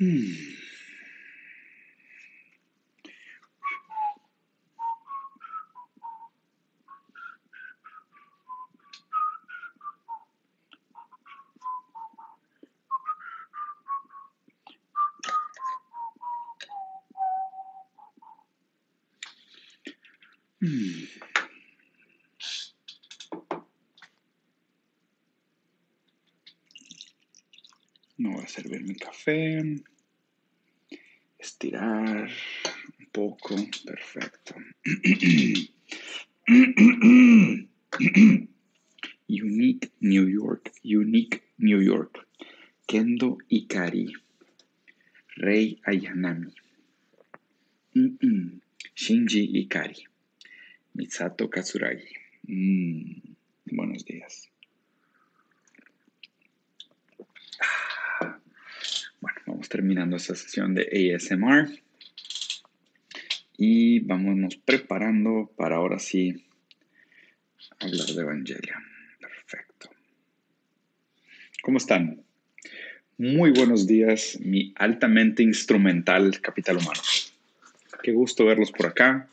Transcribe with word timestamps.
Hmm. 0.00 0.59
Estirar 31.38 32.30
un 32.98 33.06
poco. 33.12 33.54
Perfecto. 33.84 34.54
Unique 39.28 39.90
New 40.00 40.26
York. 40.26 40.72
Unique 40.82 41.42
New 41.58 41.82
York. 41.82 42.26
Kendo 42.86 43.36
Ikari. 43.48 44.12
Rei 45.36 45.78
Ayanami. 45.84 46.54
Shinji 48.94 49.44
Ikari. 49.60 50.06
Misato 50.94 51.50
Katsuragi. 51.50 52.08
Mm, 52.48 53.20
buenos 53.72 54.04
días. 54.04 54.50
Bueno, 59.20 59.38
vamos 59.46 59.68
esta 60.20 60.34
sesión 60.34 60.74
de 60.74 61.14
ASMR 61.16 61.70
y 63.56 64.00
vámonos 64.00 64.56
preparando 64.56 65.50
para 65.56 65.76
ahora 65.76 65.98
sí 65.98 66.44
hablar 67.78 68.06
de 68.06 68.22
Evangelion. 68.22 68.82
Perfecto. 69.18 69.90
¿Cómo 71.62 71.78
están? 71.78 72.22
Muy 73.16 73.50
buenos 73.50 73.86
días, 73.86 74.38
mi 74.40 74.72
altamente 74.76 75.42
instrumental 75.42 76.40
capital 76.40 76.78
humano. 76.78 77.00
Qué 78.02 78.12
gusto 78.12 78.46
verlos 78.46 78.72
por 78.72 78.86
acá. 78.86 79.28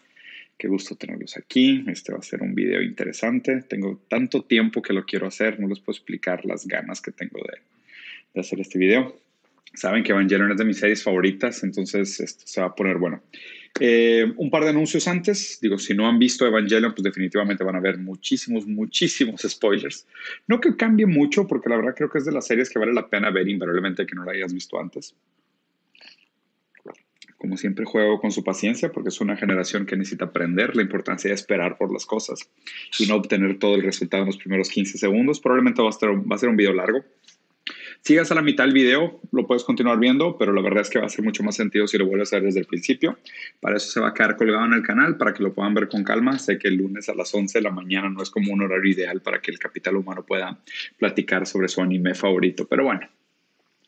Qué 0.58 0.68
gusto 0.68 0.96
tenerlos 0.96 1.38
aquí. 1.38 1.86
Este 1.88 2.12
va 2.12 2.20
a 2.20 2.24
ser 2.24 2.42
un 2.42 2.56
video 2.56 2.82
interesante. 2.82 3.62
Tengo 3.62 4.02
tanto 4.10 4.44
tiempo 4.44 4.82
que 4.82 4.94
lo 4.94 5.06
quiero 5.06 5.28
hacer, 5.28 5.60
no 5.60 5.68
les 5.68 5.80
puedo 5.80 5.96
explicar 5.96 6.46
las 6.46 6.66
ganas 6.66 7.00
que 7.00 7.12
tengo 7.12 7.40
de, 8.34 8.40
hacer 8.40 8.60
este 8.60 8.80
video. 8.80 9.27
Saben 9.73 10.04
que 10.04 10.12
Evangelion 10.12 10.52
es 10.52 10.58
de 10.58 10.66
mis 10.66 10.78
series 10.78 11.04
favoritas, 11.04 11.64
entonces 11.64 12.20
esto 12.20 12.44
se 12.46 12.62
va 12.62 12.68
a 12.68 12.76
poner 12.76 12.98
bueno. 12.98 13.22
Eh, 13.80 14.26
un 14.38 14.50
par 14.50 14.64
de 14.64 14.70
anuncios 14.70 15.08
antes. 15.08 15.59
Digo, 15.62 15.78
si 15.78 15.94
no 15.94 16.08
han 16.08 16.18
visto 16.18 16.46
Evangelion, 16.46 16.94
pues 16.94 17.04
definitivamente 17.04 17.64
van 17.64 17.76
a 17.76 17.80
ver 17.80 17.98
muchísimos, 17.98 18.66
muchísimos 18.66 19.42
spoilers. 19.42 20.08
No 20.48 20.59
que 20.59 20.76
cambie 20.76 21.06
mucho, 21.06 21.48
porque 21.48 21.70
la 21.70 21.78
verdad 21.78 21.94
creo 21.96 22.09
que 22.09 22.18
es 22.18 22.26
de 22.26 22.32
las 22.32 22.48
series 22.48 22.70
que 22.70 22.80
vale 22.80 22.94
la 22.94 23.08
pena 23.08 23.30
ver 23.30 23.48
invariablemente 23.48 24.06
que 24.06 24.16
no 24.16 24.26
la 24.26 24.32
hayas 24.32 24.54
visto 24.54 24.80
antes. 24.80 25.16
Como 27.38 27.56
siempre 27.56 27.86
juego 27.86 28.20
con 28.20 28.31
su 28.31 28.44
paciencia 28.44 28.92
porque 28.92 29.09
es 29.09 29.22
una 29.22 29.38
generación 29.38 29.86
que 29.86 29.96
necesita 29.96 30.26
aprender 30.26 30.76
la 30.76 30.81
importancia 30.81 31.30
de 31.30 31.36
esperar 31.36 31.78
por 31.78 31.94
las 31.94 32.08
cosas 32.08 32.50
y 32.98 33.06
no 33.06 33.16
obtener 33.16 33.59
todo 33.59 33.76
el 33.76 33.84
resultado 33.84 34.24
en 34.24 34.28
los 34.28 34.38
primeros 34.38 34.70
15 34.70 34.98
segundos. 34.98 35.40
Probablemente 35.40 35.84
va 35.84 35.90
a, 35.90 35.92
ser, 35.92 36.09
va 36.09 36.36
a 36.36 36.40
ser 36.40 36.50
un 36.50 36.58
video 36.58 36.74
largo. 36.74 37.06
Sigas 38.02 38.31
a 38.31 38.36
la 38.36 38.42
mitad 38.42 38.64
del 38.64 38.73
video, 38.73 39.20
lo 39.31 39.45
puedes 39.48 39.64
continuar 39.64 40.00
viendo, 40.00 40.38
pero 40.38 40.53
la 40.53 40.62
verdad 40.62 40.81
es 40.81 40.90
que 40.90 40.98
va 40.98 41.06
a 41.06 41.08
hacer 41.08 41.23
mucho 41.23 41.44
más 41.44 41.56
sentido 41.56 41.88
si 41.88 41.98
lo 41.98 42.06
vuelves 42.06 42.31
a 42.31 42.38
ver 42.38 42.45
desde 42.45 42.62
el 42.62 42.66
principio. 42.66 43.17
Para 43.59 43.78
eso 43.78 43.90
se 43.90 44.00
va 44.00 44.09
a 44.09 44.13
quedar 44.13 44.38
colgado 44.38 44.66
en 44.66 44.74
el 44.74 44.84
canal, 44.84 45.18
para 45.18 45.34
que 45.34 45.44
lo 45.44 45.53
puedan 45.53 45.74
ver 45.74 45.88
con 45.88 46.03
calma. 46.03 46.40
Sé 46.40 46.58
que 46.58 46.69
el 46.69 46.75
lunes 46.75 47.09
a 47.09 47.16
las 47.16 47.34
11 47.34 47.58
de 47.58 47.63
la 47.63 47.72
mañana 47.72 48.09
no 48.09 48.24
es 48.24 48.30
como 48.30 48.53
un 48.53 48.62
horario 48.62 48.91
ideal 48.91 49.22
para 49.22 49.41
que 49.41 49.52
el 49.52 49.59
capital 49.59 49.97
humano 49.97 50.25
pueda 50.25 50.58
platicar 50.97 51.46
sobre 51.46 51.68
su 51.68 51.81
anime 51.81 52.16
favorito, 52.16 52.68
pero 52.68 52.85
bueno, 52.85 53.09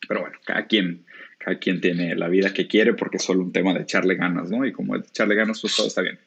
pero 0.06 0.20
bueno, 0.20 0.38
cada 0.44 0.66
quien, 0.66 1.04
cada 1.38 1.58
quien 1.58 1.80
tiene 1.80 2.14
la 2.16 2.28
vida 2.28 2.52
que 2.52 2.66
quiere 2.66 2.94
porque 2.94 3.16
es 3.16 3.22
solo 3.22 3.42
un 3.42 3.52
tema 3.52 3.72
de 3.74 3.82
echarle 3.82 4.16
ganas, 4.16 4.50
¿no? 4.50 4.66
Y 4.66 4.72
como 4.72 4.96
echarle 4.96 5.34
ganas, 5.34 5.60
pues 5.60 5.74
todo 5.76 5.86
está 5.86 6.02
bien. 6.02 6.18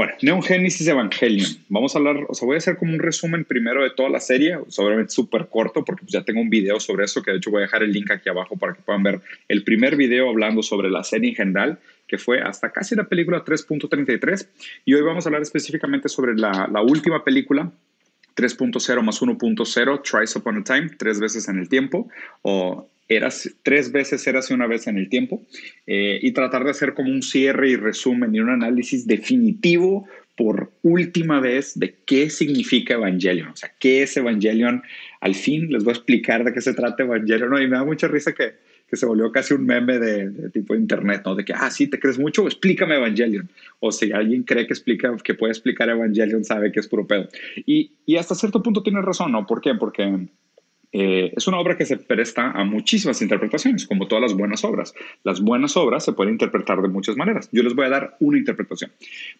Bueno, 0.00 0.14
Neon 0.22 0.42
Genesis 0.42 0.88
Evangelion. 0.88 1.46
Vamos 1.68 1.94
a 1.94 1.98
hablar, 1.98 2.24
o 2.26 2.32
sea, 2.32 2.46
voy 2.46 2.54
a 2.54 2.56
hacer 2.56 2.78
como 2.78 2.94
un 2.94 3.00
resumen 3.00 3.44
primero 3.44 3.82
de 3.82 3.90
toda 3.90 4.08
la 4.08 4.18
serie, 4.18 4.56
obviamente 4.56 5.12
súper 5.12 5.48
corto 5.50 5.84
porque 5.84 6.04
pues 6.04 6.12
ya 6.12 6.24
tengo 6.24 6.40
un 6.40 6.48
video 6.48 6.80
sobre 6.80 7.04
eso, 7.04 7.22
que 7.22 7.32
de 7.32 7.36
hecho 7.36 7.50
voy 7.50 7.58
a 7.58 7.66
dejar 7.66 7.82
el 7.82 7.92
link 7.92 8.10
aquí 8.10 8.30
abajo 8.30 8.56
para 8.56 8.72
que 8.72 8.80
puedan 8.80 9.02
ver 9.02 9.20
el 9.46 9.62
primer 9.62 9.96
video 9.96 10.30
hablando 10.30 10.62
sobre 10.62 10.88
la 10.88 11.04
serie 11.04 11.28
en 11.28 11.36
general, 11.36 11.80
que 12.06 12.16
fue 12.16 12.40
hasta 12.40 12.72
casi 12.72 12.96
la 12.96 13.04
película 13.04 13.44
3.33. 13.44 14.48
Y 14.86 14.94
hoy 14.94 15.02
vamos 15.02 15.26
a 15.26 15.28
hablar 15.28 15.42
específicamente 15.42 16.08
sobre 16.08 16.34
la, 16.34 16.66
la 16.72 16.80
última 16.80 17.22
película, 17.22 17.70
3.0 18.36 19.02
más 19.02 19.20
1.0, 19.22 20.02
Tries 20.02 20.36
Upon 20.36 20.58
a 20.58 20.64
Time, 20.64 20.90
tres 20.98 21.20
veces 21.20 21.48
en 21.48 21.58
el 21.58 21.68
tiempo, 21.68 22.08
o 22.42 22.88
eras 23.08 23.50
tres 23.62 23.90
veces 23.90 24.26
eras 24.26 24.50
una 24.50 24.66
vez 24.66 24.86
en 24.86 24.96
el 24.96 25.08
tiempo, 25.08 25.42
eh, 25.86 26.18
y 26.22 26.32
tratar 26.32 26.64
de 26.64 26.70
hacer 26.70 26.94
como 26.94 27.10
un 27.10 27.22
cierre 27.22 27.70
y 27.70 27.76
resumen 27.76 28.34
y 28.34 28.40
un 28.40 28.50
análisis 28.50 29.06
definitivo 29.06 30.06
por 30.36 30.72
última 30.82 31.40
vez 31.40 31.78
de 31.78 31.96
qué 32.06 32.30
significa 32.30 32.94
Evangelion, 32.94 33.48
o 33.48 33.56
sea, 33.56 33.72
qué 33.78 34.02
es 34.02 34.16
Evangelion. 34.16 34.82
Al 35.20 35.34
fin 35.34 35.70
les 35.70 35.84
voy 35.84 35.92
a 35.92 35.96
explicar 35.96 36.44
de 36.44 36.52
qué 36.52 36.60
se 36.60 36.72
trata 36.72 37.02
Evangelion, 37.02 37.62
y 37.62 37.66
me 37.66 37.76
da 37.76 37.84
mucha 37.84 38.08
risa 38.08 38.32
que 38.32 38.54
que 38.90 38.96
se 38.96 39.06
volvió 39.06 39.30
casi 39.30 39.54
un 39.54 39.64
meme 39.64 39.98
de, 39.98 40.50
tipo 40.50 40.74
de 40.74 40.80
internet, 40.80 41.22
¿no? 41.24 41.36
De 41.36 41.44
que, 41.44 41.52
ah, 41.52 41.70
sí, 41.70 41.86
te 41.86 42.00
crees 42.00 42.18
mucho, 42.18 42.46
explícame 42.46 42.96
Evangelion. 42.96 43.48
O 43.78 43.92
si 43.92 44.10
alguien 44.10 44.42
cree 44.42 44.66
que, 44.66 44.72
explica, 44.72 45.16
que 45.22 45.34
puede 45.34 45.52
explicar 45.52 45.88
Evangelion, 45.88 46.44
sabe 46.44 46.72
que 46.72 46.80
es 46.80 46.88
puro 46.88 47.06
pedo. 47.06 47.28
Y, 47.66 47.92
y 48.04 48.16
hasta 48.16 48.34
cierto 48.34 48.62
punto 48.62 48.82
tiene 48.82 49.00
razón, 49.00 49.30
¿no? 49.30 49.46
¿Por 49.46 49.60
qué? 49.60 49.74
Porque 49.76 50.26
eh, 50.92 51.32
es 51.36 51.46
una 51.46 51.58
obra 51.60 51.76
que 51.76 51.86
se 51.86 51.98
presta 51.98 52.50
a 52.50 52.64
muchísimas 52.64 53.22
interpretaciones, 53.22 53.86
como 53.86 54.08
todas 54.08 54.22
las 54.22 54.34
buenas 54.34 54.64
obras. 54.64 54.92
Las 55.22 55.40
buenas 55.40 55.76
obras 55.76 56.04
se 56.04 56.12
pueden 56.12 56.32
interpretar 56.32 56.82
de 56.82 56.88
muchas 56.88 57.16
maneras. 57.16 57.48
Yo 57.52 57.62
les 57.62 57.74
voy 57.74 57.86
a 57.86 57.90
dar 57.90 58.16
una 58.18 58.38
interpretación. 58.38 58.90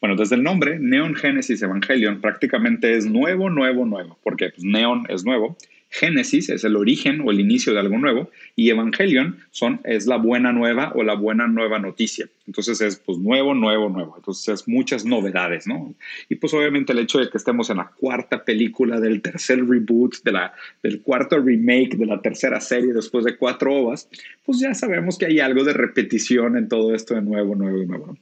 Bueno, 0.01 0.15
desde 0.15 0.37
el 0.37 0.45
nombre, 0.45 0.79
Neon 0.79 1.17
Genesis 1.17 1.61
Evangelion 1.63 2.21
prácticamente 2.21 2.97
es 2.97 3.07
nuevo, 3.07 3.51
nuevo, 3.51 3.85
nuevo, 3.85 4.17
porque 4.23 4.51
pues, 4.51 4.63
Neon 4.63 5.07
es 5.09 5.25
nuevo 5.25 5.57
Génesis 5.91 6.49
es 6.49 6.63
el 6.63 6.77
origen 6.77 7.21
o 7.21 7.33
el 7.33 7.41
inicio 7.41 7.73
de 7.73 7.81
algo 7.81 7.99
nuevo 7.99 8.31
y 8.55 8.71
Evangelion 8.71 9.39
son, 9.51 9.81
es 9.83 10.07
la 10.07 10.17
buena 10.17 10.53
nueva 10.53 10.93
o 10.95 11.03
la 11.03 11.15
buena 11.15 11.49
nueva 11.49 11.81
noticia. 11.81 12.29
Entonces 12.47 12.81
es 12.81 12.97
pues 12.97 13.19
nuevo, 13.19 13.55
nuevo, 13.55 13.89
nuevo. 13.89 14.15
Entonces 14.17 14.49
es 14.61 14.69
muchas 14.69 15.05
novedades, 15.05 15.67
¿no? 15.67 15.95
Y 16.29 16.37
pues 16.37 16.55
obviamente 16.55 16.93
el 16.93 17.01
hecho 17.01 17.19
de 17.19 17.29
que 17.29 17.39
estemos 17.39 17.71
en 17.71 17.79
la 17.79 17.91
cuarta 17.99 18.45
película 18.45 19.01
del 19.01 19.21
tercer 19.21 19.67
reboot, 19.67 20.23
de 20.23 20.33
la, 20.33 20.55
del 20.83 21.03
cuarto 21.03 21.39
remake 21.41 21.97
de 21.97 22.07
la 22.07 22.23
tercera 22.23 22.61
serie 22.61 22.93
después 22.93 23.25
de 23.25 23.37
cuatro 23.37 23.75
ovas, 23.75 24.09
pues 24.45 24.61
ya 24.61 24.75
sabemos 24.75 25.19
que 25.19 25.27
hay 25.27 25.41
algo 25.41 25.65
de 25.65 25.73
repetición 25.73 26.57
en 26.57 26.69
todo 26.69 26.95
esto 26.95 27.15
de 27.15 27.23
nuevo, 27.23 27.57
nuevo, 27.57 27.85
nuevo. 27.85 28.17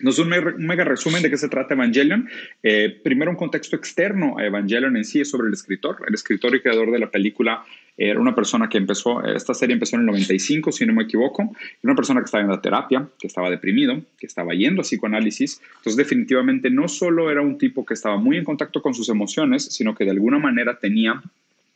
Nos 0.00 0.18
un 0.18 0.28
mega 0.28 0.84
resumen 0.84 1.22
de 1.22 1.30
qué 1.30 1.36
se 1.36 1.48
trata 1.48 1.74
Evangelion. 1.74 2.28
Eh, 2.62 3.00
primero, 3.02 3.30
un 3.30 3.36
contexto 3.36 3.76
externo 3.76 4.38
a 4.38 4.44
Evangelion 4.44 4.96
en 4.96 5.04
sí 5.04 5.20
es 5.20 5.30
sobre 5.30 5.48
el 5.48 5.54
escritor. 5.54 5.98
El 6.06 6.14
escritor 6.14 6.54
y 6.54 6.60
creador 6.60 6.90
de 6.90 6.98
la 6.98 7.10
película 7.10 7.64
era 7.96 8.18
una 8.18 8.34
persona 8.34 8.68
que 8.68 8.78
empezó, 8.78 9.22
esta 9.24 9.52
serie 9.52 9.74
empezó 9.74 9.96
en 9.96 10.00
el 10.00 10.06
95, 10.06 10.72
si 10.72 10.86
no 10.86 10.94
me 10.94 11.02
equivoco, 11.02 11.54
una 11.82 11.94
persona 11.94 12.20
que 12.20 12.24
estaba 12.24 12.42
en 12.42 12.48
la 12.48 12.62
terapia, 12.62 13.06
que 13.18 13.26
estaba 13.26 13.50
deprimido, 13.50 14.00
que 14.18 14.26
estaba 14.26 14.54
yendo 14.54 14.80
a 14.80 14.84
psicoanálisis. 14.84 15.60
Entonces, 15.68 15.96
definitivamente 15.96 16.70
no 16.70 16.88
solo 16.88 17.30
era 17.30 17.42
un 17.42 17.58
tipo 17.58 17.84
que 17.84 17.94
estaba 17.94 18.16
muy 18.16 18.38
en 18.38 18.44
contacto 18.44 18.80
con 18.80 18.94
sus 18.94 19.10
emociones, 19.10 19.64
sino 19.64 19.94
que 19.94 20.04
de 20.04 20.12
alguna 20.12 20.38
manera 20.38 20.78
tenía 20.78 21.22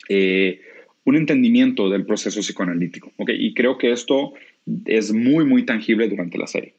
eh, 0.08 0.62
un 1.04 1.16
entendimiento 1.16 1.90
del 1.90 2.06
proceso 2.06 2.40
psicoanalítico. 2.40 3.12
¿okay? 3.18 3.36
Y 3.38 3.52
creo 3.52 3.76
que 3.76 3.92
esto 3.92 4.32
es 4.86 5.12
muy, 5.12 5.44
muy 5.44 5.64
tangible 5.64 6.08
durante 6.08 6.38
la 6.38 6.46
serie. 6.46 6.74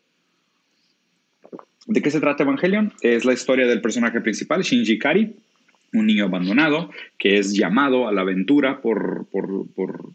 ¿De 1.86 2.02
qué 2.02 2.10
se 2.10 2.20
trata 2.20 2.44
Evangelion? 2.44 2.94
Es 3.02 3.26
la 3.26 3.34
historia 3.34 3.68
del 3.68 3.82
personaje 3.82 4.20
principal, 4.22 4.64
Shinji 4.64 4.98
Kari, 4.98 5.36
un 5.94 6.08
niño 6.08 6.26
abandonado 6.26 6.90
que 7.18 7.38
es 7.38 7.54
llamado 7.54 8.08
a 8.08 8.12
la 8.12 8.22
aventura 8.22 8.82
por, 8.82 9.28
por, 9.32 9.68
por, 9.74 10.10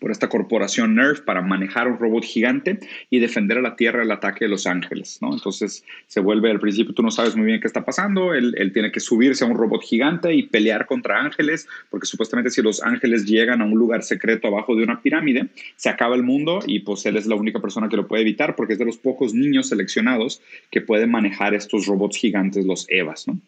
por 0.00 0.10
esta 0.10 0.28
corporación 0.28 0.94
NERF 0.94 1.20
para 1.20 1.42
manejar 1.42 1.88
un 1.88 1.98
robot 1.98 2.24
gigante 2.24 2.78
y 3.10 3.18
defender 3.18 3.58
a 3.58 3.62
la 3.62 3.76
Tierra 3.76 4.00
del 4.00 4.10
ataque 4.10 4.44
de 4.44 4.48
los 4.48 4.66
ángeles, 4.66 5.18
¿no? 5.20 5.32
Entonces 5.32 5.84
se 6.06 6.20
vuelve 6.20 6.50
al 6.50 6.60
principio, 6.60 6.94
tú 6.94 7.02
no 7.02 7.10
sabes 7.10 7.36
muy 7.36 7.46
bien 7.46 7.60
qué 7.60 7.66
está 7.66 7.84
pasando, 7.84 8.34
él, 8.34 8.54
él, 8.58 8.72
tiene 8.72 8.92
que 8.92 9.00
subirse 9.00 9.44
a 9.44 9.46
un 9.46 9.56
robot 9.56 9.82
gigante 9.82 10.34
y 10.34 10.44
pelear 10.44 10.86
contra 10.86 11.20
ángeles, 11.20 11.68
porque 11.90 12.06
supuestamente 12.06 12.50
si 12.50 12.62
los 12.62 12.82
ángeles 12.82 13.24
llegan 13.24 13.62
a 13.62 13.64
un 13.64 13.78
lugar 13.78 14.02
secreto 14.02 14.48
abajo 14.48 14.76
de 14.76 14.84
una 14.84 15.00
pirámide, 15.00 15.48
se 15.76 15.88
acaba 15.88 16.14
el 16.14 16.22
mundo 16.22 16.60
y 16.66 16.80
pues 16.80 17.06
él 17.06 17.16
es 17.16 17.26
la 17.26 17.34
única 17.34 17.60
persona 17.60 17.88
que 17.88 17.96
lo 17.96 18.06
puede 18.06 18.22
evitar 18.22 18.56
porque 18.56 18.74
es 18.74 18.78
de 18.78 18.84
los 18.84 18.98
pocos 18.98 19.34
niños 19.34 19.68
seleccionados 19.68 20.40
que 20.70 20.80
pueden 20.80 21.10
manejar 21.10 21.54
estos 21.54 21.86
robots 21.86 22.16
gigantes, 22.16 22.64
los 22.64 22.86
EVAs, 22.88 23.28
¿no? 23.28 23.40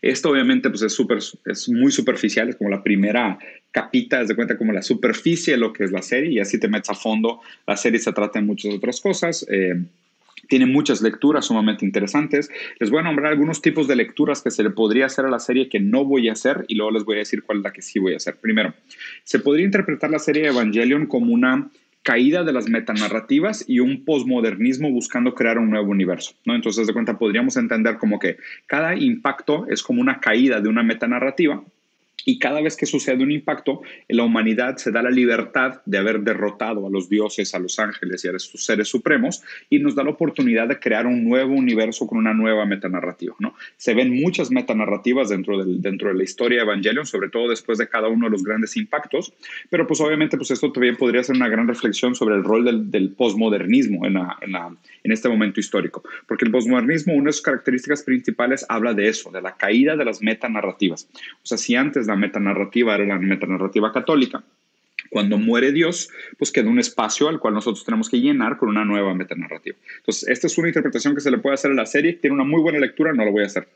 Esto 0.00 0.30
obviamente 0.30 0.70
pues 0.70 0.82
es, 0.82 0.92
super, 0.92 1.18
es 1.18 1.68
muy 1.68 1.92
superficial, 1.92 2.48
es 2.48 2.56
como 2.56 2.70
la 2.70 2.82
primera 2.82 3.38
capita, 3.70 4.24
de 4.24 4.34
cuenta 4.34 4.56
como 4.56 4.72
la 4.72 4.82
superficie 4.82 5.54
de 5.54 5.58
lo 5.58 5.72
que 5.72 5.84
es 5.84 5.92
la 5.92 6.02
serie 6.02 6.32
y 6.32 6.38
así 6.38 6.58
te 6.58 6.68
metes 6.68 6.90
a 6.90 6.94
fondo. 6.94 7.40
La 7.66 7.76
serie 7.76 7.98
se 7.98 8.12
trata 8.12 8.38
de 8.38 8.46
muchas 8.46 8.74
otras 8.74 9.00
cosas. 9.00 9.46
Eh, 9.50 9.76
tiene 10.48 10.66
muchas 10.66 11.02
lecturas 11.02 11.46
sumamente 11.46 11.84
interesantes. 11.84 12.48
Les 12.78 12.90
voy 12.90 13.00
a 13.00 13.02
nombrar 13.02 13.32
algunos 13.32 13.60
tipos 13.60 13.86
de 13.86 13.96
lecturas 13.96 14.42
que 14.42 14.50
se 14.50 14.62
le 14.62 14.70
podría 14.70 15.06
hacer 15.06 15.26
a 15.26 15.30
la 15.30 15.40
serie 15.40 15.68
que 15.68 15.78
no 15.80 16.04
voy 16.04 16.28
a 16.28 16.32
hacer 16.32 16.64
y 16.68 16.74
luego 16.74 16.92
les 16.92 17.04
voy 17.04 17.16
a 17.16 17.18
decir 17.18 17.42
cuál 17.42 17.58
es 17.58 17.64
la 17.64 17.72
que 17.72 17.82
sí 17.82 17.98
voy 17.98 18.14
a 18.14 18.16
hacer. 18.16 18.36
Primero, 18.36 18.74
se 19.24 19.38
podría 19.38 19.66
interpretar 19.66 20.10
la 20.10 20.18
serie 20.18 20.46
Evangelion 20.46 21.06
como 21.06 21.34
una 21.34 21.70
caída 22.08 22.42
de 22.42 22.54
las 22.54 22.70
metanarrativas 22.70 23.66
y 23.68 23.80
un 23.80 24.06
posmodernismo 24.06 24.90
buscando 24.90 25.34
crear 25.34 25.58
un 25.58 25.68
nuevo 25.68 25.90
universo. 25.90 26.32
¿no? 26.46 26.54
Entonces, 26.54 26.86
de 26.86 26.94
cuenta, 26.94 27.18
podríamos 27.18 27.58
entender 27.58 27.98
como 27.98 28.18
que 28.18 28.38
cada 28.64 28.96
impacto 28.96 29.66
es 29.68 29.82
como 29.82 30.00
una 30.00 30.18
caída 30.18 30.62
de 30.62 30.70
una 30.70 30.82
metanarrativa 30.82 31.62
y 32.28 32.38
cada 32.38 32.60
vez 32.60 32.76
que 32.76 32.84
sucede 32.84 33.22
un 33.22 33.30
impacto, 33.30 33.80
la 34.06 34.22
humanidad 34.22 34.76
se 34.76 34.92
da 34.92 35.00
la 35.00 35.08
libertad 35.08 35.80
de 35.86 35.96
haber 35.96 36.20
derrotado 36.20 36.86
a 36.86 36.90
los 36.90 37.08
dioses, 37.08 37.54
a 37.54 37.58
los 37.58 37.78
ángeles 37.78 38.22
y 38.22 38.28
a 38.28 38.38
sus 38.38 38.66
seres 38.66 38.86
supremos 38.88 39.42
y 39.70 39.78
nos 39.78 39.94
da 39.94 40.04
la 40.04 40.10
oportunidad 40.10 40.68
de 40.68 40.78
crear 40.78 41.06
un 41.06 41.24
nuevo 41.24 41.54
universo 41.54 42.06
con 42.06 42.18
una 42.18 42.34
nueva 42.34 42.66
metanarrativa. 42.66 43.34
¿no? 43.38 43.54
Se 43.78 43.94
ven 43.94 44.14
muchas 44.14 44.50
metanarrativas 44.50 45.30
dentro, 45.30 45.56
del, 45.56 45.80
dentro 45.80 46.08
de 46.08 46.16
la 46.16 46.22
historia 46.22 46.58
de 46.58 46.64
Evangelion, 46.64 47.06
sobre 47.06 47.30
todo 47.30 47.48
después 47.48 47.78
de 47.78 47.88
cada 47.88 48.08
uno 48.08 48.26
de 48.26 48.32
los 48.32 48.44
grandes 48.44 48.76
impactos, 48.76 49.32
pero 49.70 49.86
pues 49.86 49.98
obviamente 50.02 50.36
pues 50.36 50.50
esto 50.50 50.70
también 50.70 50.96
podría 50.96 51.24
ser 51.24 51.34
una 51.34 51.48
gran 51.48 51.66
reflexión 51.66 52.14
sobre 52.14 52.34
el 52.34 52.44
rol 52.44 52.62
del, 52.66 52.90
del 52.90 53.08
posmodernismo 53.08 54.04
en, 54.04 54.18
en, 54.18 54.54
en 55.02 55.12
este 55.12 55.30
momento 55.30 55.60
histórico, 55.60 56.02
porque 56.26 56.44
el 56.44 56.50
posmodernismo, 56.50 57.14
una 57.14 57.28
de 57.28 57.32
sus 57.32 57.40
características 57.40 58.02
principales, 58.02 58.66
habla 58.68 58.92
de 58.92 59.08
eso, 59.08 59.30
de 59.30 59.40
la 59.40 59.56
caída 59.56 59.96
de 59.96 60.04
las 60.04 60.20
metanarrativas. 60.20 61.08
O 61.42 61.46
sea, 61.46 61.56
si 61.56 61.74
antes 61.74 62.06
la 62.06 62.17
metanarrativa 62.18 62.94
era 62.94 63.06
la 63.06 63.18
metanarrativa 63.18 63.92
católica. 63.92 64.44
Cuando 65.10 65.38
muere 65.38 65.72
Dios, 65.72 66.10
pues 66.36 66.52
queda 66.52 66.68
un 66.68 66.78
espacio 66.78 67.28
al 67.28 67.38
cual 67.38 67.54
nosotros 67.54 67.84
tenemos 67.84 68.10
que 68.10 68.20
llenar 68.20 68.58
con 68.58 68.68
una 68.68 68.84
nueva 68.84 69.14
metanarrativa. 69.14 69.76
Entonces, 69.98 70.28
esta 70.28 70.46
es 70.48 70.58
una 70.58 70.68
interpretación 70.68 71.14
que 71.14 71.22
se 71.22 71.30
le 71.30 71.38
puede 71.38 71.54
hacer 71.54 71.70
a 71.70 71.74
la 71.74 71.86
serie. 71.86 72.14
Tiene 72.14 72.34
una 72.34 72.44
muy 72.44 72.60
buena 72.60 72.78
lectura, 72.78 73.14
no 73.14 73.24
lo 73.24 73.32
voy 73.32 73.44
a 73.44 73.46
hacer. 73.46 73.68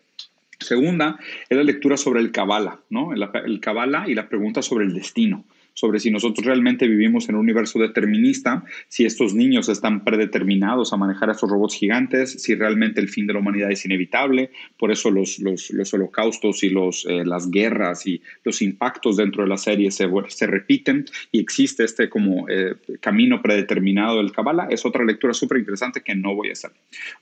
Segunda 0.59 1.19
es 1.49 1.57
la 1.57 1.65
lectura 1.65 1.97
sobre 1.97 2.21
el 2.21 2.33
Kabbalah, 2.33 2.81
¿no? 2.91 3.15
El, 3.15 3.27
el 3.47 3.61
Kabbalah 3.61 4.09
y 4.09 4.15
la 4.15 4.29
pregunta 4.29 4.61
sobre 4.63 4.85
el 4.85 4.93
destino 4.93 5.45
sobre 5.75 6.01
si 6.01 6.11
nosotros 6.11 6.45
realmente 6.45 6.87
vivimos 6.87 7.29
en 7.29 7.37
un 7.37 7.43
universo 7.43 7.79
determinista, 7.79 8.65
si 8.89 9.05
estos 9.05 9.35
niños 9.35 9.69
están 9.69 10.05
predeterminados 10.05 10.93
a 10.93 10.97
manejar 10.97 11.29
a 11.29 11.33
estos 11.33 11.51
robots 11.51 11.75
gigantes, 11.75 12.43
si 12.43 12.55
realmente 12.55 13.01
el 13.01 13.09
fin 13.09 13.27
de 13.27 13.33
la 13.33 13.39
humanidad 13.39 13.71
es 13.71 13.85
inevitable. 13.85 14.51
Por 14.79 14.91
eso 14.91 15.11
los, 15.11 15.39
los, 15.39 15.71
los 15.71 15.95
holocaustos 15.95 16.63
y 16.63 16.71
los, 16.71 17.07
eh, 17.07 17.25
las 17.25 17.51
guerras 17.51 18.07
y 18.07 18.21
los 18.45 18.63
impactos 18.63 19.17
dentro 19.17 19.43
de 19.43 19.49
la 19.49 19.57
serie 19.57 19.91
se, 19.91 20.09
se 20.29 20.47
repiten 20.47 21.05
y 21.31 21.41
existe 21.41 21.85
este 21.85 22.09
como 22.09 22.49
eh, 22.49 22.75
camino 23.01 23.41
predeterminado 23.41 24.19
del 24.19 24.33
Kabbalah. 24.33 24.69
Es 24.71 24.85
otra 24.85 25.05
lectura 25.05 25.35
súper 25.35 25.59
interesante 25.59 26.03
que 26.03 26.15
no 26.15 26.35
voy 26.35 26.51
a 26.51 26.53
hacer. 26.53 26.73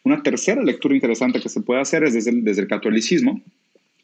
Una 0.03 0.23
tercera 0.23 0.62
lectura 0.62 0.94
interesante 0.94 1.41
que 1.41 1.49
se 1.49 1.61
puede 1.61 1.81
hacer 1.81 2.05
es 2.05 2.14
desde 2.14 2.31
desde 2.32 2.62
el 2.62 2.69
catolicismo 2.69 3.43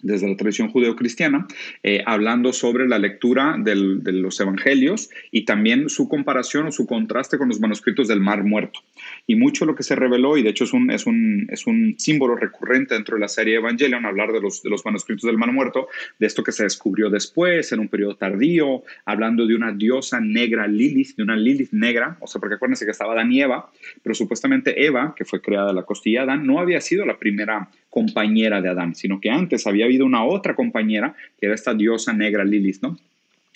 desde 0.03 0.29
la 0.29 0.37
tradición 0.37 0.69
judeocristiana, 0.69 1.47
eh, 1.83 2.03
hablando 2.07 2.53
sobre 2.53 2.89
la 2.89 2.99
lectura 2.99 3.57
de 3.59 3.75
los 3.75 4.39
evangelios 4.41 5.11
y 5.31 5.45
también 5.45 5.89
su 5.89 6.09
comparación 6.09 6.67
o 6.67 6.73
su 6.73 6.87
contraste 6.87 7.39
con 7.39 7.49
los 7.49 7.61
manuscritos 7.61 8.09
del 8.09 8.21
Mar 8.21 8.45
Muerto. 8.45 8.81
Y 9.27 9.37
mucho 9.37 9.65
lo 9.67 9.75
que 9.75 9.83
se 9.83 9.97
reveló, 9.97 10.37
y 10.37 10.43
de 10.43 10.51
hecho 10.51 10.65
es 10.65 10.73
un, 10.73 10.91
es 10.91 11.07
un, 11.07 11.49
es 11.51 11.67
un 11.67 11.95
símbolo 11.99 12.37
recurrente 12.37 12.95
dentro 12.95 13.17
de 13.17 13.21
la 13.21 13.29
serie 13.29 13.57
Evangelion, 13.57 14.05
hablar 14.05 14.33
de 14.33 14.41
los, 14.41 14.63
de 14.63 14.71
los 14.71 14.85
manuscritos 14.85 15.25
del 15.25 15.39
Mar 15.39 15.53
Muerto, 15.53 15.89
de 16.19 16.27
esto 16.27 16.43
que 16.43 16.53
se 16.53 16.65
descubrió 16.65 17.11
después, 17.11 17.73
en 17.73 17.81
un 17.81 17.89
periodo 17.89 18.17
tardío, 18.17 18.83
hablando 19.05 19.47
de 19.47 19.55
una 19.55 19.73
diosa 19.73 20.21
negra 20.21 20.67
Lilith, 20.67 21.17
de 21.17 21.23
una 21.23 21.37
Lilith 21.37 21.73
negra, 21.73 22.17
o 22.21 22.27
sea, 22.27 22.41
porque 22.41 22.57
acuérdense 22.57 22.85
que 22.85 22.91
estaba 22.91 23.13
Adán 23.13 23.33
y 23.33 23.41
Eva, 23.41 23.71
pero 24.03 24.15
supuestamente 24.15 24.85
Eva, 24.85 25.15
que 25.17 25.25
fue 25.25 25.41
creada 25.41 25.69
de 25.69 25.75
la 25.75 25.83
costilla 25.85 26.21
de 26.21 26.33
Adán, 26.33 26.47
no 26.47 26.61
había 26.61 26.81
sido 26.81 27.05
la 27.05 27.19
primera 27.19 27.69
compañera 27.91 28.61
de 28.61 28.69
Adán, 28.69 28.95
sino 28.95 29.21
que 29.21 29.31
antes 29.31 29.67
había 29.67 29.86
habido 29.87 30.07
una 30.07 30.25
otra 30.25 30.55
compañera, 30.55 31.15
que 31.39 31.47
era 31.47 31.55
esta 31.55 31.75
diosa 31.75 32.13
negra 32.13 32.45
Lilith, 32.45 32.83
¿no? 32.83 32.99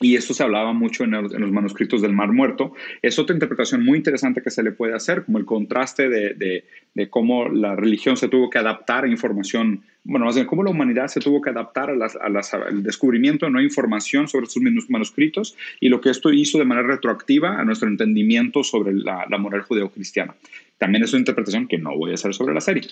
Y 0.03 0.17
esto 0.17 0.33
se 0.33 0.43
hablaba 0.43 0.73
mucho 0.73 1.05
en, 1.05 1.11
los 1.11 1.53
manuscritos 1.53 2.01
del 2.01 2.15
Mar 2.15 2.33
Muerto. 2.33 2.73
Es 3.03 3.19
otra 3.19 3.35
interpretación 3.35 3.85
muy 3.85 3.99
interesante 3.99 4.41
que 4.41 4.51
se 4.51 4.63
le 4.63 4.73
puede 4.73 4.95
hacer, 4.95 5.25
como 5.25 5.37
el 5.37 5.45
contraste 5.45 6.09
de, 6.09 6.65
cómo 7.11 7.51
la 7.51 7.77
religión 7.77 8.17
se 8.17 8.29
tuvo 8.29 8.49
que 8.49 8.59
adaptar 8.59 9.05
a 9.05 9.09
información, 9.09 9.83
bueno, 10.05 10.25
más 10.25 10.37
bien 10.37 10.47
cómo 10.47 10.65
la 10.65 10.71
humanidad 10.71 11.09
se 11.09 11.21
tuvo 11.21 11.43
que 11.43 11.51
adaptar 11.51 11.91
al 11.91 12.83
descubrimiento 12.83 13.45
de 13.45 13.53
nueva 13.53 13.65
información 13.65 14.27
sobre 14.27 14.47
estos 14.47 14.63
manuscritos 14.89 15.55
y 15.81 15.91
lo 15.91 16.01
que 16.01 16.09
esto 16.09 16.33
hizo 16.33 16.57
de 16.57 16.65
manera 16.65 16.89
retroactiva 16.89 17.61
a 17.61 17.65
nuestro 17.67 17.87
entendimiento 17.87 18.65
sobre 18.65 18.95
la, 18.95 19.27
la 19.29 19.37
moral 19.37 19.63
judeocristiana. 19.63 20.35
También 20.79 21.05
es 21.05 21.13
una 21.13 21.21
interpretación 21.21 21.69
que 21.69 21.77
no 21.77 21.95
voy 21.95 22.13
a 22.13 22.15
hacer 22.15 22.33
sobre 22.33 22.55
la 22.55 22.63
serie. 22.63 22.89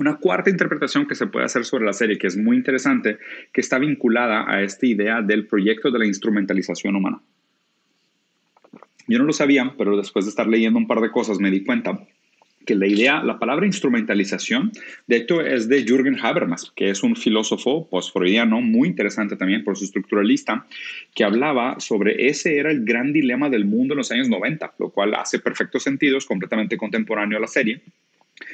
Una 0.00 0.16
cuarta 0.16 0.48
interpretación 0.48 1.06
que 1.06 1.14
se 1.14 1.26
puede 1.26 1.44
hacer 1.44 1.66
sobre 1.66 1.84
la 1.84 1.92
serie, 1.92 2.16
que 2.16 2.26
es 2.26 2.34
muy 2.34 2.56
interesante, 2.56 3.18
que 3.52 3.60
está 3.60 3.78
vinculada 3.78 4.50
a 4.50 4.62
esta 4.62 4.86
idea 4.86 5.20
del 5.20 5.46
proyecto 5.46 5.90
de 5.90 5.98
la 5.98 6.06
instrumentalización 6.06 6.96
humana. 6.96 7.20
Yo 9.06 9.18
no 9.18 9.26
lo 9.26 9.34
sabía, 9.34 9.74
pero 9.76 9.98
después 9.98 10.24
de 10.24 10.30
estar 10.30 10.46
leyendo 10.46 10.78
un 10.78 10.86
par 10.86 11.02
de 11.02 11.10
cosas 11.10 11.38
me 11.38 11.50
di 11.50 11.64
cuenta 11.64 12.00
que 12.64 12.76
la 12.76 12.86
idea, 12.86 13.22
la 13.22 13.38
palabra 13.38 13.66
instrumentalización, 13.66 14.72
de 15.06 15.16
hecho 15.16 15.42
es 15.42 15.68
de 15.68 15.84
Jürgen 15.84 16.18
Habermas, 16.18 16.72
que 16.74 16.88
es 16.88 17.02
un 17.02 17.14
filósofo 17.14 17.86
post-freudiano 17.86 18.62
muy 18.62 18.88
interesante 18.88 19.36
también 19.36 19.64
por 19.64 19.76
su 19.76 19.84
estructuralista, 19.84 20.66
que 21.14 21.24
hablaba 21.24 21.78
sobre 21.78 22.26
ese 22.26 22.56
era 22.56 22.70
el 22.70 22.86
gran 22.86 23.12
dilema 23.12 23.50
del 23.50 23.66
mundo 23.66 23.92
en 23.92 23.98
los 23.98 24.10
años 24.12 24.30
90, 24.30 24.76
lo 24.78 24.88
cual 24.88 25.12
hace 25.14 25.40
perfecto 25.40 25.78
sentido, 25.78 26.16
es 26.16 26.24
completamente 26.24 26.78
contemporáneo 26.78 27.36
a 27.36 27.42
la 27.42 27.48
serie 27.48 27.82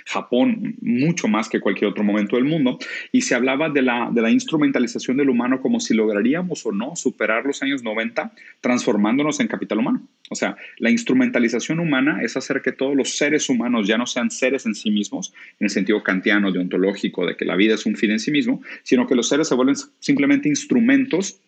Japón 0.05 0.77
mucho 0.81 1.29
más 1.29 1.49
que 1.49 1.61
cualquier 1.61 1.91
otro 1.91 2.05
momento 2.05 2.37
del 2.37 2.45
mundo, 2.45 2.79
y 3.13 3.23
se 3.23 3.35
hablaba 3.35 3.69
de 3.69 3.83
la, 3.83 4.11
de 4.13 4.23
la 4.23 4.31
instrumentalización 4.31 5.17
del 5.17 5.31
humano 5.31 5.61
como 5.61 5.81
si 5.81 5.95
lograríamos 5.95 6.65
o 6.67 6.73
no 6.73 6.97
superar 6.97 7.45
los 7.45 7.63
años 7.63 7.83
90 7.83 8.33
transformándonos 8.61 9.41
en 9.41 9.49
capital 9.49 9.79
humano. 9.79 10.07
O 10.31 10.35
sea, 10.35 10.57
la 10.79 10.91
instrumentalización 10.91 11.79
humana 11.79 12.21
es 12.23 12.37
hacer 12.37 12.63
que 12.63 12.73
todos 12.73 12.97
los 12.97 13.17
seres 13.17 13.49
humanos 13.49 13.87
ya 13.87 13.97
no 13.97 14.07
sean 14.07 14.31
seres 14.31 14.67
en 14.67 14.75
sí 14.75 14.91
mismos, 14.91 15.33
en 15.61 15.67
el 15.67 15.71
sentido 15.71 16.03
kantiano, 16.03 16.51
deontológico, 16.51 17.27
de 17.27 17.37
que 17.37 17.45
la 17.45 17.57
vida 17.57 17.75
es 17.75 17.87
un 17.87 17.97
fin 17.97 18.11
en 18.11 18.19
sí 18.19 18.31
mismo, 18.31 18.63
sino 18.83 19.07
que 19.07 19.15
los 19.15 19.29
seres 19.29 19.49
se 19.49 19.55
vuelven 19.55 19.77
simplemente 20.01 20.49
instrumentos 20.49 21.41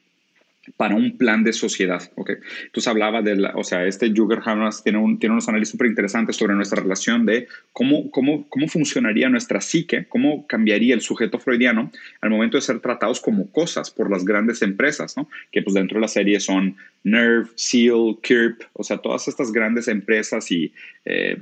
para 0.76 0.94
un 0.94 1.16
plan 1.16 1.44
de 1.44 1.52
sociedad. 1.52 2.02
¿okay? 2.16 2.36
Entonces 2.66 2.88
hablaba 2.88 3.22
de, 3.22 3.36
la, 3.36 3.52
o 3.56 3.64
sea, 3.64 3.84
este 3.86 4.12
Juger 4.14 4.40
Habermas 4.44 4.82
tiene, 4.82 4.98
un, 4.98 5.18
tiene 5.18 5.34
unos 5.34 5.48
análisis 5.48 5.72
súper 5.72 5.88
interesantes 5.88 6.36
sobre 6.36 6.54
nuestra 6.54 6.82
relación 6.82 7.26
de 7.26 7.48
cómo, 7.72 8.10
cómo, 8.10 8.48
cómo 8.48 8.68
funcionaría 8.68 9.28
nuestra 9.28 9.60
psique, 9.60 10.06
cómo 10.08 10.46
cambiaría 10.46 10.94
el 10.94 11.00
sujeto 11.00 11.38
freudiano 11.38 11.90
al 12.20 12.30
momento 12.30 12.56
de 12.56 12.62
ser 12.62 12.80
tratados 12.80 13.20
como 13.20 13.50
cosas 13.50 13.90
por 13.90 14.10
las 14.10 14.24
grandes 14.24 14.62
empresas, 14.62 15.16
¿no? 15.16 15.28
que 15.52 15.62
pues 15.62 15.74
dentro 15.74 15.96
de 15.96 16.02
la 16.02 16.08
serie 16.08 16.40
son 16.40 16.76
Nerve, 17.04 17.48
Seal, 17.54 18.16
Kirp, 18.22 18.62
o 18.72 18.82
sea, 18.82 18.98
todas 18.98 19.28
estas 19.28 19.52
grandes 19.52 19.88
empresas 19.88 20.50
y... 20.50 20.72
Eh, 21.04 21.38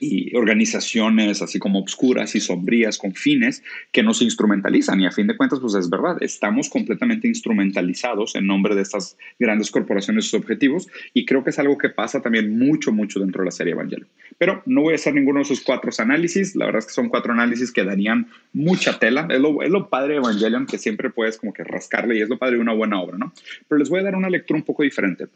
y 0.00 0.34
organizaciones 0.36 1.42
así 1.42 1.58
como 1.58 1.78
obscuras 1.78 2.34
y 2.34 2.40
sombrías 2.40 2.98
con 2.98 3.14
fines 3.14 3.62
que 3.92 4.02
nos 4.02 4.22
instrumentalizan 4.22 5.00
y 5.00 5.06
a 5.06 5.10
fin 5.10 5.26
de 5.26 5.36
cuentas 5.36 5.60
pues 5.60 5.74
es 5.74 5.90
verdad, 5.90 6.16
estamos 6.20 6.68
completamente 6.68 7.28
instrumentalizados 7.28 8.34
en 8.34 8.46
nombre 8.46 8.74
de 8.74 8.82
estas 8.82 9.16
grandes 9.38 9.70
corporaciones 9.70 10.26
y 10.26 10.28
sus 10.28 10.40
objetivos 10.40 10.88
y 11.14 11.24
creo 11.24 11.44
que 11.44 11.50
es 11.50 11.58
algo 11.58 11.76
que 11.78 11.88
pasa 11.88 12.22
también 12.22 12.58
mucho 12.58 12.92
mucho 12.92 13.20
dentro 13.20 13.42
de 13.42 13.46
la 13.46 13.52
serie 13.52 13.72
Evangelion. 13.72 14.08
Pero 14.38 14.62
no 14.66 14.82
voy 14.82 14.92
a 14.92 14.96
hacer 14.96 15.14
ninguno 15.14 15.38
de 15.38 15.44
esos 15.44 15.60
cuatro 15.60 15.90
análisis, 15.98 16.54
la 16.54 16.66
verdad 16.66 16.80
es 16.80 16.86
que 16.86 16.92
son 16.92 17.08
cuatro 17.08 17.32
análisis 17.32 17.72
que 17.72 17.84
darían 17.84 18.28
mucha 18.52 18.98
tela, 18.98 19.26
es 19.30 19.40
lo, 19.40 19.62
es 19.62 19.70
lo 19.70 19.88
padre 19.88 20.14
de 20.14 20.18
Evangelion 20.18 20.66
que 20.66 20.78
siempre 20.78 21.10
puedes 21.10 21.38
como 21.38 21.52
que 21.52 21.64
rascarle 21.64 22.16
y 22.16 22.20
es 22.20 22.28
lo 22.28 22.38
padre 22.38 22.56
de 22.56 22.62
una 22.62 22.74
buena 22.74 23.00
obra, 23.00 23.18
¿no? 23.18 23.32
Pero 23.66 23.78
les 23.78 23.88
voy 23.88 24.00
a 24.00 24.04
dar 24.04 24.14
una 24.14 24.30
lectura 24.30 24.58
un 24.58 24.64
poco 24.64 24.82
diferente. 24.82 25.26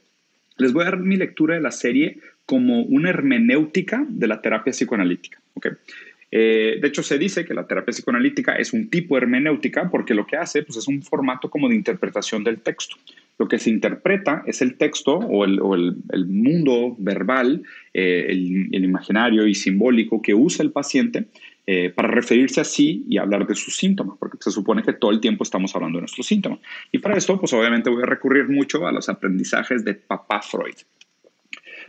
Les 0.59 0.73
voy 0.73 0.83
a 0.83 0.87
dar 0.87 0.99
mi 0.99 1.17
lectura 1.17 1.55
de 1.55 1.61
la 1.61 1.71
serie 1.71 2.19
como 2.47 2.83
una 2.83 3.11
hermenéutica 3.11 4.05
de 4.09 4.27
la 4.27 4.41
terapia 4.41 4.73
psicoanalítica. 4.73 5.41
Eh, 6.35 6.79
de 6.81 6.89
hecho, 6.89 7.03
se 7.03 7.19
dice 7.19 7.45
que 7.45 7.53
la 7.53 7.67
terapia 7.67 7.93
psicoanalítica 7.93 8.57
es 8.57 8.73
un 8.73 8.89
tipo 8.89 9.19
hermenéutica 9.19 9.91
porque 9.91 10.15
lo 10.15 10.27
que 10.27 10.37
hace 10.37 10.63
pues, 10.63 10.79
es 10.79 10.89
un 10.89 11.03
formato 11.03 11.51
como 11.51 11.69
de 11.69 11.75
interpretación 11.75 12.43
del 12.43 12.61
texto. 12.61 12.97
Lo 13.39 13.49
que 13.49 13.59
se 13.59 13.71
interpreta 13.71 14.43
es 14.47 14.63
el 14.63 14.77
texto 14.77 15.17
o 15.17 15.45
el, 15.45 15.61
mundo 16.27 16.97
verbal, 16.99 17.63
eh, 17.93 18.27
el, 18.29 18.69
el, 18.73 18.85
imaginario 18.85 19.47
y 19.47 19.55
simbólico 19.55 20.23
que 20.23 20.35
usa 20.35 20.65
el 20.65 20.73
paciente 20.73 21.27
eh, 21.65 21.91
para 21.95 22.09
referirse 22.09 22.61
a 22.61 22.65
sí 22.65 23.05
y 23.09 23.19
hablar 23.19 23.47
de 23.47 23.55
sus 23.55 23.77
síntomas, 23.77 24.19
porque 24.19 24.37
se 24.41 24.51
supone 24.51 24.83
que 24.83 24.95
todo 24.95 25.13
el 25.13 25.21
tiempo 25.21 25.45
estamos 25.45 25.73
hablando 25.77 25.99
de 25.99 26.03
nuestros 26.03 26.27
síntomas. 26.27 26.59
Y 26.91 26.99
para 26.99 27.17
esto, 27.17 27.39
pues 27.39 27.53
obviamente 27.53 27.89
voy 27.89 28.03
a 28.03 28.07
recurrir 28.07 28.49
mucho 28.49 28.85
a 28.85 28.91
los 28.91 29.09
aprendizajes 29.09 29.85
de 29.85 29.95
papá 29.95 30.43
Freud. 30.43 30.75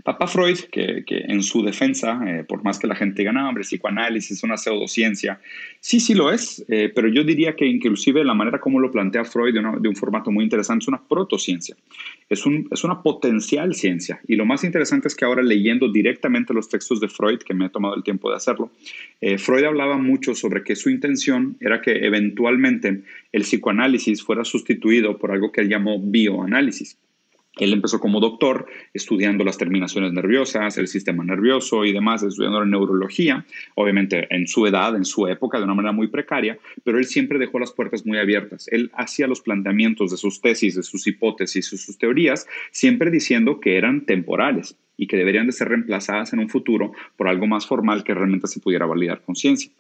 Papá 0.04 0.28
Freud, 0.28 0.58
que, 0.72 1.04
en 1.08 1.44
su 1.44 1.64
defensa, 1.64 2.20
eh, 2.28 2.44
por 2.44 2.64
más 2.64 2.80
que 2.80 2.88
la 2.88 2.96
gente 2.96 3.22
diga, 3.22 3.32
no, 3.32 3.48
hombre, 3.48 3.64
psicoanálisis 3.64 4.38
es 4.38 4.44
una 4.44 4.58
pseudociencia, 4.58 5.40
sí, 5.80 6.00
sí 6.00 6.14
lo 6.14 6.32
es, 6.32 6.66
eh, 6.68 6.92
pero 6.94 7.08
yo 7.08 7.24
diría 7.24 7.56
que 7.56 7.66
inclusive 7.66 8.24
la 8.24 8.34
manera 8.34 8.60
como 8.60 8.80
lo 8.80 8.92
plantea 8.92 9.24
Freud 9.26 9.54
de, 9.54 9.90
un 9.90 9.96
formato 9.96 10.32
muy 10.32 10.44
interesante 10.44 10.84
es 10.84 10.88
una 10.88 11.02
protociencia. 11.02 11.76
es, 12.30 12.44
es 12.72 12.84
una 12.84 13.02
potencial 13.02 13.74
ciencia. 13.76 14.20
Y 14.28 14.36
lo 14.36 14.46
más 14.46 14.64
interesante 14.64 15.08
es 15.08 15.16
que 15.16 15.26
ahora 15.26 15.44
leyendo 15.44 15.92
directamente 15.92 16.54
los 16.54 16.70
textos 16.70 17.00
de 17.00 17.08
Freud, 17.10 17.40
que 17.40 17.54
me 17.54 17.66
he 17.66 17.70
tomado 17.70 17.96
el 17.96 18.04
tiempo 18.04 18.30
de 18.30 18.38
hacerlo, 18.38 18.72
eh, 19.22 19.38
Freud 19.38 19.66
hablaba 19.66 19.98
mucho 19.98 20.36
sobre 20.36 20.64
que 20.64 20.76
su 20.76 20.90
intención 20.90 21.58
era 21.60 21.82
que 21.82 22.06
eventualmente 22.06 23.04
el 23.32 23.42
psicoanálisis 23.44 24.24
fuera 24.24 24.44
sustituido 24.44 25.18
por 25.18 25.32
algo 25.32 25.52
que 25.52 25.62
él 25.62 25.70
llamó 25.70 26.00
bioanálisis. 26.00 26.98
Él 27.57 27.72
empezó 27.72 28.00
como 28.00 28.19
doctor 28.19 28.65
estudiando 28.93 29.43
las 29.43 29.57
terminaciones 29.57 30.12
nerviosas, 30.12 30.77
el 30.77 30.88
sistema 30.88 31.24
nervioso 31.24 31.86
y 31.86 31.93
demás, 31.93 32.24
estudiando 32.24 32.60
la 32.60 32.65
neurología, 32.65 33.45
obviamente 33.75 34.27
en 34.33 34.48
su 34.48 34.65
edad, 34.65 34.95
en 34.95 35.05
su 35.05 35.27
época, 35.27 35.60
de 35.60 35.65
una 35.65 35.75
manera 35.75 35.91
muy 35.91 36.07
precaria, 36.07 36.57
pero 36.83 36.98
él 36.98 37.05
siempre 37.05 37.38
dejó 37.38 37.60
las 37.60 37.72
puertas 37.72 38.05
muy 38.05 38.17
abiertas. 38.17 38.67
Él 38.72 38.89
hacía 38.95 39.27
los 39.27 39.41
planteamientos 39.41 40.10
de 40.10 40.17
sus 40.17 40.41
tesis, 40.41 40.75
de 40.75 40.83
sus 40.83 41.05
hipótesis, 41.05 41.69
de 41.69 41.77
sus 41.77 41.98
teorías, 41.98 42.48
siempre 42.72 43.12
diciendo 43.12 43.60
que 43.60 43.77
eran 43.77 44.05
temporales 44.05 44.75
y 44.98 45.05
que 45.05 45.17
deberían 45.17 45.45
de 45.45 45.53
ser 45.53 45.69
reemplazadas 45.69 46.33
en 46.33 46.39
un 46.39 46.50
futuro 46.50 46.93
por 47.17 47.27
algo 47.27 47.45
más 47.45 47.67
formal 47.67 48.03
que 48.03 48.15
realmente 48.15 48.48
se 48.48 48.60
pudiera 48.62 48.86
validar 48.88 49.22
con 49.22 49.36
ciencia 49.36 49.72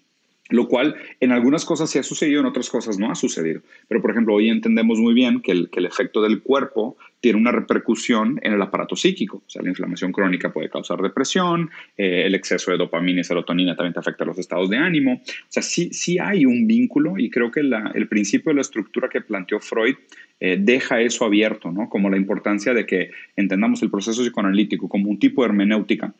lo 0.49 0.67
cual 0.67 0.95
en 1.19 1.31
algunas 1.31 1.63
cosas 1.65 1.89
sí 1.89 1.99
ha 1.99 2.03
sucedido, 2.03 2.41
en 2.41 2.45
otras 2.45 2.69
cosas 2.69 2.99
no 2.99 3.09
ha 3.09 3.15
sucedido. 3.15 3.61
Pero, 3.87 4.01
por 4.01 4.11
ejemplo, 4.11 4.33
hoy 4.33 4.49
entendemos 4.49 4.99
muy 4.99 5.13
bien 5.13 5.41
que 5.41 5.51
el, 5.51 5.69
el, 5.71 5.85
efecto 5.85 6.21
del 6.21 6.41
cuerpo 6.41 6.97
tiene 7.21 7.39
una 7.39 7.53
repercusión 7.53 8.39
en 8.43 8.51
el 8.51 8.61
aparato 8.61 8.97
psíquico. 8.97 9.37
O 9.37 9.49
sea, 9.49 9.61
la 9.61 9.69
inflamación 9.69 10.11
crónica 10.11 10.51
puede 10.51 10.69
causar 10.69 11.01
depresión, 11.01 11.69
eh, 11.97 12.23
el 12.25 12.35
exceso 12.35 12.71
de 12.71 12.77
dopamina 12.77 13.21
y 13.21 13.23
serotonina 13.23 13.75
también 13.77 13.93
te 13.93 14.01
afecta 14.01 14.25
los 14.25 14.37
estados 14.37 14.69
de 14.69 14.75
ánimo. 14.75 15.13
O 15.13 15.47
sea, 15.47 15.63
sí, 15.63 15.89
sí 15.93 16.19
hay 16.19 16.45
un 16.45 16.67
vínculo 16.67 17.17
y 17.17 17.29
creo 17.29 17.49
que 17.49 17.61
el 17.61 18.07
principio 18.09 18.49
de 18.49 18.55
la 18.55 18.61
estructura 18.61 19.07
que 19.07 19.21
planteó 19.21 19.61
Freud 19.61 19.95
eh, 20.41 20.57
deja 20.59 20.99
eso 20.99 21.23
abierto, 21.23 21.71
¿no? 21.71 21.87
Como 21.87 22.09
la 22.09 22.17
importancia 22.17 22.73
de 22.73 22.85
que 22.85 23.11
entendamos 23.37 23.81
el 23.81 23.89
proceso 23.89 24.21
psicoanalítico 24.21 24.89
como 24.89 25.09
un 25.09 25.17
tipo 25.17 25.41
de 25.43 25.47
hermenéutica 25.47 26.13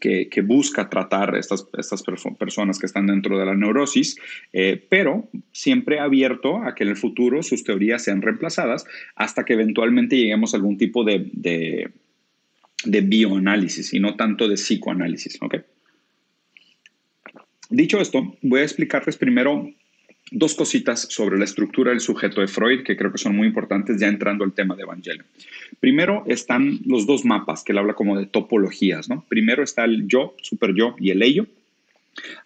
que, 0.00 0.40
busca 0.42 0.88
tratar 0.88 1.36
estas, 1.36 1.66
estas 1.78 2.02
personas 2.38 2.78
que 2.78 2.86
están 2.86 3.06
dentro 3.06 3.38
de 3.38 3.46
la 3.46 3.54
neurosis, 3.54 4.16
eh, 4.52 4.84
pero 4.88 5.28
siempre 5.52 5.98
abierto 6.00 6.62
a 6.62 6.74
que 6.74 6.84
en 6.84 6.90
el 6.90 6.96
futuro 6.96 7.42
sus 7.42 7.64
teorías 7.64 8.04
sean 8.04 8.22
reemplazadas 8.22 8.84
hasta 9.14 9.44
que 9.44 9.54
eventualmente 9.54 10.16
lleguemos 10.16 10.52
a 10.52 10.58
algún 10.58 10.76
tipo 10.76 11.04
de, 11.04 11.30
de, 11.32 13.00
bioanálisis 13.00 13.94
y 13.94 14.00
no 14.00 14.16
tanto 14.16 14.48
de 14.48 14.54
psicoanálisis. 14.54 15.38
Dicho 17.70 18.00
esto, 18.00 18.36
voy 18.42 18.60
a 18.60 18.64
explicarles 18.64 19.16
primero 19.16 19.68
dos 20.30 20.54
cositas 20.54 21.06
sobre 21.10 21.38
la 21.38 21.44
estructura 21.44 21.90
del 21.90 22.00
sujeto 22.00 22.40
de 22.40 22.48
Freud 22.48 22.82
que 22.82 22.96
creo 22.96 23.12
que 23.12 23.18
son 23.18 23.36
muy 23.36 23.46
importantes 23.46 24.00
ya 24.00 24.08
entrando 24.08 24.44
al 24.44 24.52
tema 24.52 24.74
de 24.74 24.82
Evangelio. 24.82 25.24
Primero 25.80 26.24
están 26.26 26.80
los 26.84 27.06
dos 27.06 27.24
mapas 27.24 27.62
que 27.62 27.72
él 27.72 27.78
habla 27.78 27.94
como 27.94 28.18
de 28.18 28.26
topologías, 28.26 29.08
¿no? 29.08 29.24
Primero 29.28 29.62
está 29.62 29.84
el 29.84 30.06
yo, 30.08 30.34
super 30.42 30.74
yo 30.74 30.96
y 30.98 31.10
el 31.10 31.22
ello. 31.22 31.46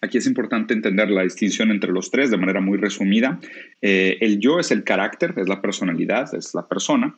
Aquí 0.01 0.17
es 0.17 0.27
importante 0.27 0.73
entender 0.73 1.09
la 1.09 1.23
distinción 1.23 1.71
entre 1.71 1.91
los 1.91 2.11
tres 2.11 2.29
de 2.29 2.37
manera 2.37 2.59
muy 2.59 2.77
resumida. 2.77 3.39
Eh, 3.81 4.17
el 4.21 4.39
yo 4.39 4.59
es 4.59 4.71
el 4.71 4.83
carácter, 4.83 5.33
es 5.37 5.47
la 5.47 5.61
personalidad, 5.61 6.33
es 6.35 6.53
la 6.53 6.67
persona. 6.67 7.15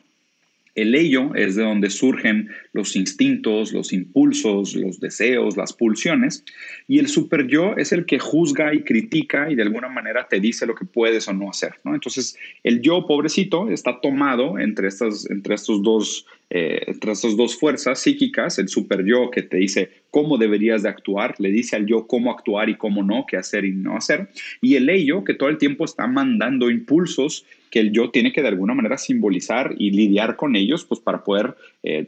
El 0.74 0.94
ello 0.94 1.34
es 1.34 1.54
de 1.54 1.62
donde 1.62 1.90
surgen 1.90 2.48
los 2.72 2.96
instintos, 2.96 3.72
los 3.72 3.92
impulsos, 3.92 4.74
los 4.74 4.98
deseos, 4.98 5.56
las 5.56 5.72
pulsiones. 5.72 6.44
Y 6.88 6.98
el 6.98 7.08
super 7.08 7.46
yo 7.46 7.74
es 7.76 7.92
el 7.92 8.06
que 8.06 8.18
juzga 8.18 8.74
y 8.74 8.82
critica 8.82 9.50
y 9.50 9.54
de 9.54 9.62
alguna 9.62 9.88
manera 9.88 10.26
te 10.28 10.40
dice 10.40 10.66
lo 10.66 10.74
que 10.74 10.84
puedes 10.84 11.28
o 11.28 11.32
no 11.32 11.50
hacer. 11.50 11.74
Entonces, 11.84 12.36
el 12.62 12.80
yo, 12.80 13.06
pobrecito, 13.06 13.70
está 13.70 14.00
tomado 14.00 14.58
entre, 14.58 14.88
estas, 14.88 15.30
entre 15.30 15.54
estos 15.54 15.82
dos 15.82 16.26
eh, 16.50 16.84
entre 16.86 17.12
estas 17.12 17.36
dos 17.36 17.58
fuerzas 17.58 17.98
psíquicas, 17.98 18.58
el 18.58 18.68
super 18.68 19.04
yo 19.04 19.30
que 19.30 19.42
te 19.42 19.56
dice 19.56 19.90
cómo 20.10 20.36
deberías 20.36 20.82
de 20.82 20.90
actuar, 20.90 21.34
le 21.38 21.50
dice 21.50 21.74
al 21.74 21.86
yo 21.86 22.06
cómo 22.06 22.30
actuar 22.30 22.68
y 22.68 22.76
cómo 22.76 23.02
no, 23.02 23.24
qué 23.26 23.38
hacer 23.38 23.64
y 23.64 23.72
no 23.72 23.96
hacer, 23.96 24.28
y 24.60 24.76
el 24.76 24.88
ello 24.90 25.24
que 25.24 25.34
todo 25.34 25.48
el 25.48 25.58
tiempo 25.58 25.84
está 25.84 26.06
mandando 26.06 26.70
impulsos 26.70 27.44
que 27.74 27.80
el 27.80 27.90
yo 27.90 28.10
tiene 28.10 28.32
que 28.32 28.40
de 28.40 28.46
alguna 28.46 28.72
manera 28.72 28.96
simbolizar 28.96 29.74
y 29.76 29.90
lidiar 29.90 30.36
con 30.36 30.54
ellos, 30.54 30.84
pues 30.84 31.00
para 31.00 31.24
poder 31.24 31.56
eh, 31.82 32.06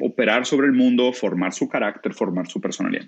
operar 0.00 0.46
sobre 0.46 0.68
el 0.68 0.72
mundo, 0.72 1.12
formar 1.12 1.52
su 1.52 1.68
carácter, 1.68 2.14
formar 2.14 2.48
su 2.48 2.62
personalidad. 2.62 3.04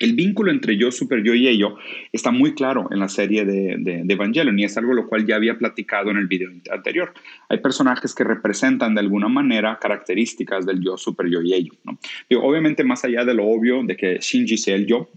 El 0.00 0.14
vínculo 0.14 0.50
entre 0.50 0.78
yo, 0.78 0.90
super 0.90 1.22
yo 1.22 1.34
y 1.34 1.48
ello 1.48 1.76
está 2.12 2.30
muy 2.30 2.54
claro 2.54 2.88
en 2.90 2.98
la 2.98 3.10
serie 3.10 3.44
de, 3.44 3.76
de, 3.78 4.10
Evangelion 4.10 4.58
y 4.58 4.64
es 4.64 4.74
algo 4.78 4.94
lo 4.94 5.06
cual 5.06 5.26
ya 5.26 5.36
había 5.36 5.58
platicado 5.58 6.10
en 6.10 6.16
el 6.16 6.28
video 6.28 6.48
anterior. 6.70 7.12
Hay 7.50 7.58
personajes 7.58 8.14
que 8.14 8.24
representan 8.24 8.94
de 8.94 9.00
alguna 9.00 9.28
manera 9.28 9.78
características 9.78 10.64
del 10.64 10.80
yo, 10.82 10.96
super 10.96 11.28
yo 11.28 11.42
y 11.42 11.52
ello. 11.52 11.72
¿no? 11.84 11.98
obviamente 12.40 12.84
más 12.84 13.04
allá 13.04 13.26
de 13.26 13.34
lo 13.34 13.46
obvio 13.46 13.82
de 13.82 13.98
que 13.98 14.18
Shinji 14.18 14.56
sea 14.56 14.76
el 14.76 14.86
yo, 14.86 15.10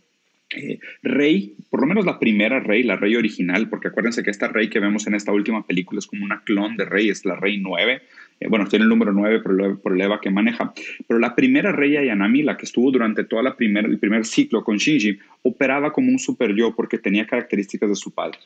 eh, 0.51 0.79
Rey, 1.01 1.55
por 1.69 1.81
lo 1.81 1.87
menos 1.87 2.05
la 2.05 2.19
primera 2.19 2.59
Rey, 2.59 2.83
la 2.83 2.97
Rey 2.97 3.15
original, 3.15 3.67
porque 3.69 3.87
acuérdense 3.87 4.23
que 4.23 4.29
esta 4.29 4.47
Rey 4.47 4.69
que 4.69 4.79
vemos 4.79 5.07
en 5.07 5.15
esta 5.15 5.31
última 5.31 5.65
película 5.65 5.99
es 5.99 6.07
como 6.07 6.23
una 6.23 6.43
clon 6.43 6.77
de 6.77 6.85
Rey, 6.85 7.09
es 7.09 7.25
la 7.25 7.35
Rey 7.35 7.57
9. 7.57 8.01
Eh, 8.39 8.47
bueno, 8.47 8.67
tiene 8.67 8.83
el 8.83 8.89
número 8.89 9.11
9 9.11 9.41
por 9.41 9.93
el, 9.93 10.01
EVA 10.01 10.21
que 10.21 10.29
maneja. 10.29 10.73
Pero 11.07 11.19
la 11.19 11.35
primera 11.35 11.71
Rey 11.71 11.97
Ayanami, 11.97 12.43
la 12.43 12.57
que 12.57 12.65
estuvo 12.65 12.91
durante 12.91 13.23
todo 13.23 13.41
el 13.41 13.99
primer 13.99 14.25
ciclo 14.25 14.63
con 14.63 14.77
Shinji, 14.77 15.17
operaba 15.41 15.91
como 15.91 16.09
un 16.09 16.19
super 16.19 16.53
yo 16.53 16.75
porque 16.75 16.97
tenía 16.97 17.25
características 17.25 17.89
de 17.89 17.95
su 17.95 18.11
padre. 18.11 18.37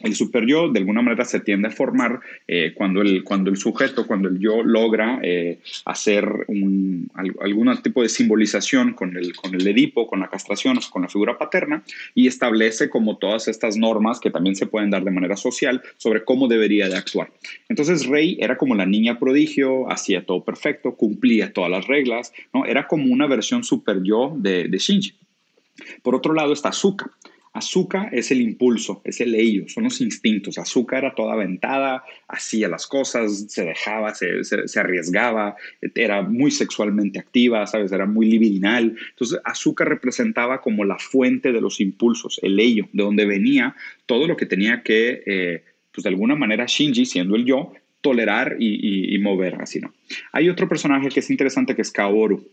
El 0.00 0.14
super 0.14 0.46
yo 0.46 0.68
de 0.70 0.78
alguna 0.78 1.02
manera 1.02 1.24
se 1.24 1.40
tiende 1.40 1.68
a 1.68 1.70
formar 1.70 2.20
eh, 2.48 2.72
cuando, 2.74 3.02
el, 3.02 3.22
cuando 3.22 3.50
el 3.50 3.56
sujeto, 3.56 4.06
cuando 4.06 4.28
el 4.28 4.38
yo 4.38 4.62
logra 4.62 5.20
eh, 5.22 5.60
hacer 5.84 6.26
algún 7.40 7.82
tipo 7.82 8.02
de 8.02 8.08
simbolización 8.08 8.94
con 8.94 9.16
el, 9.16 9.34
con 9.36 9.54
el 9.54 9.66
Edipo, 9.66 10.06
con 10.06 10.20
la 10.20 10.28
castración, 10.28 10.78
con 10.90 11.02
la 11.02 11.08
figura 11.08 11.38
paterna, 11.38 11.84
y 12.14 12.26
establece 12.26 12.88
como 12.88 13.18
todas 13.18 13.48
estas 13.48 13.76
normas 13.76 14.20
que 14.20 14.30
también 14.30 14.56
se 14.56 14.66
pueden 14.66 14.90
dar 14.90 15.04
de 15.04 15.10
manera 15.10 15.36
social 15.36 15.82
sobre 15.98 16.24
cómo 16.24 16.48
debería 16.48 16.88
de 16.88 16.96
actuar. 16.96 17.30
Entonces 17.68 18.06
Rey 18.06 18.38
era 18.40 18.56
como 18.56 18.74
la 18.74 18.86
niña 18.86 19.18
prodigio, 19.18 19.90
hacía 19.90 20.24
todo 20.24 20.44
perfecto, 20.44 20.94
cumplía 20.94 21.52
todas 21.52 21.70
las 21.70 21.86
reglas, 21.86 22.32
¿no? 22.54 22.64
era 22.64 22.86
como 22.86 23.12
una 23.12 23.26
versión 23.26 23.64
super 23.64 24.02
yo 24.02 24.34
de, 24.36 24.68
de 24.68 24.78
Shinji. 24.78 25.14
Por 26.02 26.14
otro 26.14 26.34
lado 26.34 26.52
está 26.52 26.70
Azuka. 26.70 27.10
Azúcar 27.52 28.10
es 28.12 28.30
el 28.30 28.40
impulso, 28.40 29.02
es 29.04 29.20
el 29.20 29.34
ello, 29.34 29.64
son 29.68 29.84
los 29.84 30.00
instintos. 30.00 30.56
Azúcar 30.56 31.04
era 31.04 31.14
toda 31.16 31.32
aventada, 31.32 32.04
hacía 32.28 32.68
las 32.68 32.86
cosas, 32.86 33.46
se 33.48 33.64
dejaba, 33.64 34.14
se, 34.14 34.78
arriesgaba, 34.78 35.56
era 35.96 36.22
muy 36.22 36.52
sexualmente 36.52 37.18
activa, 37.18 37.66
¿sabes? 37.66 37.90
Era 37.90 38.06
muy 38.06 38.30
libidinal. 38.30 38.96
Entonces, 39.10 39.40
Azúcar 39.44 39.88
representaba 39.88 40.60
como 40.60 40.84
la 40.84 40.98
fuente 40.98 41.50
de 41.50 41.60
los 41.60 41.80
impulsos, 41.80 42.38
el 42.42 42.60
ello, 42.60 42.88
de 42.92 43.02
donde 43.02 43.26
venía 43.26 43.74
todo 44.06 44.28
lo 44.28 44.36
que 44.36 44.46
tenía 44.46 44.84
que, 44.84 45.22
eh, 45.26 45.64
pues 45.92 46.04
de 46.04 46.10
alguna 46.10 46.36
manera, 46.36 46.66
Shinji, 46.68 47.04
siendo 47.04 47.34
el 47.34 47.44
yo, 47.44 47.72
tolerar 48.00 48.56
y, 48.60 49.14
y 49.14 49.18
mover, 49.18 49.56
así, 49.60 49.80
¿no? 49.80 49.92
Hay 50.32 50.48
otro 50.48 50.68
personaje 50.68 51.08
que 51.08 51.20
es 51.20 51.30
interesante 51.30 51.74
que 51.74 51.82
es 51.82 51.90
Kaoru. 51.90 52.46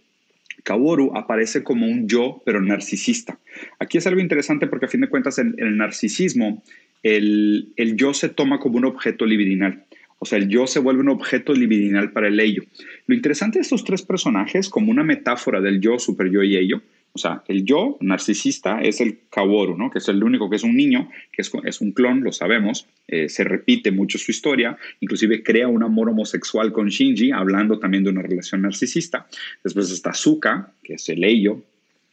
Kaworu 0.67 1.15
aparece 1.15 1.63
como 1.63 1.87
un 1.87 2.09
yo, 2.09 2.41
pero 2.45 2.61
narcisista. 2.61 3.39
Aquí 3.79 3.97
es 3.97 4.05
algo 4.05 4.19
interesante 4.19 4.67
porque 4.67 4.87
a 4.87 4.89
fin 4.89 4.99
de 4.99 5.07
cuentas 5.07 5.39
en, 5.39 5.55
el 5.59 5.77
narcisismo 5.77 6.61
el, 7.03 7.71
el, 7.77 7.95
yo 7.95 8.13
se 8.13 8.27
toma 8.27 8.59
como 8.59 8.75
un 8.77 8.83
objeto 8.83 9.25
libidinal. 9.25 9.85
O 10.19 10.25
sea, 10.25 10.39
el 10.39 10.49
yo 10.49 10.67
se 10.67 10.79
vuelve 10.79 11.03
un 11.03 11.09
objeto 11.09 11.53
libidinal 11.53 12.11
para 12.11 12.27
el 12.27 12.37
ello. 12.41 12.63
Lo 13.05 13.15
interesante 13.15 13.59
de 13.59 13.61
estos 13.63 13.85
tres 13.85 14.01
personajes, 14.01 14.67
como 14.67 14.91
una 14.91 15.05
metáfora 15.05 15.61
del 15.61 15.79
yo, 15.79 15.99
super 15.99 16.29
yo 16.29 16.43
y 16.43 16.57
ello, 16.57 16.81
o 17.17 17.19
sea, 17.19 17.41
el 17.47 17.65
yo 17.65 17.97
narcisista 17.99 18.79
es 18.79 19.01
el 19.01 19.21
Kaworu, 19.31 19.75
¿no? 19.75 19.89
que 19.89 19.97
es 19.97 20.07
el 20.07 20.23
único 20.23 20.51
que 20.51 20.57
es 20.57 20.63
un 20.63 20.77
niño, 20.77 21.09
que 21.31 21.41
es, 21.41 21.81
un 21.81 21.91
clon, 21.91 22.23
lo 22.23 22.31
sabemos, 22.31 22.85
eh, 23.07 23.27
se 23.27 23.43
repite 23.43 23.89
mucho 23.89 24.19
su 24.19 24.29
historia, 24.29 24.77
inclusive 24.99 25.41
crea 25.41 25.67
un 25.67 25.81
amor 25.81 26.09
homosexual 26.09 26.71
con 26.71 26.89
Shinji, 26.89 27.31
hablando 27.31 27.79
también 27.79 28.03
de 28.03 28.11
una 28.11 28.21
relación 28.21 28.61
narcisista. 28.61 29.25
Después 29.63 29.89
está 29.89 30.13
Suka, 30.13 30.73
que 30.83 30.93
es 30.93 31.09
el 31.09 31.23
ello, 31.23 31.63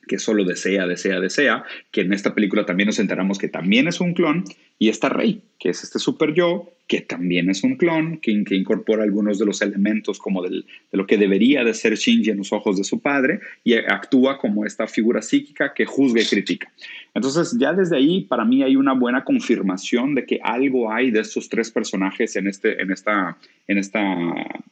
que 0.08 0.18
solo 0.18 0.42
desea, 0.42 0.86
desea, 0.86 1.20
desea, 1.20 1.64
que 1.90 2.00
en 2.00 2.14
esta 2.14 2.34
película 2.34 2.64
también 2.64 2.86
nos 2.86 2.98
enteramos 2.98 3.38
que 3.38 3.48
también 3.48 3.88
es 3.88 4.00
un 4.00 4.14
clon, 4.14 4.44
y 4.78 4.88
está 4.88 5.08
Rey, 5.08 5.42
que 5.58 5.70
es 5.70 5.82
este 5.82 5.98
super 5.98 6.34
yo, 6.34 6.74
que 6.86 7.00
también 7.00 7.48
es 7.48 7.64
un 7.64 7.76
clon, 7.76 8.18
que, 8.18 8.30
incorpora 8.30 9.04
algunos 9.04 9.38
de 9.38 9.46
los 9.46 9.62
elementos 9.62 10.18
como 10.18 10.42
de 10.42 10.64
lo 10.92 11.06
que 11.06 11.16
debería 11.16 11.64
de 11.64 11.72
ser 11.72 11.94
Shinji 11.94 12.30
en 12.30 12.38
los 12.38 12.52
ojos 12.52 12.76
de 12.76 12.84
su 12.84 13.00
padre, 13.00 13.40
y 13.62 13.74
actúa 13.74 14.36
como 14.36 14.66
esta 14.66 14.86
figura 14.86 15.22
psíquica 15.22 15.72
que 15.72 15.86
juzga 15.86 16.20
y 16.20 16.26
critica. 16.26 16.70
Entonces, 17.14 17.56
ya 17.58 17.72
desde 17.72 17.96
ahí, 17.96 18.22
para 18.22 18.44
mí 18.44 18.62
hay 18.62 18.76
una 18.76 18.92
buena 18.92 19.24
confirmación 19.24 20.14
de 20.14 20.26
que 20.26 20.40
algo 20.42 20.92
hay 20.92 21.10
de 21.10 21.20
estos 21.20 21.48
tres 21.48 21.70
personajes 21.70 22.36
en, 22.36 22.48
este, 22.48 22.82
en, 22.82 22.92
esta, 22.92 23.38
en 23.66 23.78
esta 23.78 24.04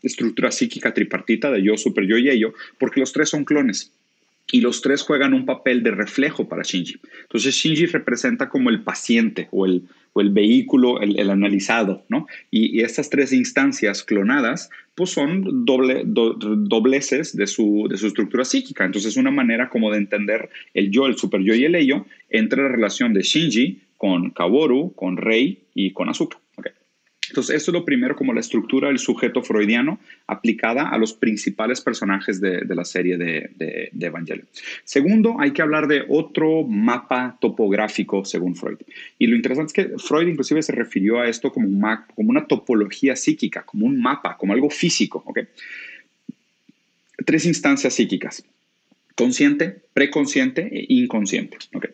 estructura 0.03 0.51
psíquica 0.51 0.93
tripartita 0.93 1.51
de 1.51 1.63
yo, 1.63 1.77
super 1.79 2.05
yo 2.05 2.19
y 2.19 2.29
ello, 2.29 2.53
porque 2.79 3.01
los 3.01 3.13
tres 3.13 3.31
son 3.31 3.45
clones. 3.45 3.93
Y 4.53 4.61
los 4.61 4.83
tres 4.83 5.03
juegan 5.03 5.35
un 5.35 5.47
papel 5.47 5.83
de 5.83 5.91
reflejo 5.91 6.47
para 6.47 6.63
Shinji. 6.63 7.01
Entonces 7.23 7.55
Shinji 7.55 7.87
representa 7.87 8.49
como 8.51 8.71
el 8.71 8.83
paciente 8.83 9.49
o 9.51 9.65
el, 9.65 9.89
el 10.15 10.29
vehículo, 10.31 11.01
el, 11.01 11.31
analizado, 11.31 12.05
¿no? 12.09 12.27
Y, 12.51 12.83
estas 12.83 13.09
tres 13.09 13.33
instancias 13.33 14.03
clonadas, 14.03 14.69
pues 14.95 15.11
son 15.11 15.65
doble, 15.65 16.03
dobleces 16.05 17.35
de 17.35 17.47
su, 17.47 17.87
de 17.89 17.97
su 17.97 18.09
estructura 18.09 18.45
psíquica. 18.45 18.85
Entonces 18.85 19.13
es 19.13 19.17
una 19.17 19.31
manera 19.31 19.71
como 19.71 19.91
de 19.91 19.97
entender 19.97 20.51
el 20.75 20.91
yo, 20.91 21.07
el 21.07 21.17
super 21.17 21.41
yo 21.41 21.55
y 21.55 21.65
el 21.65 21.75
ello 21.75 22.05
entre 22.29 22.63
la 22.63 22.69
relación 22.69 23.15
de 23.15 23.23
Shinji 23.23 23.81
con 23.97 24.31
Kaworu, 24.31 24.93
con 24.95 25.17
Rei 25.17 25.61
y 25.75 25.93
con 25.93 26.11
Asuka. 26.11 26.42
Entonces, 27.33 27.57
esto 27.57 27.71
es 27.71 27.73
lo 27.73 27.87
primero 27.87 28.15
como 28.15 28.35
la 28.35 28.41
estructura 28.41 28.89
del 28.89 28.99
sujeto 28.99 29.43
freudiano 29.43 29.99
aplicada 30.27 30.91
a 30.91 30.99
los 30.99 31.15
principales 31.15 31.81
personajes 31.81 32.43
de, 32.43 32.63
la 32.67 32.85
serie 32.85 33.17
de, 33.17 33.91
Evangelion. 33.99 34.47
Segundo, 34.85 35.37
hay 35.41 35.53
que 35.53 35.63
hablar 35.63 35.87
de 35.87 36.05
otro 36.11 36.63
mapa 36.65 37.39
topográfico 37.41 38.27
según 38.27 38.55
Freud. 38.55 38.77
Y 39.19 39.29
lo 39.29 39.35
interesante 39.35 39.69
es 39.69 39.73
que 39.73 39.99
Freud 39.99 40.29
inclusive 40.29 40.63
se 40.63 40.73
refirió 40.73 41.21
a 41.21 41.27
esto 41.27 41.51
como, 41.51 41.69
un 41.69 41.81
como 42.15 42.29
una 42.29 42.47
topología 42.47 43.17
psíquica, 43.17 43.63
como 43.63 43.87
un 43.87 43.99
mapa, 43.99 44.37
como 44.37 44.53
algo 44.53 44.69
físico. 44.69 45.23
¿okay? 45.25 45.45
Tres 47.25 47.47
instancias 47.47 47.95
psíquicas, 47.95 48.45
consciente, 49.17 49.81
preconsciente 49.95 50.69
e 50.71 50.85
inconsciente. 50.91 51.57
¿okay? 51.73 51.93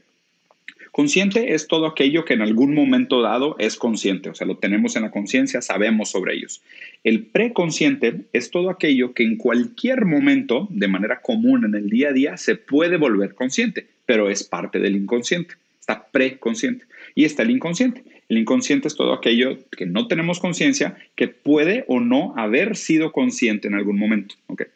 Consciente 0.98 1.54
es 1.54 1.68
todo 1.68 1.86
aquello 1.86 2.24
que 2.24 2.34
en 2.34 2.42
algún 2.42 2.74
momento 2.74 3.22
dado 3.22 3.54
es 3.60 3.76
consciente, 3.76 4.30
o 4.30 4.34
sea, 4.34 4.48
lo 4.48 4.56
tenemos 4.56 4.96
en 4.96 5.02
la 5.02 5.12
conciencia, 5.12 5.62
sabemos 5.62 6.10
sobre 6.10 6.34
ellos. 6.34 6.60
El 7.04 7.22
preconsciente 7.22 8.22
es 8.32 8.50
todo 8.50 8.68
aquello 8.68 9.14
que 9.14 9.22
en 9.22 9.36
cualquier 9.36 10.06
momento, 10.06 10.66
de 10.70 10.88
manera 10.88 11.20
común 11.20 11.64
en 11.64 11.76
el 11.76 11.88
día 11.88 12.08
a 12.08 12.12
día, 12.12 12.36
se 12.36 12.56
puede 12.56 12.96
volver 12.96 13.36
consciente, 13.36 13.86
pero 14.06 14.28
es 14.28 14.42
parte 14.42 14.80
del 14.80 14.96
inconsciente, 14.96 15.54
está 15.78 16.08
preconsciente. 16.10 16.84
Y 17.14 17.26
está 17.26 17.44
el 17.44 17.52
inconsciente. 17.52 18.02
El 18.28 18.38
inconsciente 18.38 18.88
es 18.88 18.96
todo 18.96 19.12
aquello 19.12 19.56
que 19.70 19.86
no 19.86 20.08
tenemos 20.08 20.40
conciencia, 20.40 20.96
que 21.14 21.28
puede 21.28 21.84
o 21.86 22.00
no 22.00 22.34
haber 22.36 22.74
sido 22.74 23.12
consciente 23.12 23.68
en 23.68 23.74
algún 23.74 24.00
momento. 24.00 24.34
¿okay? 24.48 24.66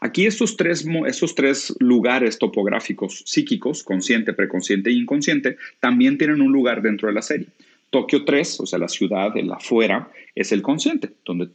Aquí 0.00 0.26
estos 0.26 0.56
tres, 0.56 0.86
estos 1.06 1.34
tres 1.34 1.74
lugares 1.80 2.38
topográficos 2.38 3.22
psíquicos, 3.26 3.82
consciente, 3.82 4.32
preconsciente 4.32 4.90
e 4.90 4.94
inconsciente, 4.94 5.56
también 5.80 6.18
tienen 6.18 6.40
un 6.40 6.52
lugar 6.52 6.82
dentro 6.82 7.08
de 7.08 7.14
la 7.14 7.22
serie. 7.22 7.48
Tokio 7.92 8.24
3, 8.24 8.60
o 8.60 8.66
sea, 8.66 8.78
la 8.78 8.88
ciudad, 8.88 9.36
el 9.36 9.52
afuera, 9.52 10.10
es 10.34 10.50
el 10.50 10.62
consciente, 10.62 11.10
donde 11.26 11.50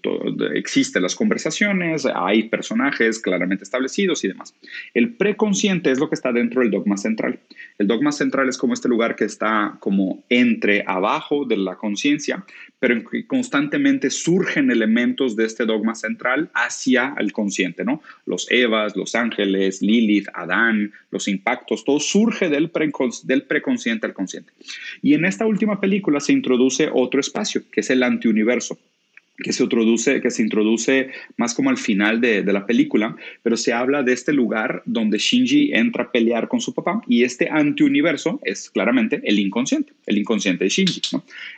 existen 0.54 1.02
las 1.02 1.16
conversaciones, 1.16 2.06
hay 2.06 2.44
personajes 2.44 3.20
claramente 3.20 3.64
establecidos 3.64 4.24
y 4.24 4.28
demás. 4.28 4.54
El 4.94 5.16
preconsciente 5.16 5.90
es 5.90 6.00
lo 6.00 6.10
que 6.10 6.14
está 6.14 6.32
dentro 6.32 6.62
del 6.62 6.70
dogma 6.70 6.96
central. 6.96 7.40
El 7.80 7.88
dogma 7.88 8.12
central 8.12 8.48
es 8.50 8.58
como 8.60 8.76
este 8.76 8.88
lugar 8.88 9.16
que 9.16 9.26
está 9.26 9.78
como 9.80 10.24
entre 10.30 10.84
abajo 10.86 11.44
de 11.44 11.58
la 11.58 11.76
conciencia, 11.76 12.46
pero 12.78 13.02
constantemente 13.26 14.12
surgen 14.12 14.70
elementos 14.70 15.36
de 15.36 15.46
este 15.46 15.66
dogma 15.66 15.96
central 15.96 16.52
hacia 16.54 17.16
el 17.18 17.34
consciente, 17.34 17.84
¿no? 17.84 18.04
Los 18.28 18.46
Evas, 18.52 18.96
los 18.96 19.16
ángeles, 19.16 19.82
Lilith, 19.82 20.28
Adán, 20.36 20.92
los 21.10 21.28
impactos, 21.28 21.84
todo 21.84 22.00
surge 22.00 22.48
del 22.50 22.70
preconsciente 22.70 24.06
al 24.06 24.14
consciente. 24.14 24.54
Y 25.02 25.16
en 25.16 25.26
esta 25.26 25.48
última 25.48 25.82
película 25.82 26.20
se 26.28 26.34
introduce 26.34 26.90
otro 26.94 27.22
espacio, 27.22 27.64
que 27.72 27.80
es 27.80 27.90
el 27.90 28.04
antiuniverso 28.04 28.78
que 29.38 29.54
se 29.54 29.64
introduce, 29.64 30.20
que 30.22 30.32
se 30.32 30.42
introduce 30.42 31.10
más 31.38 31.54
como 31.54 31.70
al 31.70 31.78
final 31.78 32.20
de, 32.22 32.44
la 32.48 32.66
película, 32.66 33.16
pero 33.44 33.58
se 33.58 33.74
habla 33.74 34.02
de 34.02 34.14
este 34.14 34.34
lugar 34.34 34.82
donde 34.86 35.18
Shinji 35.18 35.74
entra 35.74 36.06
a 36.06 36.12
pelear 36.12 36.48
con 36.48 36.62
su 36.62 36.74
papá 36.74 37.02
y 37.08 37.24
este 37.24 37.50
antiuniverso 37.50 38.40
es 38.44 38.70
claramente 38.70 39.22
el 39.24 39.38
inconsciente, 39.40 39.94
el 40.06 40.18
inconsciente 40.18 40.64
de 40.64 40.70
Shinji. 40.70 41.02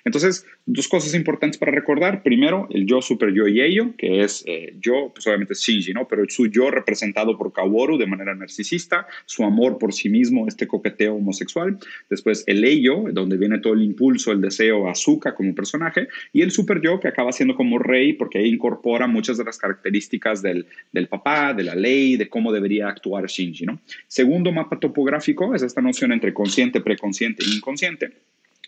Entonces, 0.04 0.46
dos 0.66 0.88
cosas 0.88 1.14
importantes 1.14 1.58
para 1.58 1.72
recordar. 1.72 2.24
Primero, 2.24 2.68
el 2.72 2.86
yo 2.86 3.02
super 3.02 3.34
yo 3.34 3.48
y 3.48 3.62
ello, 3.62 3.94
que 3.98 4.22
es 4.22 4.44
eh, 4.48 4.76
yo, 4.82 5.12
pues 5.14 5.26
obviamente 5.28 5.54
es 5.54 5.62
Shinji, 5.62 5.94
¿no? 5.94 6.08
pero 6.08 6.24
su 6.28 6.48
yo 6.48 6.72
representado 6.72 7.38
por 7.38 7.54
Kaworu 7.54 7.98
de 7.98 8.08
manera 8.08 8.36
narcisista, 8.36 9.08
su 9.26 9.44
amor 9.44 9.78
por 9.78 9.94
sí 9.94 10.10
mismo, 10.10 10.48
este 10.48 10.68
coqueteo 10.68 11.16
homosexual. 11.16 11.78
Después, 12.10 12.44
el 12.48 12.64
ello, 12.64 13.06
donde 13.14 13.38
viene 13.38 13.60
todo 13.60 13.74
el 13.74 13.84
impulso, 13.84 14.32
el 14.32 14.42
deseo, 14.42 14.90
Azuka 14.90 15.36
como 15.36 15.56
personaje, 15.56 16.08
y 16.34 16.42
el 16.42 16.52
super 16.52 16.82
yo, 16.82 17.00
que 17.00 17.08
acaba 17.08 17.32
siendo 17.32 17.56
como 17.56 17.69
rey 17.78 18.14
porque 18.14 18.46
incorpora 18.46 19.06
muchas 19.08 19.38
de 19.38 19.44
las 19.44 19.58
características 19.58 20.42
del, 20.42 20.66
del, 20.92 21.08
papá, 21.08 21.54
de 21.54 21.64
la 21.64 21.76
ley, 21.76 22.18
de 22.18 22.30
cómo 22.30 22.52
debería 22.52 22.88
actuar 22.88 23.28
Shinji. 23.28 23.66
¿no? 23.66 23.80
Segundo 24.08 24.52
mapa 24.52 24.80
topográfico 24.80 25.54
es 25.54 25.62
esta 25.62 25.82
noción 25.82 26.12
entre 26.12 26.34
consciente, 26.34 26.82
preconsciente 26.82 27.44
e 27.44 27.54
inconsciente, 27.54 28.12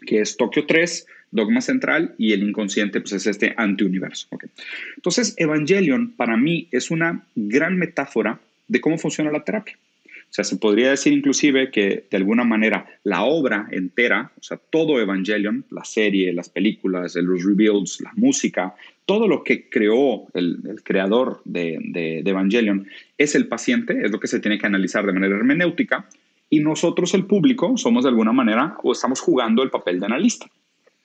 que 0.05 0.21
es 0.21 0.37
Tokio 0.37 0.65
3, 0.65 1.07
dogma 1.31 1.61
central, 1.61 2.13
y 2.17 2.33
el 2.33 2.43
inconsciente 2.43 3.01
pues, 3.01 3.13
es 3.13 3.27
este 3.27 3.53
antiuniverso. 3.57 4.27
¿okay? 4.29 4.49
Entonces, 4.95 5.33
Evangelion 5.37 6.11
para 6.11 6.37
mí 6.37 6.67
es 6.71 6.91
una 6.91 7.23
gran 7.35 7.77
metáfora 7.77 8.39
de 8.67 8.81
cómo 8.81 8.97
funciona 8.97 9.31
la 9.31 9.43
terapia. 9.43 9.77
O 10.31 10.33
sea, 10.33 10.45
se 10.45 10.55
podría 10.55 10.91
decir 10.91 11.11
inclusive 11.11 11.71
que 11.71 12.05
de 12.09 12.17
alguna 12.17 12.45
manera 12.45 12.85
la 13.03 13.23
obra 13.23 13.67
entera, 13.69 14.31
o 14.39 14.41
sea, 14.41 14.57
todo 14.69 15.01
Evangelion, 15.01 15.65
la 15.71 15.83
serie, 15.83 16.31
las 16.31 16.47
películas, 16.47 17.15
los 17.15 17.43
rebuilds, 17.43 17.99
la 17.99 18.13
música, 18.15 18.73
todo 19.05 19.27
lo 19.27 19.43
que 19.43 19.69
creó 19.69 20.27
el, 20.33 20.79
creador 20.85 21.41
de, 21.43 21.79
de, 21.83 22.19
Evangelion 22.19 22.87
es 23.17 23.35
el 23.35 23.49
paciente, 23.49 24.05
es 24.05 24.09
lo 24.09 24.21
que 24.21 24.27
se 24.27 24.39
tiene 24.39 24.57
que 24.57 24.67
analizar 24.67 25.05
de 25.05 25.11
manera 25.11 25.35
hermenéutica, 25.35 26.07
y 26.49 26.59
nosotros, 26.59 27.13
el 27.13 27.25
público, 27.25 27.77
somos 27.77 28.03
de 28.03 28.09
alguna 28.09 28.31
manera 28.31 28.77
o 28.83 28.93
estamos 28.93 29.19
jugando 29.19 29.63
el 29.63 29.69
papel 29.69 29.99
de 29.99 30.05
analista. 30.05 30.47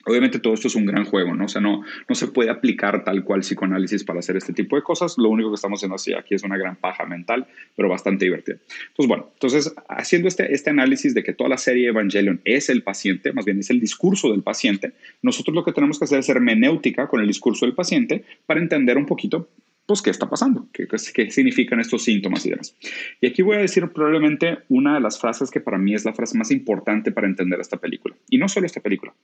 Obviamente 0.07 0.39
todo 0.39 0.55
esto 0.55 0.69
es 0.69 0.77
un 0.77 0.87
gran 0.87 1.05
juego, 1.05 1.35
¿no? 1.35 1.47
O 1.47 1.49
sea, 1.49 1.61
no, 1.61 1.83
no 2.09 2.15
se 2.15 2.29
puede 2.29 2.49
aplicar 2.49 3.05
tal 3.05 3.25
cual 3.25 3.41
psicoanálisis 3.41 4.05
para 4.05 4.21
hacer 4.21 4.37
este 4.37 4.53
tipo 4.53 4.77
de 4.77 4.83
cosas. 4.83 5.19
Lo 5.19 5.29
único 5.29 5.51
que 5.51 5.57
estamos 5.57 5.81
haciendo 5.81 5.97
así 5.97 6.15
aquí 6.15 6.35
es 6.35 6.45
una 6.45 6.57
gran 6.57 6.77
paja 6.77 7.05
mental, 7.05 7.47
pero 7.75 7.89
bastante 7.89 8.25
divertida. 8.25 8.57
Entonces, 8.89 9.09
bueno, 9.09 9.31
entonces 9.33 9.75
haciendo 9.89 10.29
este, 10.29 10.55
este 10.55 10.71
análisis 10.71 11.13
de 11.13 11.25
que 11.25 11.33
toda 11.33 11.51
la 11.51 11.59
serie 11.59 11.89
Evangelion 11.89 12.41
es 12.45 12.69
el 12.69 12.83
paciente, 12.83 13.33
más 13.33 13.45
bien 13.45 13.59
es 13.59 13.71
el 13.71 13.81
discurso 13.81 14.31
del 14.31 14.43
paciente, 14.43 14.93
nosotros 15.23 15.55
lo 15.55 15.65
que 15.65 15.73
tenemos 15.73 15.99
que 15.99 16.05
hacer 16.05 16.21
es 16.21 16.29
hermenéutica 16.29 17.09
con 17.09 17.21
el 17.21 17.27
discurso 17.27 17.67
del 17.67 17.75
paciente 17.75 18.25
para 18.47 18.61
entender 18.61 18.97
un 18.97 19.07
poquito 19.07 19.49
pues, 19.87 20.03
qué 20.03 20.11
está 20.11 20.29
pasando, 20.29 20.69
qué, 20.73 20.87
qué, 20.87 21.31
significan 21.31 21.81
estos 21.81 22.05
síntomas 22.05 22.45
y 22.45 22.51
demás. 22.51 22.77
Y 23.21 23.27
aquí 23.29 23.43
voy 23.43 23.57
a 23.57 23.61
decir 23.61 23.89
probablemente 23.89 24.59
una 24.69 24.95
de 24.95 25.01
las 25.01 25.19
frases 25.19 25.51
que 25.51 25.61
para 25.61 25.79
mí 25.79 25.95
es 25.95 26.05
la 26.05 26.13
frase 26.13 26.37
más 26.37 26.51
importante 26.51 27.13
para 27.13 27.27
entender 27.27 27.61
esta 27.61 27.77
película. 27.77 28.15
Y 28.29 28.39
no 28.39 28.49
solo 28.49 28.67
esta 28.67 28.81
película, 28.81 29.15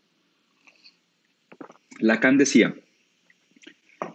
Lacan 2.03 2.37
decía 2.37 2.75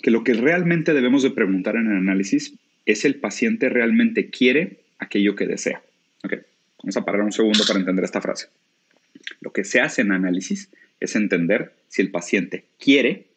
que 0.03 0.11
lo 0.11 0.23
que 0.23 0.33
realmente 0.33 0.93
debemos 0.93 1.23
de 1.23 1.31
preguntar 1.31 1.77
en 1.77 1.87
el 1.87 1.97
análisis 1.97 2.53
es 2.85 3.05
el 3.05 3.15
paciente 3.15 3.69
realmente 3.69 4.29
quiere 4.29 4.81
aquello 4.99 5.35
que 5.35 5.47
desea. 5.47 5.81
Okay. 6.23 6.39
Vamos 6.83 6.97
a 6.97 7.05
parar 7.05 7.21
un 7.21 7.31
segundo 7.31 7.63
para 7.65 7.79
entender 7.79 8.03
esta 8.03 8.21
frase. 8.21 8.47
Lo 9.39 9.51
que 9.51 9.63
se 9.63 9.79
hace 9.79 10.01
en 10.01 10.11
análisis 10.11 10.69
es 10.99 11.15
entender 11.15 11.73
si 11.87 12.01
el 12.01 12.11
paciente 12.11 12.65
quiere 12.77 13.27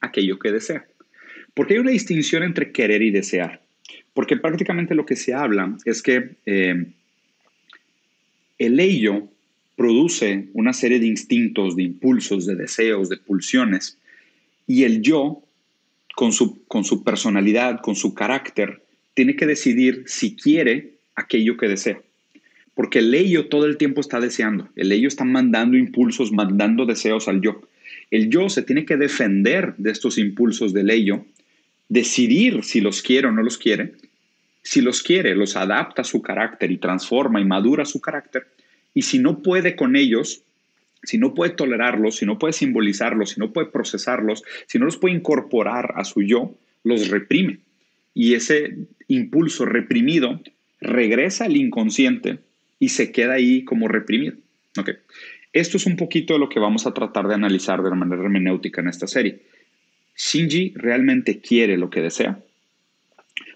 aquello 0.00 0.38
que 0.38 0.52
desea. 0.52 0.86
Porque 1.54 1.74
hay 1.74 1.80
una 1.80 1.92
distinción 1.92 2.42
entre 2.42 2.72
querer 2.72 3.02
y 3.02 3.10
desear. 3.10 3.60
Porque 4.12 4.36
prácticamente 4.36 4.94
lo 4.94 5.06
que 5.06 5.16
se 5.16 5.34
habla 5.34 5.76
es 5.84 6.02
que 6.02 6.36
eh, 6.46 6.86
el 8.58 8.80
ello 8.80 9.28
produce 9.80 10.48
una 10.52 10.74
serie 10.74 11.00
de 11.00 11.06
instintos, 11.06 11.74
de 11.74 11.84
impulsos, 11.84 12.44
de 12.44 12.54
deseos, 12.54 13.08
de 13.08 13.16
pulsiones, 13.16 13.96
y 14.66 14.84
el 14.84 15.00
yo, 15.00 15.42
con 16.14 16.32
su, 16.32 16.66
con 16.66 16.84
su 16.84 17.02
personalidad, 17.02 17.80
con 17.80 17.96
su 17.96 18.12
carácter, 18.12 18.82
tiene 19.14 19.36
que 19.36 19.46
decidir 19.46 20.04
si 20.04 20.36
quiere 20.36 20.96
aquello 21.14 21.56
que 21.56 21.66
desea. 21.66 21.98
Porque 22.74 22.98
el 22.98 23.14
ello 23.14 23.48
todo 23.48 23.64
el 23.64 23.78
tiempo 23.78 24.02
está 24.02 24.20
deseando. 24.20 24.68
El 24.76 24.92
ello 24.92 25.08
está 25.08 25.24
mandando 25.24 25.78
impulsos, 25.78 26.30
mandando 26.30 26.84
deseos 26.84 27.26
al 27.26 27.40
yo. 27.40 27.62
El 28.10 28.28
yo 28.28 28.50
se 28.50 28.60
tiene 28.60 28.84
que 28.84 28.98
defender 28.98 29.74
de 29.78 29.92
estos 29.92 30.18
impulsos 30.18 30.74
del 30.74 30.90
ello, 30.90 31.24
decidir 31.88 32.64
si 32.64 32.82
los 32.82 33.00
quiere 33.00 33.28
o 33.28 33.32
no 33.32 33.42
los 33.42 33.56
quiere. 33.56 33.94
Si 34.62 34.82
los 34.82 35.02
quiere, 35.02 35.34
los 35.34 35.56
adapta 35.56 36.02
a 36.02 36.04
su 36.04 36.20
carácter 36.20 36.70
y 36.70 36.76
transforma 36.76 37.40
y 37.40 37.46
madura 37.46 37.86
su 37.86 37.98
carácter. 37.98 38.46
Y 38.94 39.02
si 39.02 39.18
no 39.18 39.42
puede 39.42 39.76
con 39.76 39.96
ellos, 39.96 40.42
si 41.02 41.18
no 41.18 41.34
puede 41.34 41.52
tolerarlos, 41.52 42.16
si 42.16 42.26
no 42.26 42.38
puede 42.38 42.52
simbolizarlos, 42.52 43.30
si 43.30 43.40
no 43.40 43.52
puede 43.52 43.68
procesarlos, 43.68 44.42
si 44.66 44.78
no 44.78 44.84
los 44.84 44.96
puede 44.96 45.14
incorporar 45.14 45.92
a 45.96 46.04
su 46.04 46.22
yo, 46.22 46.54
los 46.84 47.08
reprime. 47.08 47.58
Y 48.14 48.34
ese 48.34 48.76
impulso 49.08 49.64
reprimido 49.64 50.40
regresa 50.80 51.44
al 51.44 51.56
inconsciente 51.56 52.38
y 52.78 52.90
se 52.90 53.12
queda 53.12 53.34
ahí 53.34 53.64
como 53.64 53.88
reprimido. 53.88 54.36
Okay. 54.76 54.94
Esto 55.52 55.76
es 55.76 55.86
un 55.86 55.96
poquito 55.96 56.34
de 56.34 56.38
lo 56.38 56.48
que 56.48 56.60
vamos 56.60 56.86
a 56.86 56.94
tratar 56.94 57.26
de 57.26 57.34
analizar 57.34 57.82
de 57.82 57.90
manera 57.90 58.22
hermenéutica 58.22 58.80
en 58.80 58.88
esta 58.88 59.06
serie. 59.06 59.40
Shinji 60.16 60.74
realmente 60.76 61.40
quiere 61.40 61.76
lo 61.76 61.90
que 61.90 62.02
desea, 62.02 62.38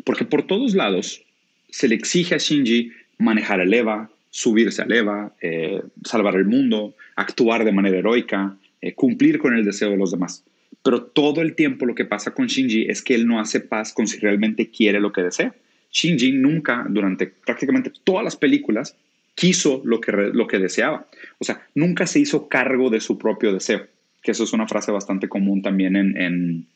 porque 0.04 0.24
por 0.24 0.46
todos 0.46 0.74
lados 0.74 1.22
se 1.68 1.88
le 1.88 1.94
exige 1.94 2.34
a 2.34 2.38
Shinji 2.38 2.92
manejar 3.18 3.60
el 3.60 3.72
EVA, 3.74 4.10
subirse 4.34 4.82
al 4.82 4.90
EVA, 4.90 5.32
eh, 5.40 5.80
salvar 6.02 6.34
el 6.34 6.44
mundo, 6.44 6.96
actuar 7.14 7.64
de 7.64 7.70
manera 7.70 7.98
heroica, 7.98 8.56
eh, 8.80 8.92
cumplir 8.92 9.38
con 9.38 9.54
el 9.54 9.64
deseo 9.64 9.90
de 9.90 9.96
los 9.96 10.10
demás. 10.10 10.44
Pero 10.82 11.04
todo 11.04 11.40
el 11.40 11.54
tiempo 11.54 11.86
lo 11.86 11.94
que 11.94 12.04
pasa 12.04 12.34
con 12.34 12.48
Shinji 12.48 12.86
es 12.88 13.00
que 13.00 13.14
él 13.14 13.28
no 13.28 13.38
hace 13.38 13.60
paz 13.60 13.92
con 13.92 14.08
si 14.08 14.18
realmente 14.18 14.70
quiere 14.70 14.98
lo 14.98 15.12
que 15.12 15.22
desea. 15.22 15.54
Shinji 15.92 16.32
nunca, 16.32 16.84
durante 16.88 17.28
prácticamente 17.28 17.92
todas 18.02 18.24
las 18.24 18.34
películas, 18.34 18.96
quiso 19.36 19.82
lo 19.84 20.00
que, 20.00 20.10
lo 20.10 20.48
que 20.48 20.58
deseaba. 20.58 21.06
O 21.38 21.44
sea, 21.44 21.68
nunca 21.76 22.08
se 22.08 22.18
hizo 22.18 22.48
cargo 22.48 22.90
de 22.90 22.98
su 22.98 23.16
propio 23.16 23.52
deseo, 23.52 23.86
que 24.20 24.32
eso 24.32 24.42
es 24.42 24.52
una 24.52 24.66
frase 24.66 24.90
bastante 24.90 25.28
común 25.28 25.62
también 25.62 25.94
en, 25.94 26.20
en, 26.20 26.66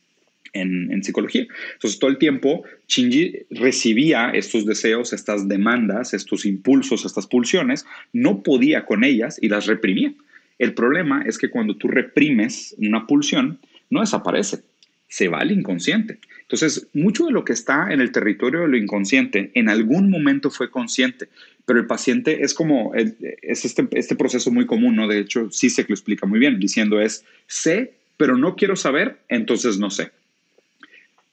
en, 0.53 1.03
psicología. 1.03 1.47
Entonces, 1.75 1.99
todo 1.99 2.11
el 2.11 2.19
tiempo, 2.19 2.65
Shinji 2.89 3.47
recibía 3.51 4.31
estos 4.31 4.67
deseos, 4.67 5.13
estas 5.13 5.49
demandas, 5.49 6.15
estos 6.15 6.45
impulsos, 6.45 7.05
estas 7.05 7.27
pulsiones, 7.27 7.87
no 8.13 8.43
podía 8.43 8.85
con 8.85 9.05
ellas 9.05 9.39
y 9.41 9.49
las 9.49 9.67
reprimía. 9.67 10.13
El 10.59 10.75
problema 10.75 11.23
es 11.27 11.39
que 11.39 11.51
cuando 11.51 11.77
tú 11.77 11.89
reprimes 11.89 12.75
una 12.79 13.07
pulsión, 13.07 13.61
no 13.91 14.01
desaparece, 14.01 14.63
se 15.09 15.29
va 15.29 15.39
al 15.39 15.53
inconsciente. 15.53 16.19
Entonces, 16.43 16.89
mucho 16.95 17.27
de 17.27 17.33
lo 17.33 17.45
que 17.45 17.53
está 17.53 17.93
en 17.93 18.01
el 18.01 18.13
territorio 18.13 18.61
de 18.61 18.69
lo 18.69 18.77
inconsciente 18.77 19.51
en 19.55 19.69
algún 19.69 20.11
momento 20.11 20.51
fue 20.51 20.71
consciente, 20.71 21.29
pero 21.67 21.81
el 21.81 21.87
paciente 21.87 22.43
es 22.43 22.55
como, 22.55 22.95
es 22.95 23.65
este, 23.65 23.87
este 23.93 24.17
proceso 24.17 24.51
muy 24.51 24.67
común, 24.67 24.97
¿no? 24.97 25.07
De 25.07 25.19
hecho, 25.19 25.51
sí 25.51 25.69
se 25.71 25.83
lo 25.83 25.95
explica 25.95 26.27
muy 26.27 26.39
bien, 26.39 26.59
diciendo 26.59 27.01
es, 27.01 27.25
sé, 27.47 27.93
pero 28.17 28.37
no 28.37 28.57
quiero 28.57 28.77
saber, 28.77 29.19
entonces 29.29 29.79
no 29.79 29.91
sé. 29.91 30.11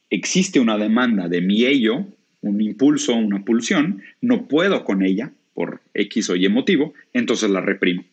Existe 0.09 0.59
una 0.59 0.77
demanda 0.77 1.27
de 1.27 1.41
mi 1.41 1.65
ello, 1.65 2.05
un 2.41 2.61
impulso, 2.61 3.15
una 3.15 3.43
pulsión, 3.43 4.01
no 4.21 4.47
puedo 4.47 4.83
con 4.83 5.03
ella 5.03 5.31
por 5.53 5.81
X 5.93 6.29
o 6.29 6.35
Y 6.35 6.47
motivo, 6.49 6.93
entonces 7.13 7.49
la 7.49 7.61
reprimo. 7.61 8.03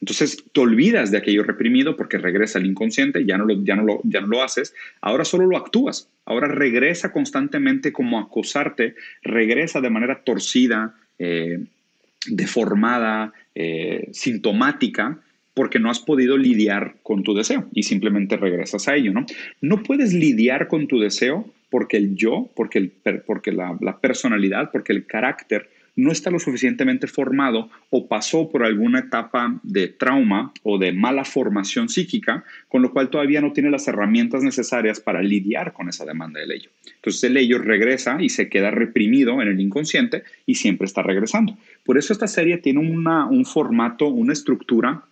Entonces 0.00 0.44
te 0.52 0.60
olvidas 0.60 1.10
de 1.10 1.18
aquello 1.18 1.44
reprimido 1.44 1.96
porque 1.96 2.18
regresa 2.18 2.58
al 2.58 2.66
inconsciente, 2.66 3.24
ya 3.24 3.38
no, 3.38 3.46
lo, 3.46 3.62
ya, 3.64 3.74
no 3.74 3.84
lo, 3.84 4.00
ya 4.04 4.20
no 4.20 4.26
lo 4.26 4.42
haces, 4.42 4.74
ahora 5.00 5.24
solo 5.24 5.46
lo 5.46 5.56
actúas, 5.56 6.10
ahora 6.26 6.48
regresa 6.48 7.10
constantemente 7.10 7.92
como 7.92 8.18
acosarte, 8.18 8.96
regresa 9.22 9.80
de 9.80 9.90
manera 9.90 10.22
torcida, 10.22 10.94
eh, 11.18 11.64
deformada, 12.26 13.32
eh, 13.54 14.08
sintomática, 14.12 15.20
porque 15.54 15.78
no 15.78 15.88
has 15.88 16.00
podido 16.00 16.36
lidiar 16.36 16.96
con 17.02 17.22
tu 17.22 17.32
deseo 17.32 17.68
y 17.72 17.84
simplemente 17.84 18.36
regresas 18.36 18.88
a 18.88 18.96
ello, 18.96 19.12
¿no? 19.12 19.24
No 19.60 19.82
puedes 19.82 20.12
lidiar 20.12 20.68
con 20.68 20.88
tu 20.88 20.98
deseo 20.98 21.48
porque 21.70 21.96
el 21.96 22.14
yo, 22.16 22.50
porque, 22.54 22.78
el, 22.78 22.92
porque 23.26 23.52
la, 23.52 23.98
personalidad, 24.00 24.70
porque 24.70 24.92
el 24.92 25.06
carácter 25.06 25.70
no 25.96 26.10
está 26.10 26.30
lo 26.30 26.40
suficientemente 26.40 27.06
formado 27.06 27.70
o 27.90 28.08
pasó 28.08 28.48
por 28.48 28.64
alguna 28.64 28.98
etapa 28.98 29.60
de 29.62 29.86
trauma 29.86 30.52
o 30.64 30.76
de 30.76 30.92
mala 30.92 31.24
formación 31.24 31.88
psíquica, 31.88 32.42
con 32.68 32.82
lo 32.82 32.92
cual 32.92 33.10
todavía 33.10 33.40
no 33.40 33.52
tiene 33.52 33.70
las 33.70 33.86
herramientas 33.86 34.42
necesarias 34.42 34.98
para 34.98 35.22
lidiar 35.22 35.72
con 35.72 35.88
esa 35.88 36.04
demanda 36.04 36.40
del 36.40 36.50
ello. 36.50 36.70
Entonces 36.96 37.22
el 37.24 37.36
ello 37.36 37.58
regresa 37.58 38.20
y 38.20 38.28
se 38.28 38.48
queda 38.48 38.72
reprimido 38.72 39.40
en 39.40 39.46
el 39.46 39.60
inconsciente 39.60 40.24
y 40.46 40.56
siempre 40.56 40.86
está 40.86 41.02
regresando. 41.02 41.56
Por 41.84 41.96
eso 41.96 42.12
esta 42.12 42.26
serie 42.26 42.58
tiene 42.58 42.80
un 42.80 43.44
formato, 43.44 44.08
una 44.08 44.32
estructura 44.32 45.04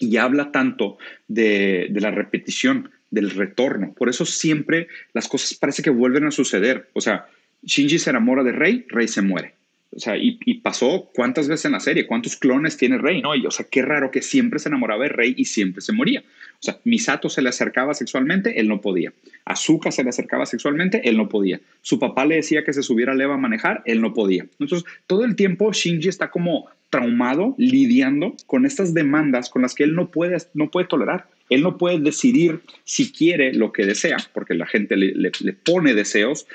y 0.00 0.16
habla 0.16 0.52
tanto 0.52 0.98
de, 1.28 1.88
de 1.90 2.00
la 2.00 2.10
repetición, 2.10 2.90
del 3.10 3.30
retorno. 3.30 3.92
Por 3.92 4.08
eso 4.08 4.24
siempre 4.24 4.88
las 5.12 5.28
cosas 5.28 5.54
parece 5.54 5.82
que 5.82 5.90
vuelven 5.90 6.26
a 6.26 6.30
suceder. 6.30 6.88
O 6.92 7.00
sea, 7.00 7.26
Shinji 7.62 7.98
se 7.98 8.10
enamora 8.10 8.42
de 8.42 8.52
Rey, 8.52 8.86
Rey 8.88 9.08
se 9.08 9.22
muere. 9.22 9.55
O 9.94 9.98
sea, 9.98 10.16
y, 10.16 10.36
pasó 10.60 11.10
cuántas 11.14 11.48
veces 11.48 11.66
en 11.66 11.72
la 11.72 11.80
serie, 11.80 12.06
cuántos 12.06 12.36
clones 12.36 12.76
tiene 12.76 12.98
Rey, 12.98 13.22
¿no? 13.22 13.34
Y, 13.34 13.46
o 13.46 13.50
sea, 13.50 13.66
qué 13.70 13.82
raro 13.82 14.10
que 14.10 14.20
siempre 14.20 14.58
se 14.58 14.68
enamoraba 14.68 15.04
de 15.04 15.10
Rey 15.10 15.34
y 15.36 15.46
siempre 15.46 15.80
se 15.80 15.92
moría. 15.92 16.20
O 16.20 16.62
sea, 16.62 16.78
Misato 16.84 17.28
se 17.28 17.40
le 17.40 17.48
acercaba 17.48 17.94
sexualmente, 17.94 18.60
él 18.60 18.68
no 18.68 18.80
podía. 18.80 19.12
Azuka 19.44 19.90
se 19.90 20.02
le 20.02 20.10
acercaba 20.10 20.44
sexualmente, 20.44 21.08
él 21.08 21.16
no 21.16 21.28
podía. 21.28 21.60
Su 21.82 21.98
papá 21.98 22.26
le 22.26 22.36
decía 22.36 22.64
que 22.64 22.72
se 22.72 22.82
subiera 22.82 23.12
a 23.12 23.14
Leva 23.14 23.34
a 23.34 23.38
manejar, 23.38 23.82
él 23.86 24.00
no 24.00 24.12
podía. 24.12 24.46
Entonces, 24.58 24.84
todo 25.06 25.24
el 25.24 25.36
tiempo 25.36 25.72
Shinji 25.72 26.08
está 26.08 26.30
como 26.30 26.66
traumado, 26.90 27.54
lidiando 27.56 28.34
con 28.46 28.66
estas 28.66 28.92
demandas 28.92 29.50
con 29.50 29.62
las 29.62 29.74
que 29.74 29.84
él 29.84 29.94
no 29.94 30.10
puede, 30.10 30.36
no 30.54 30.70
puede 30.70 30.86
tolerar. 30.86 31.28
Él 31.48 31.62
no 31.62 31.78
puede 31.78 32.00
decidir 32.00 32.60
si 32.84 33.12
quiere 33.12 33.54
lo 33.54 33.72
que 33.72 33.86
desea, 33.86 34.16
porque 34.32 34.54
la 34.54 34.66
gente 34.66 34.96
le, 34.96 35.12
le 35.14 35.52
pone 35.52 35.94
deseos, 35.94 36.46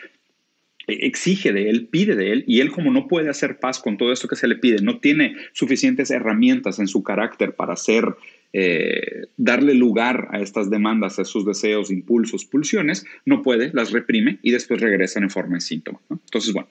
exige 1.01 1.53
de 1.53 1.69
él, 1.69 1.87
pide 1.87 2.15
de 2.15 2.31
él, 2.31 2.43
y 2.47 2.59
él 2.59 2.71
como 2.71 2.91
no 2.91 3.07
puede 3.07 3.29
hacer 3.29 3.59
paz 3.59 3.79
con 3.79 3.97
todo 3.97 4.11
esto 4.11 4.27
que 4.27 4.35
se 4.35 4.47
le 4.47 4.55
pide, 4.55 4.81
no 4.81 4.99
tiene 4.99 5.35
suficientes 5.53 6.11
herramientas 6.11 6.79
en 6.79 6.87
su 6.87 7.03
carácter 7.03 7.55
para 7.55 7.73
hacer, 7.73 8.05
eh, 8.53 9.27
darle 9.37 9.73
lugar 9.73 10.27
a 10.31 10.39
estas 10.39 10.69
demandas, 10.69 11.19
a 11.19 11.25
sus 11.25 11.45
deseos, 11.45 11.91
impulsos, 11.91 12.45
pulsiones, 12.45 13.05
no 13.25 13.41
puede, 13.41 13.71
las 13.73 13.91
reprime 13.91 14.39
y 14.41 14.51
después 14.51 14.81
regresan 14.81 15.23
en 15.23 15.29
forma 15.29 15.55
de 15.55 15.61
síntoma. 15.61 15.99
Entonces, 16.09 16.53
bueno, 16.53 16.67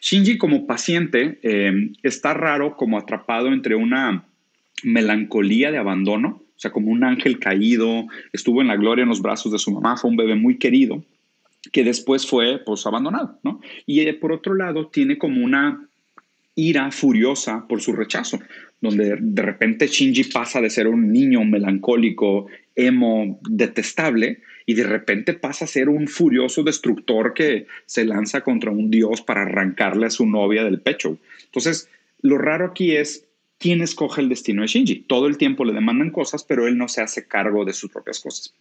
Shinji 0.00 0.38
como 0.38 0.66
paciente 0.66 1.38
eh, 1.42 1.90
está 2.02 2.34
raro 2.34 2.76
como 2.76 2.98
atrapado 2.98 3.48
entre 3.48 3.74
una 3.74 4.24
melancolía 4.82 5.70
de 5.70 5.78
abandono, 5.78 6.42
o 6.56 6.60
sea, 6.62 6.70
como 6.70 6.90
un 6.90 7.02
ángel 7.02 7.38
caído, 7.38 8.06
estuvo 8.32 8.60
en 8.60 8.68
la 8.68 8.76
gloria 8.76 9.02
en 9.02 9.08
los 9.08 9.22
brazos 9.22 9.50
de 9.50 9.58
su 9.58 9.72
mamá, 9.72 9.96
fue 9.96 10.10
un 10.10 10.16
bebé 10.16 10.36
muy 10.36 10.58
querido, 10.58 11.04
que 11.70 11.84
después 11.84 12.26
fue 12.26 12.58
pues 12.64 12.86
abandonado, 12.86 13.38
¿no? 13.42 13.60
Y 13.86 14.00
eh, 14.00 14.14
por 14.14 14.32
otro 14.32 14.54
lado 14.54 14.88
tiene 14.88 15.18
como 15.18 15.44
una 15.44 15.88
ira 16.54 16.90
furiosa 16.90 17.66
por 17.68 17.80
su 17.80 17.92
rechazo, 17.92 18.40
donde 18.80 19.16
de 19.18 19.42
repente 19.42 19.86
Shinji 19.86 20.24
pasa 20.24 20.60
de 20.60 20.70
ser 20.70 20.88
un 20.88 21.12
niño 21.12 21.44
melancólico, 21.44 22.46
emo, 22.74 23.38
detestable, 23.48 24.40
y 24.66 24.74
de 24.74 24.84
repente 24.84 25.34
pasa 25.34 25.64
a 25.64 25.68
ser 25.68 25.88
un 25.88 26.08
furioso 26.08 26.62
destructor 26.62 27.34
que 27.34 27.66
se 27.86 28.04
lanza 28.04 28.42
contra 28.42 28.70
un 28.70 28.90
dios 28.90 29.22
para 29.22 29.42
arrancarle 29.42 30.06
a 30.06 30.10
su 30.10 30.26
novia 30.26 30.64
del 30.64 30.80
pecho. 30.80 31.18
Entonces, 31.44 31.88
lo 32.20 32.38
raro 32.38 32.66
aquí 32.66 32.96
es 32.96 33.26
quién 33.58 33.80
escoge 33.80 34.20
el 34.20 34.28
destino 34.28 34.62
de 34.62 34.68
Shinji. 34.68 35.04
Todo 35.06 35.26
el 35.26 35.38
tiempo 35.38 35.64
le 35.64 35.72
demandan 35.72 36.10
cosas, 36.10 36.44
pero 36.44 36.66
él 36.66 36.76
no 36.76 36.88
se 36.88 37.00
hace 37.00 37.26
cargo 37.26 37.64
de 37.64 37.72
sus 37.72 37.90
propias 37.90 38.20
cosas. 38.20 38.54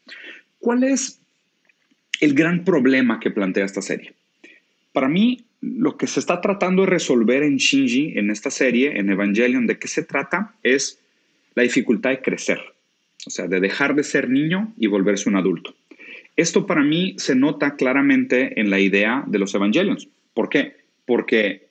¿Cuál 0.59 0.83
es 0.83 1.20
el 2.21 2.36
gran 2.36 2.63
problema 2.63 3.19
que 3.19 3.31
plantea 3.31 3.65
esta 3.65 3.81
serie. 3.81 4.13
Para 4.93 5.10
mí, 5.10 5.43
lo 5.60 5.97
que 5.97 6.07
se 6.07 6.19
está 6.19 6.39
tratando 6.39 6.84
de 6.84 6.89
resolver 6.89 7.43
en 7.43 7.57
Shinji, 7.57 8.17
en 8.17 8.29
esta 8.29 8.51
serie, 8.51 8.97
en 8.99 9.10
Evangelion, 9.10 9.67
de 9.67 9.77
qué 9.77 9.88
se 9.88 10.03
trata, 10.03 10.53
es 10.63 10.99
la 11.55 11.63
dificultad 11.63 12.12
de 12.12 12.21
crecer, 12.21 12.60
o 13.25 13.29
sea, 13.29 13.47
de 13.47 13.60
dejar 13.60 13.95
de 13.95 14.03
ser 14.03 14.29
niño 14.29 14.73
y 14.77 14.88
volverse 14.88 15.29
un 15.29 15.36
adulto. 15.36 15.73
Esto 16.38 16.65
para 16.65 16.84
mí 16.84 17.15
se 17.17 17.36
nota 17.36 17.75
claramente 17.75 18.60
en 18.60 18.69
la 18.69 18.79
idea 18.79 19.23
de 19.27 19.39
los 19.39 19.53
Evangelions. 19.53 20.07
¿Por 20.34 20.47
qué? 20.47 20.77
Porque 21.05 21.67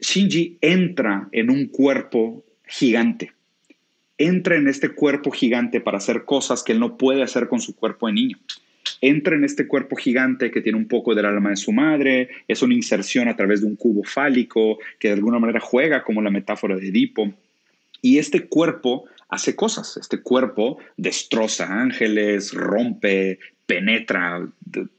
Shinji 0.00 0.58
entra 0.60 1.28
en 1.32 1.50
un 1.50 1.66
cuerpo 1.66 2.44
gigante. 2.66 3.32
Entra 4.18 4.56
en 4.56 4.68
este 4.68 4.90
cuerpo 4.90 5.32
gigante 5.32 5.80
para 5.80 5.98
hacer 5.98 6.24
cosas 6.24 6.62
que 6.62 6.72
él 6.72 6.80
no 6.80 6.96
puede 6.96 7.22
hacer 7.22 7.48
con 7.48 7.60
su 7.60 7.74
cuerpo 7.74 8.06
de 8.06 8.12
niño 8.14 8.38
entra 9.00 9.36
en 9.36 9.44
este 9.44 9.66
cuerpo 9.66 9.96
gigante 9.96 10.50
que 10.50 10.60
tiene 10.60 10.78
un 10.78 10.88
poco 10.88 11.14
del 11.14 11.26
alma 11.26 11.50
de 11.50 11.56
su 11.56 11.72
madre, 11.72 12.28
es 12.48 12.62
una 12.62 12.74
inserción 12.74 13.28
a 13.28 13.36
través 13.36 13.60
de 13.60 13.66
un 13.66 13.76
cubo 13.76 14.02
fálico 14.04 14.78
que 14.98 15.08
de 15.08 15.14
alguna 15.14 15.38
manera 15.38 15.60
juega 15.60 16.02
como 16.02 16.22
la 16.22 16.30
metáfora 16.30 16.76
de 16.76 16.88
Edipo. 16.88 17.32
Y 18.02 18.18
este 18.18 18.46
cuerpo 18.46 19.06
hace 19.28 19.56
cosas, 19.56 19.96
este 19.96 20.20
cuerpo 20.20 20.78
destroza 20.96 21.66
ángeles, 21.66 22.52
rompe, 22.52 23.38
penetra, 23.66 24.46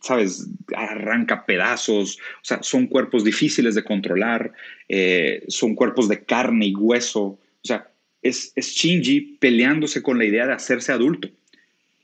¿sabes? 0.01 0.47
Arranca 0.75 1.45
pedazos, 1.45 2.17
o 2.17 2.45
sea, 2.45 2.63
son 2.63 2.87
cuerpos 2.87 3.23
difíciles 3.23 3.75
de 3.75 3.83
controlar, 3.83 4.51
eh, 4.89 5.43
son 5.47 5.75
cuerpos 5.75 6.09
de 6.09 6.23
carne 6.23 6.67
y 6.67 6.75
hueso, 6.75 7.23
o 7.23 7.39
sea, 7.63 7.87
es, 8.21 8.51
es 8.55 8.71
Shinji 8.71 9.37
peleándose 9.39 10.01
con 10.01 10.17
la 10.17 10.25
idea 10.25 10.47
de 10.47 10.53
hacerse 10.53 10.91
adulto. 10.91 11.29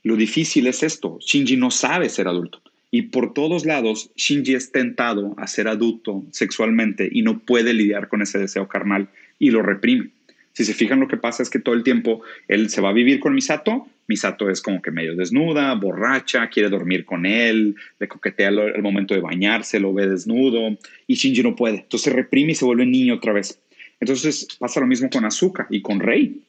Lo 0.02 0.16
difícil 0.16 0.66
es 0.66 0.82
esto, 0.82 1.18
Shinji 1.20 1.56
no 1.56 1.70
sabe 1.70 2.08
ser 2.08 2.28
adulto. 2.28 2.60
Y 2.90 3.02
por 3.02 3.32
todos 3.32 3.64
lados, 3.64 4.10
Shinji 4.16 4.54
es 4.54 4.70
tentado 4.70 5.34
a 5.38 5.46
ser 5.46 5.66
adulto 5.68 6.24
sexualmente 6.30 7.08
y 7.10 7.22
no 7.22 7.38
puede 7.38 7.72
lidiar 7.72 8.08
con 8.08 8.20
ese 8.20 8.38
deseo 8.38 8.68
carnal 8.68 9.08
y 9.38 9.50
lo 9.50 9.62
reprime. 9.62 10.10
Si 10.52 10.64
se 10.66 10.74
fijan, 10.74 11.00
lo 11.00 11.08
que 11.08 11.16
pasa 11.16 11.42
es 11.42 11.48
que 11.48 11.58
todo 11.58 11.74
el 11.74 11.82
tiempo 11.82 12.20
él 12.48 12.68
se 12.68 12.82
va 12.82 12.90
a 12.90 12.92
vivir 12.92 13.20
con 13.20 13.34
Misato. 13.34 13.86
Misato 14.08 14.50
es 14.50 14.60
como 14.60 14.82
que 14.82 14.90
medio 14.90 15.16
desnuda, 15.16 15.74
borracha, 15.74 16.50
quiere 16.50 16.68
dormir 16.68 17.06
con 17.06 17.24
él, 17.24 17.76
le 17.98 18.08
coquetea 18.08 18.48
al 18.48 18.82
momento 18.82 19.14
de 19.14 19.20
bañarse, 19.20 19.80
lo 19.80 19.94
ve 19.94 20.08
desnudo 20.08 20.76
y 21.06 21.14
Shinji 21.14 21.42
no 21.42 21.56
puede. 21.56 21.78
Entonces 21.78 22.02
se 22.02 22.10
reprime 22.10 22.52
y 22.52 22.54
se 22.56 22.66
vuelve 22.66 22.84
niño 22.84 23.14
otra 23.14 23.32
vez. 23.32 23.58
Entonces 24.00 24.46
pasa 24.58 24.80
lo 24.80 24.86
mismo 24.86 25.08
con 25.08 25.24
Azuka 25.24 25.66
y 25.70 25.80
con 25.80 26.00
Rei. 26.00 26.42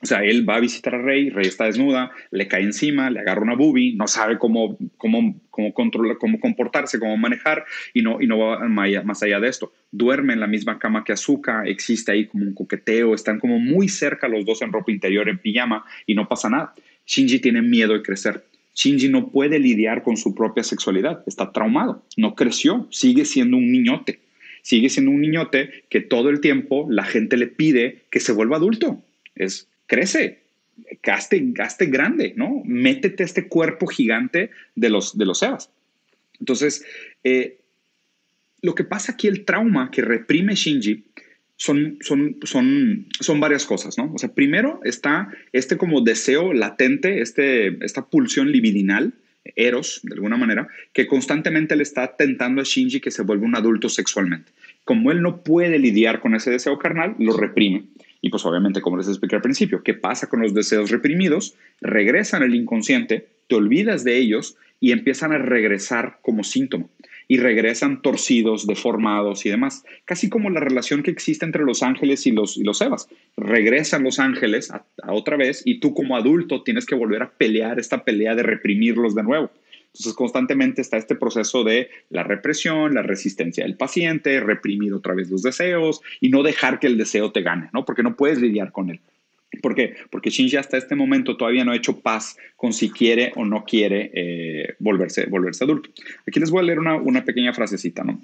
O 0.00 0.06
sea, 0.06 0.22
él 0.22 0.48
va 0.48 0.56
a 0.56 0.60
visitar 0.60 0.94
a 0.94 1.02
Rey, 1.02 1.28
Rey 1.30 1.46
está 1.46 1.64
desnuda, 1.64 2.12
le 2.30 2.46
cae 2.46 2.62
encima, 2.62 3.10
le 3.10 3.18
agarra 3.18 3.42
una 3.42 3.56
boobie, 3.56 3.96
no 3.96 4.06
sabe 4.06 4.38
cómo, 4.38 4.78
cómo, 4.96 5.40
cómo 5.50 5.74
controlar, 5.74 6.18
cómo 6.18 6.38
comportarse, 6.38 7.00
cómo 7.00 7.16
manejar 7.16 7.64
y 7.92 8.02
no, 8.02 8.20
y 8.20 8.28
no 8.28 8.38
va 8.38 8.60
más 8.68 9.22
allá 9.24 9.40
de 9.40 9.48
esto. 9.48 9.72
Duerme 9.90 10.34
en 10.34 10.40
la 10.40 10.46
misma 10.46 10.78
cama 10.78 11.02
que 11.02 11.12
Azuka, 11.12 11.64
existe 11.64 12.12
ahí 12.12 12.26
como 12.26 12.44
un 12.44 12.54
coqueteo, 12.54 13.12
están 13.12 13.40
como 13.40 13.58
muy 13.58 13.88
cerca 13.88 14.28
los 14.28 14.44
dos 14.44 14.62
en 14.62 14.72
ropa 14.72 14.92
interior, 14.92 15.28
en 15.28 15.38
pijama 15.38 15.84
y 16.06 16.14
no 16.14 16.28
pasa 16.28 16.48
nada. 16.48 16.74
Shinji 17.04 17.40
tiene 17.40 17.62
miedo 17.62 17.94
de 17.94 18.02
crecer. 18.02 18.44
Shinji 18.76 19.08
no 19.08 19.30
puede 19.30 19.58
lidiar 19.58 20.04
con 20.04 20.16
su 20.16 20.32
propia 20.32 20.62
sexualidad, 20.62 21.24
está 21.26 21.50
traumado, 21.50 22.04
no 22.16 22.36
creció, 22.36 22.86
sigue 22.90 23.24
siendo 23.24 23.56
un 23.56 23.72
niñote. 23.72 24.20
Sigue 24.62 24.90
siendo 24.90 25.10
un 25.10 25.22
niñote 25.22 25.70
que 25.88 26.00
todo 26.00 26.28
el 26.30 26.40
tiempo 26.40 26.86
la 26.88 27.04
gente 27.04 27.36
le 27.36 27.48
pide 27.48 28.02
que 28.10 28.20
se 28.20 28.32
vuelva 28.32 28.58
adulto. 28.58 29.02
Es 29.34 29.66
crece, 29.88 30.42
gaste, 31.02 31.42
gaste 31.48 31.86
grande, 31.86 32.34
¿no? 32.36 32.62
Métete 32.64 33.24
este 33.24 33.48
cuerpo 33.48 33.88
gigante 33.88 34.50
de 34.76 34.90
los, 34.90 35.18
de 35.18 35.24
los 35.26 35.42
Evas. 35.42 35.70
Entonces, 36.38 36.84
eh, 37.24 37.58
lo 38.62 38.76
que 38.76 38.84
pasa 38.84 39.12
aquí, 39.12 39.26
el 39.26 39.44
trauma 39.44 39.90
que 39.90 40.02
reprime 40.02 40.54
Shinji, 40.54 41.04
son, 41.56 41.98
son, 42.00 42.36
son, 42.44 43.06
son 43.18 43.40
varias 43.40 43.66
cosas, 43.66 43.98
¿no? 43.98 44.12
O 44.14 44.18
sea, 44.18 44.32
primero 44.32 44.80
está 44.84 45.28
este 45.52 45.76
como 45.76 46.00
deseo 46.02 46.52
latente, 46.52 47.20
este, 47.20 47.84
esta 47.84 48.06
pulsión 48.06 48.52
libidinal, 48.52 49.14
eros, 49.56 50.00
de 50.04 50.14
alguna 50.14 50.36
manera, 50.36 50.68
que 50.92 51.08
constantemente 51.08 51.74
le 51.74 51.82
está 51.82 52.16
tentando 52.16 52.60
a 52.60 52.64
Shinji 52.64 53.00
que 53.00 53.10
se 53.10 53.22
vuelva 53.22 53.46
un 53.46 53.56
adulto 53.56 53.88
sexualmente. 53.88 54.52
Como 54.84 55.10
él 55.10 55.20
no 55.20 55.42
puede 55.42 55.78
lidiar 55.80 56.20
con 56.20 56.36
ese 56.36 56.50
deseo 56.50 56.78
carnal, 56.78 57.16
lo 57.18 57.36
reprime. 57.36 57.84
Y 58.20 58.30
pues 58.30 58.44
obviamente, 58.44 58.80
como 58.80 58.96
les 58.96 59.08
expliqué 59.08 59.36
al 59.36 59.42
principio, 59.42 59.82
¿qué 59.82 59.94
pasa 59.94 60.28
con 60.28 60.40
los 60.40 60.54
deseos 60.54 60.90
reprimidos? 60.90 61.54
Regresan 61.80 62.42
al 62.42 62.54
inconsciente, 62.54 63.28
te 63.46 63.54
olvidas 63.54 64.04
de 64.04 64.16
ellos 64.16 64.56
y 64.80 64.92
empiezan 64.92 65.32
a 65.32 65.38
regresar 65.38 66.18
como 66.22 66.44
síntoma. 66.44 66.86
Y 67.30 67.36
regresan 67.36 68.00
torcidos, 68.00 68.66
deformados 68.66 69.44
y 69.44 69.50
demás. 69.50 69.84
Casi 70.06 70.30
como 70.30 70.48
la 70.48 70.60
relación 70.60 71.02
que 71.02 71.10
existe 71.10 71.44
entre 71.44 71.62
los 71.62 71.82
ángeles 71.82 72.26
y 72.26 72.32
los, 72.32 72.56
y 72.56 72.64
los 72.64 72.80
Evas. 72.80 73.08
Regresan 73.36 74.02
los 74.02 74.18
ángeles 74.18 74.70
a 74.70 75.12
otra 75.12 75.36
vez 75.36 75.62
y 75.66 75.78
tú 75.78 75.92
como 75.92 76.16
adulto 76.16 76.62
tienes 76.62 76.86
que 76.86 76.94
volver 76.94 77.22
a 77.22 77.30
pelear 77.30 77.78
esta 77.78 78.02
pelea 78.02 78.34
de 78.34 78.44
reprimirlos 78.44 79.14
de 79.14 79.22
nuevo. 79.24 79.50
Entonces, 79.94 80.14
constantemente 80.14 80.80
está 80.80 80.96
este 80.96 81.16
proceso 81.16 81.64
de 81.64 81.90
la 82.10 82.22
represión, 82.22 82.94
la 82.94 83.02
resistencia 83.02 83.64
del 83.64 83.76
paciente, 83.76 84.38
reprimir 84.40 84.92
otra 84.92 85.14
vez 85.14 85.30
los 85.30 85.42
deseos 85.42 86.02
y 86.20 86.28
no 86.28 86.42
dejar 86.42 86.78
que 86.78 86.86
el 86.86 86.98
deseo 86.98 87.32
te 87.32 87.42
gane, 87.42 87.70
¿no? 87.72 87.84
Porque 87.84 88.02
no 88.02 88.14
puedes 88.14 88.38
lidiar 88.38 88.70
con 88.70 88.90
él. 88.90 89.00
¿Por 89.62 89.74
qué? 89.74 89.94
Porque 90.10 90.30
Shinji 90.30 90.56
hasta 90.56 90.76
este 90.76 90.94
momento 90.94 91.36
todavía 91.36 91.64
no 91.64 91.72
ha 91.72 91.76
hecho 91.76 92.00
paz 92.00 92.36
con 92.56 92.72
si 92.72 92.90
quiere 92.90 93.32
o 93.34 93.44
no 93.44 93.64
quiere 93.64 94.10
eh, 94.14 94.74
volverse, 94.78 95.26
volverse 95.26 95.64
adulto. 95.64 95.90
Aquí 96.26 96.38
les 96.38 96.50
voy 96.50 96.60
a 96.60 96.64
leer 96.64 96.78
una, 96.78 96.96
una 96.96 97.24
pequeña 97.24 97.52
frasecita, 97.52 98.04
¿no? 98.04 98.20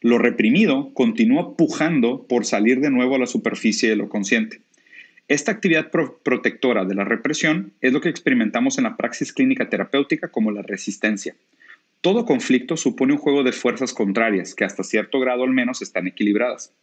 Lo 0.00 0.18
reprimido 0.18 0.92
continúa 0.94 1.56
pujando 1.56 2.26
por 2.26 2.44
salir 2.44 2.80
de 2.80 2.90
nuevo 2.90 3.14
a 3.14 3.18
la 3.18 3.26
superficie 3.26 3.88
de 3.88 3.96
lo 3.96 4.08
consciente. 4.08 4.60
Esta 5.32 5.50
actividad 5.50 5.90
protectora 5.90 6.84
de 6.84 6.94
la 6.94 7.04
represión 7.04 7.72
es 7.80 7.94
lo 7.94 8.02
que 8.02 8.10
experimentamos 8.10 8.76
en 8.76 8.84
la 8.84 8.98
praxis 8.98 9.32
clínica 9.32 9.70
terapéutica 9.70 10.28
como 10.28 10.50
la 10.50 10.60
resistencia. 10.60 11.34
Todo 12.02 12.26
conflicto 12.26 12.76
supone 12.76 13.14
un 13.14 13.18
juego 13.18 13.42
de 13.42 13.52
fuerzas 13.52 13.94
contrarias 13.94 14.54
que 14.54 14.66
hasta 14.66 14.84
cierto 14.84 15.20
grado 15.20 15.44
al 15.44 15.52
menos 15.52 15.80
están 15.80 16.06
equilibradas. 16.06 16.74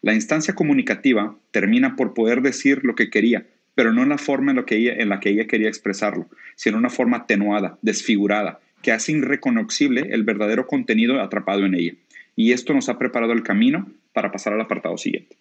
La 0.00 0.14
instancia 0.14 0.56
comunicativa 0.56 1.36
termina 1.52 1.94
por 1.94 2.12
poder 2.12 2.42
decir 2.42 2.80
lo 2.82 2.96
que 2.96 3.08
quería, 3.08 3.46
pero 3.76 3.92
no 3.92 4.02
en 4.02 4.08
la 4.08 4.18
forma 4.18 4.50
en, 4.50 4.56
lo 4.56 4.66
que 4.66 4.78
ella, 4.78 4.94
en 4.94 5.08
la 5.08 5.20
que 5.20 5.28
ella 5.28 5.46
quería 5.46 5.68
expresarlo, 5.68 6.26
sino 6.56 6.78
en 6.78 6.80
una 6.80 6.90
forma 6.90 7.18
atenuada, 7.18 7.78
desfigurada, 7.82 8.58
que 8.82 8.90
hace 8.90 9.12
irreconocible 9.12 10.08
el 10.10 10.24
verdadero 10.24 10.66
contenido 10.66 11.20
atrapado 11.20 11.64
en 11.66 11.76
ella. 11.76 11.92
Y 12.34 12.50
esto 12.50 12.74
nos 12.74 12.88
ha 12.88 12.98
preparado 12.98 13.32
el 13.32 13.44
camino 13.44 13.86
para 14.12 14.32
pasar 14.32 14.54
al 14.54 14.60
apartado 14.60 14.98
siguiente. 14.98 15.36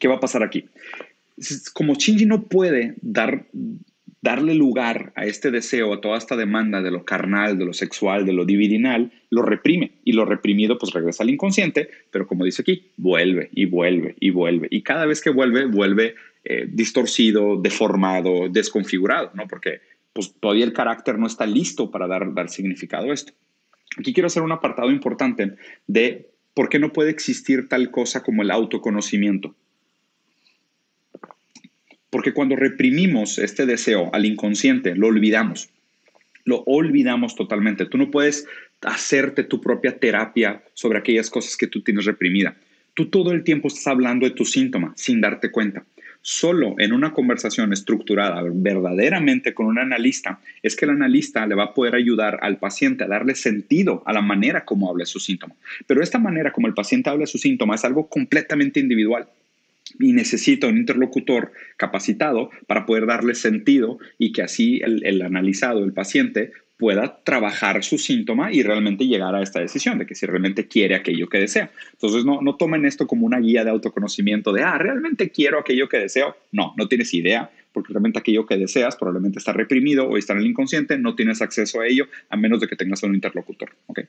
¿Qué 0.00 0.08
va 0.08 0.16
a 0.16 0.20
pasar 0.20 0.42
aquí? 0.42 0.68
Como 1.72 1.94
Shinji 1.94 2.26
no 2.26 2.44
puede 2.44 2.94
dar, 3.02 3.46
darle 4.20 4.54
lugar 4.54 5.12
a 5.16 5.26
este 5.26 5.50
deseo, 5.50 5.92
a 5.92 6.00
toda 6.00 6.16
esta 6.16 6.36
demanda 6.36 6.80
de 6.80 6.90
lo 6.90 7.04
carnal, 7.04 7.58
de 7.58 7.64
lo 7.64 7.72
sexual, 7.72 8.24
de 8.24 8.32
lo 8.32 8.44
divinal, 8.44 9.12
lo 9.30 9.42
reprime. 9.42 9.92
Y 10.04 10.12
lo 10.12 10.24
reprimido 10.24 10.78
pues 10.78 10.92
regresa 10.92 11.22
al 11.22 11.30
inconsciente, 11.30 11.88
pero 12.10 12.26
como 12.26 12.44
dice 12.44 12.62
aquí, 12.62 12.92
vuelve 12.96 13.50
y 13.52 13.66
vuelve 13.66 14.16
y 14.20 14.30
vuelve. 14.30 14.68
Y 14.70 14.82
cada 14.82 15.06
vez 15.06 15.20
que 15.20 15.30
vuelve, 15.30 15.66
vuelve 15.66 16.14
eh, 16.44 16.66
distorcido, 16.68 17.60
deformado, 17.60 18.48
desconfigurado, 18.48 19.30
¿no? 19.34 19.48
Porque 19.48 19.80
pues 20.12 20.34
todavía 20.38 20.64
el 20.64 20.72
carácter 20.72 21.18
no 21.18 21.26
está 21.26 21.44
listo 21.44 21.90
para 21.90 22.06
dar, 22.06 22.32
dar 22.34 22.48
significado 22.48 23.10
a 23.10 23.14
esto. 23.14 23.32
Aquí 23.98 24.12
quiero 24.12 24.28
hacer 24.28 24.42
un 24.42 24.52
apartado 24.52 24.90
importante 24.90 25.56
de 25.86 26.30
por 26.54 26.68
qué 26.68 26.78
no 26.78 26.92
puede 26.92 27.10
existir 27.10 27.68
tal 27.68 27.90
cosa 27.90 28.22
como 28.22 28.42
el 28.42 28.50
autoconocimiento. 28.50 29.54
Porque 32.14 32.32
cuando 32.32 32.54
reprimimos 32.54 33.40
este 33.40 33.66
deseo 33.66 34.08
al 34.14 34.24
inconsciente, 34.24 34.94
lo 34.94 35.08
olvidamos. 35.08 35.68
Lo 36.44 36.62
olvidamos 36.64 37.34
totalmente. 37.34 37.86
Tú 37.86 37.98
no 37.98 38.12
puedes 38.12 38.46
hacerte 38.82 39.42
tu 39.42 39.60
propia 39.60 39.98
terapia 39.98 40.62
sobre 40.74 41.00
aquellas 41.00 41.28
cosas 41.28 41.56
que 41.56 41.66
tú 41.66 41.82
tienes 41.82 42.04
reprimida. 42.04 42.54
Tú 42.94 43.06
todo 43.06 43.32
el 43.32 43.42
tiempo 43.42 43.66
estás 43.66 43.88
hablando 43.88 44.26
de 44.26 44.30
tu 44.30 44.44
síntoma 44.44 44.92
sin 44.94 45.20
darte 45.20 45.50
cuenta. 45.50 45.86
Solo 46.22 46.76
en 46.78 46.92
una 46.92 47.12
conversación 47.12 47.72
estructurada 47.72 48.44
verdaderamente 48.48 49.52
con 49.52 49.66
un 49.66 49.80
analista 49.80 50.38
es 50.62 50.76
que 50.76 50.84
el 50.84 50.92
analista 50.92 51.44
le 51.48 51.56
va 51.56 51.64
a 51.64 51.74
poder 51.74 51.96
ayudar 51.96 52.38
al 52.42 52.58
paciente 52.58 53.02
a 53.02 53.08
darle 53.08 53.34
sentido 53.34 54.04
a 54.06 54.12
la 54.12 54.22
manera 54.22 54.64
como 54.64 54.88
habla 54.88 55.04
su 55.04 55.18
síntoma. 55.18 55.56
Pero 55.88 56.00
esta 56.00 56.20
manera 56.20 56.52
como 56.52 56.68
el 56.68 56.74
paciente 56.74 57.10
habla 57.10 57.26
su 57.26 57.38
síntoma 57.38 57.74
es 57.74 57.84
algo 57.84 58.08
completamente 58.08 58.78
individual 58.78 59.26
y 59.98 60.12
necesita 60.12 60.66
un 60.66 60.78
interlocutor 60.78 61.52
capacitado 61.76 62.50
para 62.66 62.86
poder 62.86 63.06
darle 63.06 63.34
sentido 63.34 63.98
y 64.18 64.32
que 64.32 64.42
así 64.42 64.80
el, 64.82 65.22
analizado, 65.22 65.84
el 65.84 65.92
paciente, 65.92 66.52
pueda 66.76 67.22
trabajar 67.22 67.84
su 67.84 67.98
síntoma 67.98 68.52
y 68.52 68.62
realmente 68.62 69.06
llegar 69.06 69.34
a 69.34 69.42
esta 69.42 69.60
decisión 69.60 69.98
de 69.98 70.06
que 70.06 70.16
si 70.16 70.26
realmente 70.26 70.66
quiere 70.66 70.96
aquello 70.96 71.28
que 71.28 71.38
desea. 71.38 71.70
Entonces, 71.92 72.24
no, 72.24 72.40
no 72.42 72.56
tomen 72.56 72.84
esto 72.84 73.06
como 73.06 73.26
una 73.26 73.38
guía 73.38 73.62
de 73.62 73.70
autoconocimiento 73.70 74.52
de, 74.52 74.62
ah, 74.62 74.76
realmente 74.76 75.30
quiero 75.30 75.60
aquello 75.60 75.88
que 75.88 75.98
deseo. 75.98 76.36
No, 76.50 76.74
no 76.76 76.88
tienes 76.88 77.14
idea, 77.14 77.50
porque 77.72 77.92
realmente 77.92 78.18
aquello 78.18 78.44
que 78.44 78.56
deseas 78.56 78.96
probablemente 78.96 79.38
está 79.38 79.52
reprimido 79.52 80.08
o 80.08 80.16
está 80.16 80.32
en 80.32 80.40
el 80.40 80.46
inconsciente, 80.46 80.98
no 80.98 81.14
tienes 81.14 81.42
acceso 81.42 81.80
a 81.80 81.86
ello 81.86 82.08
a 82.28 82.36
menos 82.36 82.60
de 82.60 82.66
que 82.66 82.76
tengas 82.76 83.02
un 83.02 83.14
interlocutor. 83.14 83.70
¿okay? 83.86 84.06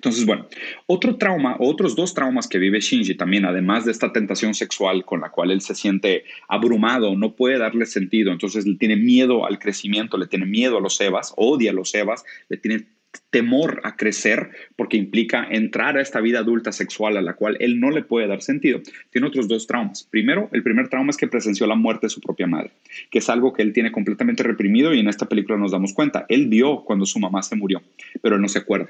Entonces, 0.00 0.24
bueno, 0.24 0.46
otro 0.86 1.16
trauma, 1.16 1.56
otros 1.58 1.94
dos 1.94 2.14
traumas 2.14 2.48
que 2.48 2.58
vive 2.58 2.80
Shinji 2.80 3.16
también, 3.16 3.44
además 3.44 3.84
de 3.84 3.92
esta 3.92 4.14
tentación 4.14 4.54
sexual 4.54 5.04
con 5.04 5.20
la 5.20 5.28
cual 5.28 5.50
él 5.50 5.60
se 5.60 5.74
siente 5.74 6.24
abrumado, 6.48 7.14
no 7.18 7.34
puede 7.36 7.58
darle 7.58 7.84
sentido, 7.84 8.32
entonces 8.32 8.66
le 8.66 8.76
tiene 8.76 8.96
miedo 8.96 9.46
al 9.46 9.58
crecimiento, 9.58 10.16
le 10.16 10.26
tiene 10.26 10.46
miedo 10.46 10.78
a 10.78 10.80
los 10.80 10.98
Evas, 11.02 11.34
odia 11.36 11.72
a 11.72 11.74
los 11.74 11.94
Evas, 11.94 12.24
le 12.48 12.56
tiene 12.56 12.86
temor 13.28 13.82
a 13.84 13.96
crecer 13.96 14.48
porque 14.74 14.96
implica 14.96 15.46
entrar 15.50 15.98
a 15.98 16.00
esta 16.00 16.22
vida 16.22 16.38
adulta 16.38 16.72
sexual 16.72 17.18
a 17.18 17.22
la 17.22 17.34
cual 17.34 17.58
él 17.60 17.78
no 17.78 17.90
le 17.90 18.02
puede 18.02 18.26
dar 18.26 18.40
sentido, 18.40 18.80
tiene 19.10 19.26
otros 19.26 19.48
dos 19.48 19.66
traumas. 19.66 20.04
Primero, 20.04 20.48
el 20.52 20.62
primer 20.62 20.88
trauma 20.88 21.10
es 21.10 21.18
que 21.18 21.28
presenció 21.28 21.66
la 21.66 21.74
muerte 21.74 22.06
de 22.06 22.10
su 22.10 22.22
propia 22.22 22.46
madre, 22.46 22.70
que 23.10 23.18
es 23.18 23.28
algo 23.28 23.52
que 23.52 23.60
él 23.60 23.74
tiene 23.74 23.92
completamente 23.92 24.44
reprimido 24.44 24.94
y 24.94 25.00
en 25.00 25.08
esta 25.08 25.28
película 25.28 25.58
nos 25.58 25.72
damos 25.72 25.92
cuenta. 25.92 26.24
Él 26.30 26.46
vio 26.46 26.84
cuando 26.86 27.04
su 27.04 27.18
mamá 27.18 27.42
se 27.42 27.54
murió, 27.54 27.82
pero 28.22 28.36
él 28.36 28.40
no 28.40 28.48
se 28.48 28.60
acuerda. 28.60 28.88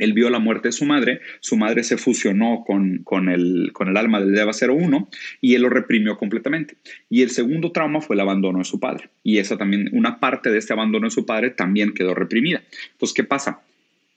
Él 0.00 0.12
vio 0.12 0.30
la 0.30 0.38
muerte 0.38 0.68
de 0.68 0.72
su 0.72 0.84
madre, 0.84 1.20
su 1.40 1.56
madre 1.56 1.84
se 1.84 1.96
fusionó 1.96 2.64
con, 2.66 2.98
con, 3.04 3.28
el, 3.28 3.70
con 3.72 3.88
el 3.88 3.96
alma 3.96 4.20
del 4.20 4.32
Deva 4.32 4.52
01 4.52 5.08
y 5.40 5.54
él 5.54 5.62
lo 5.62 5.68
reprimió 5.68 6.16
completamente. 6.16 6.76
Y 7.08 7.22
el 7.22 7.30
segundo 7.30 7.70
trauma 7.72 8.00
fue 8.00 8.16
el 8.16 8.20
abandono 8.20 8.58
de 8.58 8.64
su 8.64 8.80
padre. 8.80 9.10
Y 9.22 9.38
esa 9.38 9.56
también, 9.56 9.90
una 9.92 10.18
parte 10.18 10.50
de 10.50 10.58
este 10.58 10.72
abandono 10.72 11.06
de 11.06 11.10
su 11.10 11.26
padre 11.26 11.50
también 11.50 11.92
quedó 11.92 12.14
reprimida. 12.14 12.62
Entonces, 12.92 13.14
¿qué 13.14 13.24
pasa? 13.24 13.60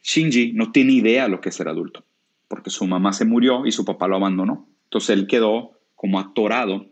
Shinji 0.04 0.54
no 0.54 0.72
tiene 0.72 0.93
idea 0.93 1.24
de 1.24 1.30
lo 1.30 1.41
que 1.41 1.50
es 1.50 1.56
ser 1.56 1.67
adulto, 1.67 2.04
porque 2.48 2.69
su 2.69 2.86
mamá 2.86 3.13
se 3.13 3.26
murió 3.26 3.65
y 3.65 3.72
su 3.72 3.86
papá 3.86 4.08
lo 4.08 4.15
abandonó. 4.15 4.67
Entonces 4.86 5.12
él 5.12 5.28
quedó 5.28 5.80
como 5.96 6.19
atorado 6.19 6.88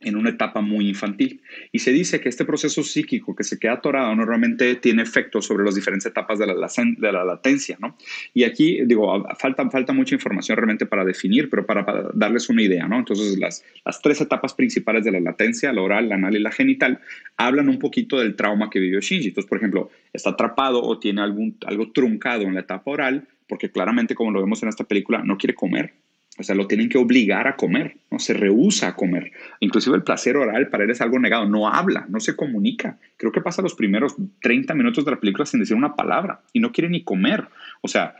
en 0.00 0.16
una 0.16 0.30
etapa 0.30 0.60
muy 0.60 0.88
infantil. 0.88 1.42
Y 1.72 1.80
se 1.80 1.92
dice 1.92 2.20
que 2.20 2.28
este 2.28 2.44
proceso 2.44 2.82
psíquico 2.82 3.34
que 3.34 3.42
se 3.42 3.58
queda 3.58 3.74
atorado 3.74 4.14
normalmente 4.14 4.76
tiene 4.76 5.02
efectos 5.02 5.46
sobre 5.46 5.64
las 5.64 5.74
diferentes 5.74 6.06
etapas 6.06 6.38
de 6.38 6.46
la, 6.46 7.24
latencia, 7.24 7.76
¿no? 7.80 7.96
Y 8.32 8.44
aquí, 8.44 8.80
digo, 8.84 9.26
falta, 9.38 9.68
falta 9.70 9.92
mucha 9.92 10.14
información 10.14 10.56
realmente 10.56 10.86
para 10.86 11.04
definir, 11.04 11.50
pero 11.50 11.66
para, 11.66 12.10
darles 12.14 12.48
una 12.48 12.62
idea, 12.62 12.86
¿no? 12.86 12.98
Entonces, 12.98 13.38
las, 13.38 13.64
las 13.84 14.00
tres 14.00 14.20
etapas 14.20 14.54
principales 14.54 15.04
de 15.04 15.12
la 15.12 15.20
latencia, 15.20 15.72
la 15.72 15.82
oral, 15.82 16.08
la 16.08 16.14
anal 16.14 16.36
y 16.36 16.40
la 16.40 16.52
genital, 16.52 17.00
hablan 17.36 17.68
un 17.68 17.78
poquito 17.78 18.20
del 18.20 18.36
trauma 18.36 18.70
que 18.70 18.78
vivió 18.78 19.00
Shinji. 19.00 19.28
Entonces, 19.28 19.48
por 19.48 19.58
ejemplo, 19.58 19.90
está 20.12 20.30
atrapado 20.30 20.82
o 20.82 20.98
tiene 20.98 21.22
algún, 21.22 21.56
algo 21.66 21.90
truncado 21.90 22.42
en 22.42 22.54
la 22.54 22.60
etapa 22.60 22.90
oral, 22.90 23.26
porque 23.48 23.70
claramente, 23.70 24.14
como 24.14 24.30
lo 24.30 24.40
vemos 24.40 24.62
en 24.62 24.68
esta 24.68 24.84
película, 24.84 25.22
no 25.24 25.38
quiere 25.38 25.54
comer, 25.54 25.92
O 26.38 26.42
sea, 26.44 26.54
lo 26.54 26.68
tienen 26.68 26.88
que 26.88 26.98
obligar 26.98 27.48
a 27.48 27.56
comer, 27.56 27.96
¿no? 28.10 28.20
Se 28.20 28.32
rehúsa 28.32 28.88
a 28.88 28.94
comer. 28.94 29.32
Inclusive 29.58 29.96
el 29.96 30.04
placer 30.04 30.36
oral 30.36 30.68
para 30.68 30.84
él 30.84 30.90
es 30.90 31.00
algo 31.00 31.18
negado. 31.18 31.46
No 31.46 31.68
habla, 31.68 32.06
no 32.08 32.20
se 32.20 32.36
comunica. 32.36 32.98
Creo 33.16 33.32
que 33.32 33.40
pasa 33.40 33.60
los 33.60 33.74
primeros 33.74 34.14
30 34.40 34.72
minutos 34.74 35.04
de 35.04 35.10
la 35.10 35.20
película 35.20 35.46
sin 35.46 35.60
decir 35.60 35.76
una 35.76 35.96
palabra 35.96 36.42
y 36.52 36.60
no 36.60 36.70
quiere 36.70 36.88
ni 36.88 37.02
comer. 37.02 37.48
O 37.80 37.88
sea, 37.88 38.14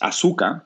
Azuka, 0.00 0.64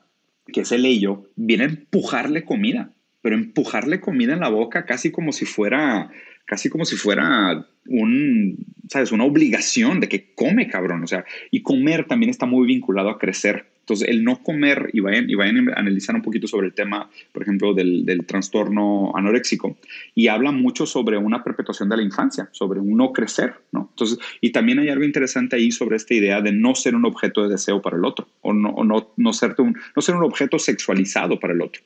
que 0.51 0.61
es 0.61 0.71
el 0.71 0.85
ello, 0.85 1.25
viene 1.35 1.65
a 1.65 1.67
empujarle 1.67 2.45
comida, 2.45 2.91
pero 3.21 3.35
empujarle 3.35 3.99
comida 3.99 4.33
en 4.33 4.39
la 4.39 4.49
boca 4.49 4.85
casi 4.85 5.11
como 5.11 5.33
si 5.33 5.45
fuera, 5.45 6.11
casi 6.45 6.69
como 6.69 6.85
si 6.85 6.95
fuera 6.95 7.67
un, 7.87 8.57
¿sabes? 8.89 9.11
Una 9.11 9.25
obligación 9.25 9.99
de 9.99 10.07
que 10.07 10.33
come, 10.33 10.69
cabrón. 10.69 11.03
O 11.03 11.07
sea, 11.07 11.25
y 11.51 11.61
comer 11.61 12.05
también 12.05 12.29
está 12.29 12.45
muy 12.45 12.65
vinculado 12.67 13.09
a 13.09 13.19
crecer. 13.19 13.74
Entonces, 13.85 14.09
el 14.09 14.23
no 14.23 14.41
comer, 14.41 14.89
y 14.93 14.99
vayan, 14.99 15.29
y 15.29 15.35
vayan 15.35 15.69
a 15.69 15.73
analizar 15.73 16.15
un 16.15 16.23
poquito 16.23 16.47
sobre 16.47 16.65
el 16.65 16.73
tema, 16.73 17.07
por 17.31 17.43
ejemplo, 17.43 17.75
del, 17.75 18.03
del, 18.03 18.25
trastorno 18.25 19.11
anoréxico, 19.15 19.77
y 20.15 20.27
habla 20.27 20.51
mucho 20.51 20.87
sobre 20.87 21.17
una 21.17 21.43
perpetuación 21.43 21.89
de 21.89 21.97
la 21.97 22.01
infancia, 22.01 22.49
sobre 22.51 22.79
un 22.79 22.97
no 22.97 23.13
crecer, 23.13 23.53
¿no? 23.71 23.89
Entonces, 23.91 24.17
y 24.41 24.51
también 24.51 24.79
hay 24.79 24.89
algo 24.89 25.03
interesante 25.03 25.55
ahí 25.55 25.69
sobre 25.69 25.97
esta 25.97 26.15
idea 26.15 26.41
de 26.41 26.51
no 26.51 26.73
ser 26.73 26.95
un 26.95 27.05
objeto 27.05 27.43
de 27.43 27.49
deseo 27.49 27.79
para 27.79 27.97
el 27.97 28.05
otro, 28.05 28.27
o 28.41 28.53
no, 28.53 28.69
o 28.69 28.83
no, 28.83 29.11
no, 29.17 29.33
ser, 29.33 29.53
un, 29.59 29.77
no 29.95 30.01
ser 30.01 30.15
un 30.15 30.23
objeto 30.23 30.57
sexualizado 30.57 31.39
para 31.39 31.53
el 31.53 31.61
otro. 31.61 31.83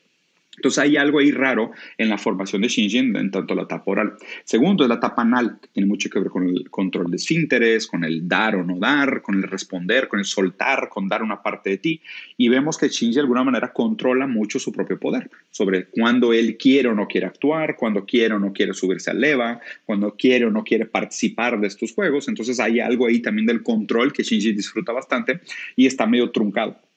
Entonces 0.60 0.84
hay 0.84 0.98
algo 0.98 1.20
ahí 1.20 1.32
raro 1.32 1.72
en 1.98 2.10
la 2.10 2.18
formación 2.18 2.62
de 2.62 2.68
Shinji 2.68 2.98
en 2.98 3.32
tanto 3.32 3.56
la 3.56 3.66
tapa 3.66 3.92
oral. 3.92 4.16
Segundo 4.44 4.84
es 4.84 4.90
la 4.90 5.00
tapa 5.00 5.22
anal, 5.22 5.58
que 5.62 5.70
tiene 5.70 5.88
mucho 5.88 6.10
que 6.10 6.20
ver 6.20 6.28
con 6.28 6.50
el 6.50 6.70
control 6.70 7.10
de 7.10 7.16
esfínteres, 7.16 7.88
con 7.88 8.04
el 8.04 8.28
dar 8.28 8.58
o 8.58 8.64
no 8.66 8.78
dar, 8.78 9.22
con 9.22 9.36
el 9.36 9.44
responder, 9.44 10.10
con 10.10 10.20
el 10.20 10.26
soltar, 10.26 10.90
con 10.90 11.08
dar 11.08 11.24
una 11.24 11.42
parte 11.42 11.70
de 11.70 11.78
ti. 11.78 12.02
Y 12.36 12.50
vemos 12.50 12.78
que 12.78 12.90
Shinji 12.90 13.16
de 13.16 13.22
alguna 13.22 13.46
manera 13.46 13.72
controla 13.72 14.28
mucho 14.28 14.60
su 14.60 14.74
propio 14.74 15.00
poder 15.00 15.32
sobre 15.50 15.86
cuándo 15.86 16.34
él 16.34 16.58
quiere 16.58 16.90
o 16.90 16.94
no 16.94 17.08
quiere 17.08 17.28
actuar, 17.28 17.78
cuándo 17.78 18.06
quiere 18.06 18.34
o 18.34 18.40
no 18.40 18.52
quiere 18.52 18.74
subirse 18.74 19.12
al 19.12 19.22
leva, 19.22 19.62
cuando 19.86 20.14
quiere 20.18 20.46
o 20.46 20.52
no 20.52 20.66
quiere 20.66 20.88
participar 20.88 21.58
de 21.62 21.68
estos 21.68 21.94
juegos. 21.94 22.28
Entonces 22.28 22.60
hay 22.60 22.82
algo 22.82 23.08
ahí 23.08 23.22
también 23.22 23.46
del 23.46 23.64
control 23.64 24.12
que 24.12 24.24
Shinji 24.24 24.52
disfruta 24.52 24.92
bastante 24.92 25.40
y 25.78 25.86
está 25.86 26.06
medio 26.06 26.32
truncado. 26.32 26.89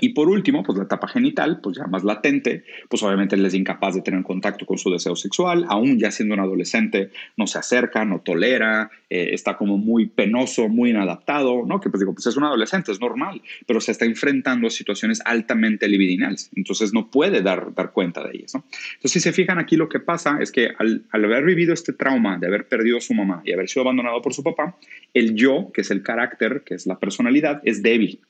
Y 0.00 0.10
por 0.10 0.28
último, 0.28 0.62
pues 0.62 0.78
la 0.78 0.84
etapa 0.84 1.08
genital, 1.08 1.60
pues 1.60 1.76
ya 1.76 1.86
más 1.86 2.04
latente, 2.04 2.64
pues 2.88 3.02
obviamente 3.02 3.36
él 3.36 3.44
es 3.44 3.54
incapaz 3.54 3.94
de 3.94 4.02
tener 4.02 4.22
contacto 4.22 4.66
con 4.66 4.78
su 4.78 4.90
deseo 4.90 5.16
sexual, 5.16 5.64
aún 5.68 5.98
ya 5.98 6.10
siendo 6.10 6.34
un 6.34 6.40
adolescente, 6.40 7.10
no 7.36 7.46
se 7.46 7.58
acerca, 7.58 8.04
no 8.04 8.20
tolera, 8.20 8.90
eh, 9.10 9.30
está 9.32 9.56
como 9.56 9.78
muy 9.78 10.06
penoso, 10.06 10.68
muy 10.68 10.90
inadaptado, 10.90 11.64
¿no? 11.66 11.80
Que 11.80 11.90
pues 11.90 12.00
digo, 12.00 12.14
pues 12.14 12.26
es 12.26 12.36
un 12.36 12.44
adolescente, 12.44 12.92
es 12.92 13.00
normal, 13.00 13.42
pero 13.66 13.80
se 13.80 13.92
está 13.92 14.04
enfrentando 14.04 14.66
a 14.66 14.70
situaciones 14.70 15.20
altamente 15.24 15.88
libidinales, 15.88 16.50
entonces 16.54 16.92
no 16.92 17.10
puede 17.10 17.42
dar, 17.42 17.74
dar 17.74 17.92
cuenta 17.92 18.22
de 18.22 18.36
ellas, 18.36 18.54
¿no? 18.54 18.64
Entonces, 18.94 19.12
si 19.12 19.20
se 19.20 19.32
fijan 19.32 19.58
aquí, 19.58 19.76
lo 19.76 19.88
que 19.88 20.00
pasa 20.00 20.38
es 20.40 20.52
que 20.52 20.70
al, 20.78 21.02
al 21.10 21.24
haber 21.24 21.44
vivido 21.44 21.74
este 21.74 21.92
trauma 21.92 22.38
de 22.38 22.46
haber 22.46 22.68
perdido 22.68 22.98
a 22.98 23.00
su 23.00 23.14
mamá 23.14 23.42
y 23.44 23.52
haber 23.52 23.68
sido 23.68 23.82
abandonado 23.82 24.20
por 24.22 24.34
su 24.34 24.42
papá, 24.42 24.76
el 25.14 25.34
yo, 25.34 25.70
que 25.72 25.80
es 25.80 25.90
el 25.90 26.02
carácter, 26.02 26.62
que 26.64 26.74
es 26.74 26.86
la 26.86 26.98
personalidad, 26.98 27.60
es 27.64 27.82
débil 27.82 28.20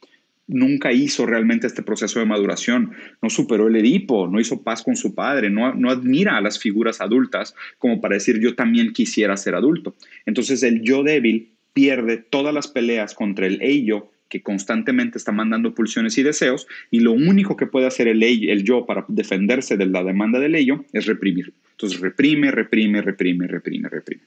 nunca 0.48 0.92
hizo 0.92 1.26
realmente 1.26 1.66
este 1.66 1.82
proceso 1.82 2.18
de 2.18 2.26
maduración, 2.26 2.92
no 3.22 3.30
superó 3.30 3.68
el 3.68 3.76
Edipo, 3.76 4.26
no 4.26 4.40
hizo 4.40 4.62
paz 4.62 4.82
con 4.82 4.96
su 4.96 5.14
padre, 5.14 5.50
no, 5.50 5.74
no, 5.74 5.90
admira 5.90 6.36
a 6.36 6.40
las 6.40 6.58
figuras 6.58 7.00
adultas 7.00 7.54
como 7.78 8.00
para 8.00 8.14
decir 8.14 8.40
yo 8.40 8.54
también 8.54 8.92
quisiera 8.92 9.36
ser 9.36 9.54
adulto. 9.54 9.94
Entonces 10.26 10.62
el 10.62 10.82
yo 10.82 11.02
débil 11.02 11.52
pierde 11.74 12.16
todas 12.16 12.52
las 12.52 12.66
peleas 12.66 13.14
contra 13.14 13.46
el 13.46 13.62
ello 13.62 14.10
que 14.28 14.42
constantemente 14.42 15.16
está 15.16 15.32
mandando 15.32 15.74
pulsiones 15.74 16.18
y 16.18 16.22
deseos 16.22 16.66
y 16.90 17.00
lo 17.00 17.12
único 17.12 17.56
que 17.56 17.66
puede 17.66 17.86
hacer 17.86 18.08
el, 18.08 18.22
el 18.22 18.64
yo 18.64 18.84
para 18.84 19.04
defenderse 19.08 19.76
de 19.76 19.86
la 19.86 20.02
demanda 20.02 20.38
del 20.40 20.54
ello 20.54 20.84
es 20.92 21.06
reprimir. 21.06 21.52
Entonces 21.72 22.00
reprime, 22.00 22.50
reprime, 22.50 23.00
reprime, 23.00 23.46
reprime, 23.46 23.88
reprime. 23.88 24.22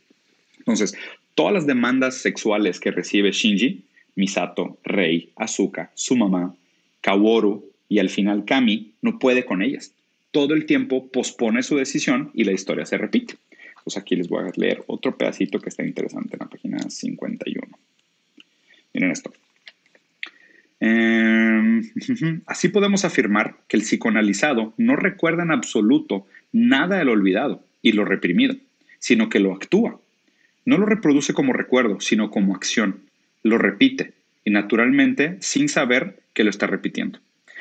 Entonces, 0.60 0.96
todas 1.36 1.54
las 1.54 1.68
demandas 1.68 2.18
sexuales 2.18 2.80
que 2.80 2.92
recibe 2.92 3.32
Shinji 3.32 3.84
Misato, 4.16 4.78
Rei, 4.84 5.30
Azuka, 5.36 5.92
su 5.96 6.16
mamá, 6.16 6.56
Kaworu 7.02 7.72
y 7.90 8.00
al 8.00 8.10
final 8.10 8.46
Kami 8.46 8.94
no 9.02 9.20
puede 9.20 9.46
con 9.46 9.62
ellas. 9.62 9.94
Todo 10.32 10.54
el 10.54 10.66
tiempo 10.66 11.08
pospone 11.08 11.64
su 11.64 11.76
decisión 11.76 12.32
y 12.34 12.44
la 12.44 12.54
historia 12.54 12.86
se 12.86 12.98
repite. 12.98 13.36
Pues 13.84 13.98
aquí 13.98 14.16
les 14.16 14.30
voy 14.30 14.48
a 14.48 14.52
leer 14.56 14.84
otro 14.88 15.18
pedacito 15.18 15.60
que 15.60 15.70
está 15.70 15.84
interesante 15.84 16.36
en 16.36 16.40
la 16.40 16.50
página 16.50 16.80
51. 16.80 17.68
Miren 18.94 19.12
esto. 19.12 19.34
Em, 20.80 21.84
así 22.46 22.70
podemos 22.70 23.06
afirmar 23.06 23.58
que 23.68 23.78
el 23.78 23.84
psicoanalizado 23.84 24.74
no 24.78 24.96
recuerda 24.96 25.44
en 25.44 25.52
absoluto 25.52 26.26
nada 26.52 26.98
de 26.98 27.06
lo 27.06 27.12
olvidado 27.12 27.64
y 27.82 27.94
lo 27.94 28.06
reprimido, 28.06 28.56
sino 29.00 29.30
que 29.30 29.40
lo 29.40 29.54
actúa. 29.54 30.00
No 30.66 30.78
lo 30.78 30.86
reproduce 30.86 31.34
como 31.34 31.54
recuerdo, 31.54 32.00
sino 32.00 32.30
como 32.30 32.56
acción 32.56 33.02
lo 33.44 33.58
repite 33.58 34.14
y 34.44 34.52
naturalmente 34.52 35.38
sin 35.40 35.70
saber 35.70 36.22
que 36.34 36.44
lo 36.44 36.50
está 36.50 36.68
repitiendo. 36.68 37.20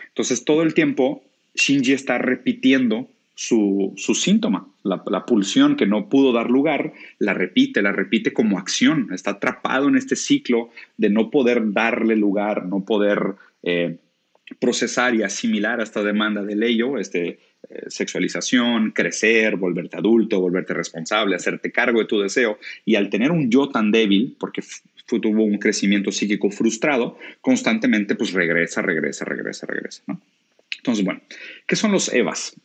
Entonces 0.09 0.45
todo 0.45 0.63
el 0.63 0.75
tiempo 0.75 1.23
Shinji 1.55 1.93
está 1.93 2.19
repitiendo 2.19 3.09
su, 3.35 3.95
síntoma, 3.97 4.69
la, 4.83 5.25
pulsión 5.25 5.77
que 5.77 5.87
no 5.87 6.11
pudo 6.11 6.33
dar 6.33 6.51
lugar, 6.51 6.93
la 7.19 7.33
repite, 7.33 7.81
la 7.81 7.91
repite 7.91 8.35
como 8.35 8.59
acción, 8.59 9.09
está 9.13 9.33
atrapado 9.33 9.89
en 9.89 9.97
este 9.97 10.15
ciclo 10.15 10.69
de 10.99 11.09
no 11.09 11.31
poder 11.31 11.73
darle 11.73 12.17
lugar, 12.17 12.67
no 12.67 12.85
poder 12.85 13.37
eh, 13.63 13.97
procesar 14.59 15.15
y 15.15 15.23
asimilar 15.23 15.81
esta 15.81 16.03
demanda 16.03 16.43
del 16.43 16.63
ello, 16.63 16.99
este, 16.99 17.39
eh, 17.69 17.85
sexualización, 17.89 18.91
crecer, 18.91 19.57
volverte 19.57 19.97
adulto, 19.97 20.41
volverte 20.41 20.75
responsable, 20.75 21.37
hacerte 21.37 21.71
cargo 21.71 22.01
de 22.01 22.07
tu 22.07 22.21
deseo. 22.21 22.59
Y 22.85 22.97
al 22.97 23.11
tener 23.11 23.31
un 23.31 23.51
yo 23.51 23.69
tan 23.69 23.91
débil, 23.91 24.37
porque 24.39 24.63
tuvo 25.19 25.43
un 25.43 25.59
crecimiento 25.59 26.13
psíquico 26.13 26.51
frustrado, 26.51 27.19
constantemente 27.41 28.15
pues 28.15 28.33
regresa, 28.33 28.83
regresa, 28.83 29.25
regresa, 29.25 29.67
regresa. 29.67 30.03
Entonces, 30.77 31.05
bueno, 31.05 31.21
¿qué 31.67 31.77
son 31.77 31.93
los 31.93 32.13
EVAs? 32.13 32.57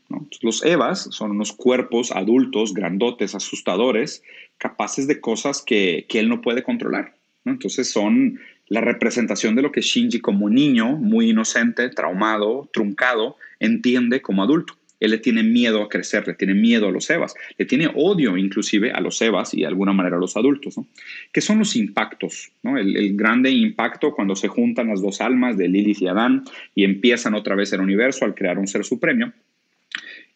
Los 0.42 0.64
EVAs 0.64 1.10
son 1.12 1.32
unos 1.32 1.52
cuerpos 1.52 2.12
adultos, 2.12 2.74
grandotes, 2.74 3.36
asustadores, 3.36 4.24
capaces 4.58 5.08
de 5.08 5.20
cosas 5.20 5.62
que, 5.62 6.06
él 6.10 6.30
no 6.30 6.42
puede 6.42 6.64
controlar. 6.64 7.16
Entonces 7.44 7.92
son 7.92 8.40
la 8.68 8.82
representación 8.82 9.56
de 9.56 9.62
lo 9.62 9.72
que 9.72 9.82
Shinji 9.82 10.22
como 10.22 10.50
niño, 10.50 10.96
muy 10.96 11.32
inocente, 11.32 11.90
traumado, 11.90 12.70
truncado, 12.72 13.38
entiende 13.60 14.22
como 14.22 14.44
adulto. 14.44 14.78
Él 15.06 15.12
le 15.12 15.18
tiene 15.20 15.44
miedo 15.44 15.84
a 15.84 15.90
crecer, 15.90 16.28
le 16.28 16.34
tiene 16.34 16.54
miedo 16.54 16.88
a 16.88 16.92
los 16.92 17.10
Evas, 17.10 17.36
le 17.58 17.66
tiene 17.66 17.90
odio 17.94 18.38
inclusive 18.38 18.92
a 18.92 19.00
los 19.00 19.22
Evas 19.22 19.54
y 19.54 19.62
de 19.62 19.68
alguna 19.68 19.94
manera 19.94 20.18
a 20.18 20.20
los 20.20 20.36
adultos. 20.36 20.78
¿no? 20.78 20.88
¿Qué 21.32 21.42
son 21.42 21.60
los 21.60 21.76
impactos? 21.76 22.52
¿no? 22.64 22.78
El, 22.78 23.16
grande 23.16 23.52
impacto 23.52 24.14
cuando 24.14 24.36
se 24.36 24.48
juntan 24.48 24.88
las 24.88 25.02
dos 25.02 25.22
almas 25.22 25.58
de 25.58 25.68
Lilith 25.68 26.02
y 26.02 26.08
Adán 26.08 26.44
y 26.74 26.84
empiezan 26.84 27.36
otra 27.36 27.56
vez 27.56 27.72
el 27.74 27.82
universo 27.82 28.26
al 28.26 28.36
crear 28.36 28.58
un 28.58 28.68
ser 28.68 28.84
supremo. 28.84 29.32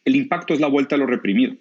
El 0.05 0.15
impacto 0.15 0.53
es 0.53 0.59
la 0.59 0.67
vuelta 0.67 0.95
a 0.95 0.99
lo 0.99 1.05
reprimido. 1.05 1.55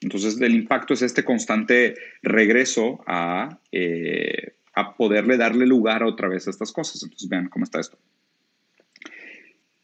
Entonces 0.00 0.40
el 0.40 0.54
impacto 0.54 0.94
es 0.94 1.02
este 1.02 1.24
constante 1.24 1.94
regreso 2.22 3.02
a, 3.06 3.58
eh, 3.72 4.54
a 4.74 4.96
poderle 4.96 5.36
darle 5.36 5.66
lugar 5.66 6.02
otra 6.02 6.28
vez 6.28 6.46
a 6.46 6.50
estas 6.50 6.72
cosas. 6.72 7.02
Entonces 7.02 7.28
vean 7.28 7.48
cómo 7.48 7.64
está 7.64 7.80
esto. 7.80 7.98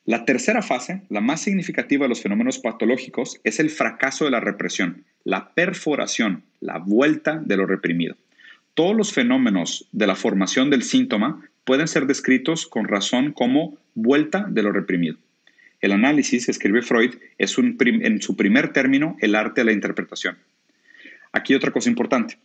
La 0.05 0.25
tercera 0.25 0.63
fase, 0.63 1.03
la 1.11 1.21
más 1.21 1.43
significativa 1.43 2.05
de 2.05 2.09
los 2.09 2.23
fenómenos 2.23 2.59
patológicos, 2.59 3.41
es 3.45 3.61
el 3.61 3.71
fracaso 3.71 4.25
de 4.25 4.33
la 4.33 4.41
represión, 4.41 5.05
la 5.23 5.55
perforación, 5.55 6.43
la 6.61 6.79
vuelta 6.79 7.41
de 7.45 7.57
lo 7.57 7.67
reprimido. 7.67 8.17
Todos 8.75 8.97
los 8.97 9.13
fenómenos 9.13 9.87
de 9.93 10.09
la 10.09 10.17
formación 10.17 10.71
del 10.71 10.83
síntoma 10.83 11.49
pueden 11.65 11.87
ser 11.87 12.07
descritos 12.07 12.67
con 12.67 12.89
razón 12.89 13.33
como 13.33 13.79
vuelta 13.95 14.47
de 14.49 14.63
lo 14.65 14.73
reprimido. 14.73 15.19
El 15.81 15.93
análisis, 15.93 16.49
escribe 16.49 16.83
Freud, 16.83 17.15
es 17.39 17.57
en 17.59 18.23
su 18.23 18.37
primer 18.37 18.73
término 18.73 19.17
el 19.21 19.35
arte 19.37 19.61
de 19.61 19.67
la 19.67 19.73
interpretación. 19.73 20.37
Aquí 21.33 21.55
otra 21.55 21.71
cosa 21.71 21.89
importante. 21.89 22.39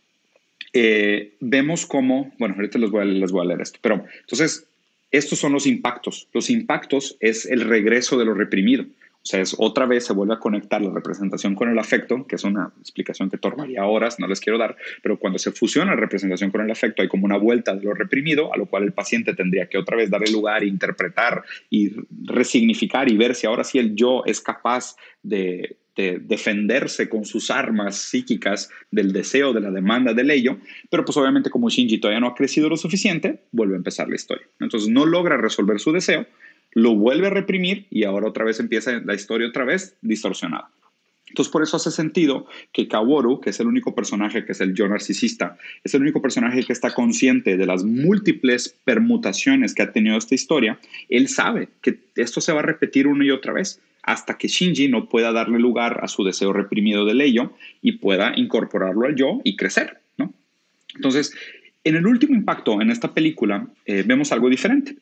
Eh, 0.72 1.34
vemos 1.40 1.86
cómo, 1.86 2.32
bueno, 2.38 2.54
ahorita 2.56 2.78
les 2.78 2.90
voy, 2.90 3.02
a, 3.02 3.26
voy 3.26 3.44
a 3.44 3.48
leer 3.48 3.62
esto, 3.62 3.78
pero 3.82 4.04
entonces 4.20 4.68
estos 5.10 5.38
son 5.38 5.52
los 5.52 5.66
impactos. 5.66 6.28
Los 6.32 6.50
impactos 6.50 7.16
es 7.20 7.46
el 7.46 7.62
regreso 7.62 8.18
de 8.18 8.24
lo 8.24 8.34
reprimido. 8.34 8.84
O 9.28 9.30
sea, 9.30 9.40
es 9.40 9.54
otra 9.58 9.84
vez 9.84 10.06
se 10.06 10.12
vuelve 10.14 10.34
a 10.34 10.38
conectar 10.38 10.80
la 10.80 10.90
representación 10.90 11.54
con 11.54 11.68
el 11.68 11.78
afecto, 11.78 12.26
que 12.26 12.36
es 12.36 12.44
una 12.44 12.72
explicación 12.80 13.28
que 13.28 13.36
tomaría 13.36 13.84
horas, 13.84 14.18
no 14.18 14.26
les 14.26 14.40
quiero 14.40 14.58
dar, 14.58 14.76
pero 15.02 15.18
cuando 15.18 15.38
se 15.38 15.52
fusiona 15.52 15.90
la 15.90 16.00
representación 16.00 16.50
con 16.50 16.62
el 16.62 16.70
afecto 16.70 17.02
hay 17.02 17.08
como 17.08 17.26
una 17.26 17.36
vuelta 17.36 17.74
de 17.74 17.82
lo 17.82 17.92
reprimido, 17.92 18.54
a 18.54 18.56
lo 18.56 18.66
cual 18.66 18.84
el 18.84 18.92
paciente 18.92 19.34
tendría 19.34 19.68
que 19.68 19.76
otra 19.76 19.96
vez 19.96 20.08
darle 20.08 20.30
lugar, 20.30 20.64
interpretar 20.64 21.42
y 21.68 21.92
resignificar 22.24 23.10
y 23.10 23.18
ver 23.18 23.34
si 23.34 23.46
ahora 23.46 23.64
sí 23.64 23.78
el 23.78 23.94
yo 23.94 24.22
es 24.24 24.40
capaz 24.40 24.96
de 25.22 25.76
defenderse 25.98 27.08
con 27.08 27.24
sus 27.24 27.50
armas 27.50 27.96
psíquicas 27.96 28.70
del 28.90 29.12
deseo, 29.12 29.52
de 29.52 29.60
la 29.60 29.70
demanda 29.70 30.14
del 30.14 30.30
ello, 30.30 30.58
pero 30.90 31.04
pues 31.04 31.16
obviamente 31.16 31.50
como 31.50 31.68
Shinji 31.68 31.98
todavía 31.98 32.20
no 32.20 32.28
ha 32.28 32.34
crecido 32.34 32.68
lo 32.68 32.76
suficiente, 32.76 33.42
vuelve 33.52 33.74
a 33.74 33.78
empezar 33.78 34.08
la 34.08 34.16
historia. 34.16 34.46
Entonces 34.60 34.88
no 34.88 35.06
logra 35.06 35.36
resolver 35.36 35.80
su 35.80 35.92
deseo, 35.92 36.26
lo 36.72 36.94
vuelve 36.94 37.26
a 37.26 37.30
reprimir 37.30 37.86
y 37.90 38.04
ahora 38.04 38.28
otra 38.28 38.44
vez 38.44 38.60
empieza 38.60 39.00
la 39.04 39.14
historia 39.14 39.48
otra 39.48 39.64
vez 39.64 39.96
distorsionada. 40.00 40.70
Entonces, 41.28 41.52
por 41.52 41.62
eso 41.62 41.76
hace 41.76 41.90
sentido 41.90 42.46
que 42.72 42.88
Kaworu, 42.88 43.40
que 43.40 43.50
es 43.50 43.60
el 43.60 43.66
único 43.66 43.94
personaje 43.94 44.44
que 44.44 44.52
es 44.52 44.60
el 44.60 44.74
yo 44.74 44.88
narcisista, 44.88 45.58
es 45.84 45.94
el 45.94 46.02
único 46.02 46.22
personaje 46.22 46.64
que 46.64 46.72
está 46.72 46.94
consciente 46.94 47.56
de 47.56 47.66
las 47.66 47.84
múltiples 47.84 48.74
permutaciones 48.84 49.74
que 49.74 49.82
ha 49.82 49.92
tenido 49.92 50.16
esta 50.16 50.34
historia, 50.34 50.78
él 51.08 51.28
sabe 51.28 51.68
que 51.82 51.98
esto 52.16 52.40
se 52.40 52.52
va 52.52 52.60
a 52.60 52.62
repetir 52.62 53.06
una 53.06 53.24
y 53.24 53.30
otra 53.30 53.52
vez 53.52 53.80
hasta 54.08 54.38
que 54.38 54.48
Shinji 54.48 54.88
no 54.88 55.06
pueda 55.06 55.32
darle 55.32 55.58
lugar 55.58 56.00
a 56.02 56.08
su 56.08 56.24
deseo 56.24 56.54
reprimido 56.54 57.04
del 57.04 57.20
ello 57.20 57.52
y 57.82 57.92
pueda 57.92 58.32
incorporarlo 58.36 59.06
al 59.06 59.16
yo 59.16 59.42
y 59.44 59.54
crecer, 59.54 59.98
¿no? 60.16 60.32
Entonces, 60.94 61.34
en 61.84 61.94
el 61.94 62.06
último 62.06 62.34
impacto 62.34 62.80
en 62.80 62.90
esta 62.90 63.12
película 63.12 63.66
eh, 63.84 64.02
vemos 64.06 64.32
algo 64.32 64.48
diferente. 64.48 64.96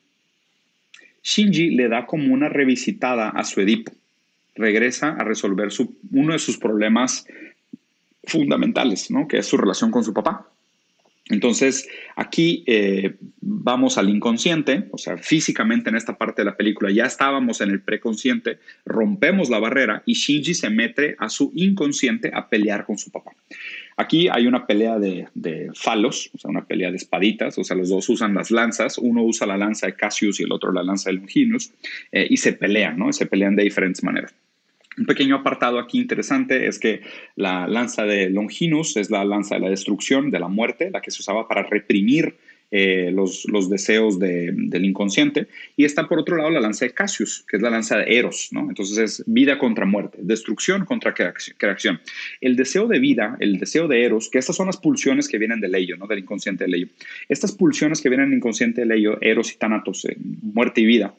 Shinji 1.22 1.70
le 1.70 1.88
da 1.88 2.04
como 2.04 2.34
una 2.34 2.48
revisitada 2.48 3.28
a 3.28 3.44
su 3.44 3.60
Edipo. 3.60 3.92
Regresa 4.56 5.10
a 5.10 5.22
resolver 5.22 5.68
uno 6.10 6.32
de 6.32 6.38
sus 6.40 6.58
problemas 6.58 7.28
fundamentales, 8.24 9.08
¿no? 9.12 9.28
que 9.28 9.38
es 9.38 9.46
su 9.46 9.56
relación 9.56 9.92
con 9.92 10.02
su 10.02 10.12
papá. 10.12 10.48
Entonces, 11.28 11.88
aquí 12.14 12.62
eh, 12.66 13.16
vamos 13.40 13.98
al 13.98 14.08
inconsciente, 14.08 14.86
o 14.92 14.98
sea, 14.98 15.16
físicamente 15.18 15.90
en 15.90 15.96
esta 15.96 16.16
parte 16.16 16.42
de 16.42 16.46
la 16.46 16.56
película 16.56 16.92
ya 16.92 17.04
estábamos 17.04 17.60
en 17.60 17.70
el 17.70 17.80
preconsciente, 17.80 18.58
rompemos 18.84 19.50
la 19.50 19.58
barrera 19.58 20.04
y 20.06 20.12
Shinji 20.12 20.54
se 20.54 20.70
mete 20.70 21.16
a 21.18 21.28
su 21.28 21.50
inconsciente 21.56 22.30
a 22.32 22.48
pelear 22.48 22.86
con 22.86 22.96
su 22.96 23.10
papá. 23.10 23.32
Aquí 23.96 24.28
hay 24.28 24.46
una 24.46 24.66
pelea 24.66 24.98
de, 24.98 25.26
falos, 25.74 26.30
o 26.32 26.38
sea, 26.38 26.50
una 26.50 26.64
pelea 26.64 26.90
de 26.90 26.96
espaditas, 26.96 27.58
o 27.58 27.64
sea, 27.64 27.76
los 27.76 27.88
dos 27.88 28.08
usan 28.08 28.34
las 28.34 28.52
lanzas, 28.52 28.98
uno 28.98 29.24
usa 29.24 29.48
la 29.48 29.56
lanza 29.56 29.86
de 29.86 29.94
Cassius 29.94 30.38
y 30.38 30.44
el 30.44 30.52
otro 30.52 30.70
la 30.70 30.84
lanza 30.84 31.10
de 31.10 31.16
Longinus, 31.16 31.72
eh, 32.12 32.26
y 32.28 32.36
se 32.36 32.52
pelean, 32.52 32.98
¿no? 32.98 33.12
Se 33.12 33.26
pelean 33.26 33.56
de 33.56 33.64
diferentes 33.64 34.04
maneras. 34.04 34.32
Un 34.98 35.06
pequeño 35.06 35.36
apartado 35.36 35.78
aquí 35.78 35.98
interesante 35.98 36.66
es 36.66 36.78
que 36.78 37.02
la 37.36 37.66
lanza 37.66 38.04
de 38.04 38.30
Longinus 38.30 38.96
es 38.96 39.10
la 39.10 39.24
lanza 39.24 39.56
de 39.56 39.60
la 39.60 39.70
destrucción, 39.70 40.30
de 40.30 40.40
la 40.40 40.48
muerte, 40.48 40.90
la 40.90 41.02
que 41.02 41.10
se 41.10 41.20
usaba 41.20 41.46
para 41.46 41.62
reprimir 41.62 42.36
eh, 42.72 43.12
los, 43.12 43.46
deseos 43.70 44.18
del 44.18 44.84
inconsciente. 44.84 45.46
Y 45.76 45.84
está 45.84 46.08
por 46.08 46.18
otro 46.18 46.36
lado 46.36 46.50
la 46.50 46.60
lanza 46.60 46.84
de 46.84 46.92
Cassius, 46.92 47.44
que 47.48 47.58
es 47.58 47.62
la 47.62 47.70
lanza 47.70 47.98
de 47.98 48.18
Eros. 48.18 48.48
Entonces 48.52 48.98
es 48.98 49.24
vida 49.26 49.58
contra 49.58 49.86
muerte, 49.86 50.18
destrucción 50.20 50.84
contra 50.84 51.14
creación. 51.14 52.00
El 52.40 52.56
deseo 52.56 52.88
de 52.88 52.98
vida, 52.98 53.36
el 53.38 53.58
deseo 53.58 53.86
de 53.86 54.02
Eros, 54.02 54.28
que 54.30 54.38
estas 54.38 54.56
son 54.56 54.66
las 54.66 54.78
pulsiones 54.78 55.28
que 55.28 55.38
vienen 55.38 55.60
del 55.60 55.74
ello, 55.76 55.96
¿no? 55.96 56.06
Del 56.06 56.18
inconsciente 56.18 56.64
del 56.64 56.74
ello. 56.74 56.88
Estas 57.28 57.52
pulsiones 57.52 58.00
que 58.00 58.08
vienen 58.08 58.30
del 58.30 58.38
inconsciente 58.38 58.80
del 58.80 58.92
ello, 58.92 59.18
Eros 59.20 59.52
y 59.52 59.58
Thanatos, 59.58 60.04
eh, 60.06 60.16
muerte 60.18 60.80
y 60.80 60.86
vida. 60.86 61.14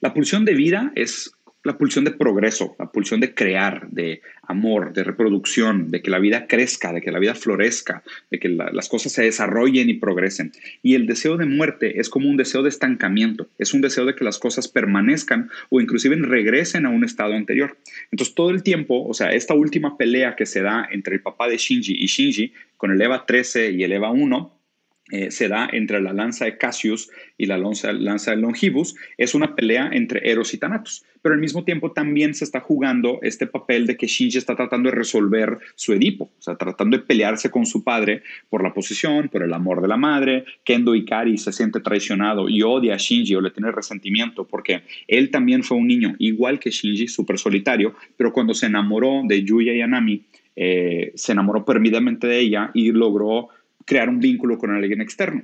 La 0.00 0.14
pulsión 0.14 0.44
de 0.44 0.54
vida 0.54 0.92
es 0.94 1.32
la 1.64 1.78
pulsión 1.78 2.04
de 2.04 2.10
progreso, 2.10 2.74
la 2.78 2.90
pulsión 2.90 3.20
de 3.20 3.34
crear, 3.34 3.88
de 3.90 4.20
amor, 4.42 4.92
de 4.92 5.04
reproducción, 5.04 5.90
de 5.90 6.02
que 6.02 6.10
la 6.10 6.18
vida 6.18 6.46
crezca, 6.46 6.92
de 6.92 7.00
que 7.00 7.12
la 7.12 7.18
vida 7.18 7.34
florezca, 7.34 8.02
de 8.30 8.38
que 8.38 8.48
las 8.48 8.88
cosas 8.88 9.12
se 9.12 9.22
desarrollen 9.22 9.88
y 9.88 9.94
progresen. 9.94 10.52
Y 10.82 10.94
el 10.94 11.06
deseo 11.06 11.36
de 11.36 11.46
muerte 11.46 12.00
es 12.00 12.08
como 12.08 12.28
un 12.28 12.36
deseo 12.36 12.62
de 12.62 12.68
estancamiento, 12.68 13.48
es 13.58 13.74
un 13.74 13.80
deseo 13.80 14.04
de 14.04 14.14
que 14.14 14.24
las 14.24 14.38
cosas 14.38 14.68
permanezcan 14.68 15.50
o 15.70 15.80
inclusive 15.80 16.16
regresen 16.16 16.86
a 16.86 16.90
un 16.90 17.04
estado 17.04 17.34
anterior. 17.34 17.76
Entonces 18.10 18.34
todo 18.34 18.50
el 18.50 18.62
tiempo, 18.62 19.04
o 19.06 19.14
sea, 19.14 19.32
esta 19.32 19.54
última 19.54 19.96
pelea 19.96 20.36
que 20.36 20.46
se 20.46 20.62
da 20.62 20.88
entre 20.90 21.14
el 21.14 21.22
papá 21.22 21.48
de 21.48 21.56
Shinji 21.56 21.94
y 21.96 22.06
Shinji, 22.06 22.52
con 22.76 22.90
el 22.90 23.00
EVA 23.00 23.24
13 23.26 23.70
y 23.70 23.84
el 23.84 23.92
EVA 23.92 24.10
1, 24.10 24.61
eh, 25.10 25.32
se 25.32 25.48
da 25.48 25.68
entre 25.72 26.00
la 26.00 26.12
lanza 26.12 26.44
de 26.44 26.56
Cassius 26.56 27.10
y 27.36 27.46
la 27.46 27.58
lanza, 27.58 27.92
lanza, 27.92 28.30
de 28.30 28.36
Longibus, 28.36 28.94
es 29.18 29.34
una 29.34 29.56
pelea 29.56 29.90
entre 29.92 30.30
Eros 30.30 30.54
y 30.54 30.58
Thanatos. 30.58 31.04
Pero 31.20 31.34
al 31.34 31.40
mismo 31.40 31.64
tiempo 31.64 31.90
también 31.90 32.34
se 32.34 32.44
está 32.44 32.60
jugando 32.60 33.18
este 33.22 33.48
papel 33.48 33.86
de 33.86 33.96
que 33.96 34.06
Shinji 34.06 34.38
está 34.38 34.54
tratando 34.54 34.90
de 34.90 34.96
resolver 34.96 35.58
su 35.74 35.92
Edipo, 35.92 36.30
o 36.38 36.42
sea, 36.42 36.54
tratando 36.54 36.96
de 36.96 37.02
pelearse 37.02 37.50
con 37.50 37.66
su 37.66 37.82
padre 37.82 38.22
por 38.48 38.62
la 38.62 38.72
posición, 38.72 39.28
por 39.28 39.42
el 39.42 39.52
amor 39.52 39.82
de 39.82 39.88
la 39.88 39.96
madre. 39.96 40.44
Kendo 40.64 40.94
Ikari 40.94 41.36
se 41.36 41.52
siente 41.52 41.80
traicionado 41.80 42.48
y 42.48 42.62
odia 42.62 42.94
a 42.94 42.98
Shinji 42.98 43.34
o 43.34 43.40
le 43.40 43.50
tiene 43.50 43.72
resentimiento 43.72 44.46
porque 44.46 44.82
él 45.08 45.30
también 45.30 45.64
fue 45.64 45.78
un 45.78 45.88
niño, 45.88 46.14
igual 46.20 46.60
que 46.60 46.70
Shinji, 46.70 47.08
súper 47.08 47.38
solitario, 47.38 47.94
pero 48.16 48.32
cuando 48.32 48.54
se 48.54 48.66
enamoró 48.66 49.22
de 49.26 49.42
Yuya 49.42 49.74
y 49.74 49.80
Anami, 49.80 50.22
eh, 50.54 51.12
se 51.14 51.32
enamoró 51.32 51.64
perdidamente 51.64 52.26
de 52.26 52.38
ella 52.38 52.70
y 52.74 52.92
logró 52.92 53.48
crear 53.84 54.08
un 54.08 54.20
vínculo 54.20 54.58
con 54.58 54.70
alguien 54.70 55.00
externo. 55.00 55.42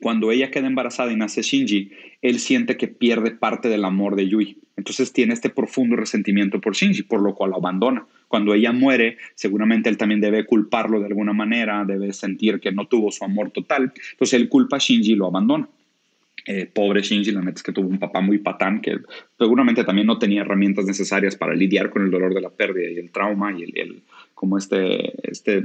Cuando 0.00 0.32
ella 0.32 0.50
queda 0.50 0.66
embarazada 0.66 1.12
y 1.12 1.16
nace 1.16 1.42
Shinji, 1.42 1.90
él 2.22 2.38
siente 2.38 2.76
que 2.76 2.88
pierde 2.88 3.32
parte 3.32 3.68
del 3.68 3.84
amor 3.84 4.16
de 4.16 4.28
Yui. 4.28 4.58
Entonces 4.76 5.12
tiene 5.12 5.34
este 5.34 5.50
profundo 5.50 5.94
resentimiento 5.96 6.60
por 6.60 6.74
Shinji, 6.74 7.02
por 7.02 7.20
lo 7.20 7.34
cual 7.34 7.50
lo 7.50 7.56
abandona. 7.56 8.06
Cuando 8.28 8.54
ella 8.54 8.72
muere, 8.72 9.18
seguramente 9.34 9.90
él 9.90 9.98
también 9.98 10.22
debe 10.22 10.46
culparlo 10.46 11.00
de 11.00 11.06
alguna 11.06 11.34
manera, 11.34 11.84
debe 11.84 12.14
sentir 12.14 12.60
que 12.60 12.72
no 12.72 12.86
tuvo 12.86 13.10
su 13.10 13.24
amor 13.24 13.50
total. 13.50 13.92
Entonces 14.12 14.40
él 14.40 14.48
culpa 14.48 14.76
a 14.76 14.78
Shinji 14.78 15.12
y 15.12 15.16
lo 15.16 15.26
abandona. 15.26 15.68
Eh, 16.46 16.64
pobre 16.64 17.02
Shinji, 17.02 17.32
la 17.32 17.42
neta 17.42 17.56
es 17.56 17.62
que 17.62 17.72
tuvo 17.72 17.88
un 17.88 17.98
papá 17.98 18.22
muy 18.22 18.38
patán 18.38 18.80
que 18.80 18.96
seguramente 19.38 19.84
también 19.84 20.06
no 20.06 20.18
tenía 20.18 20.40
herramientas 20.40 20.86
necesarias 20.86 21.36
para 21.36 21.54
lidiar 21.54 21.90
con 21.90 22.02
el 22.02 22.10
dolor 22.10 22.32
de 22.32 22.40
la 22.40 22.48
pérdida 22.48 22.90
y 22.90 22.96
el 22.96 23.10
trauma 23.10 23.52
y 23.52 23.64
el, 23.64 24.02
como 24.34 24.56
este, 24.56 25.12
este 25.30 25.64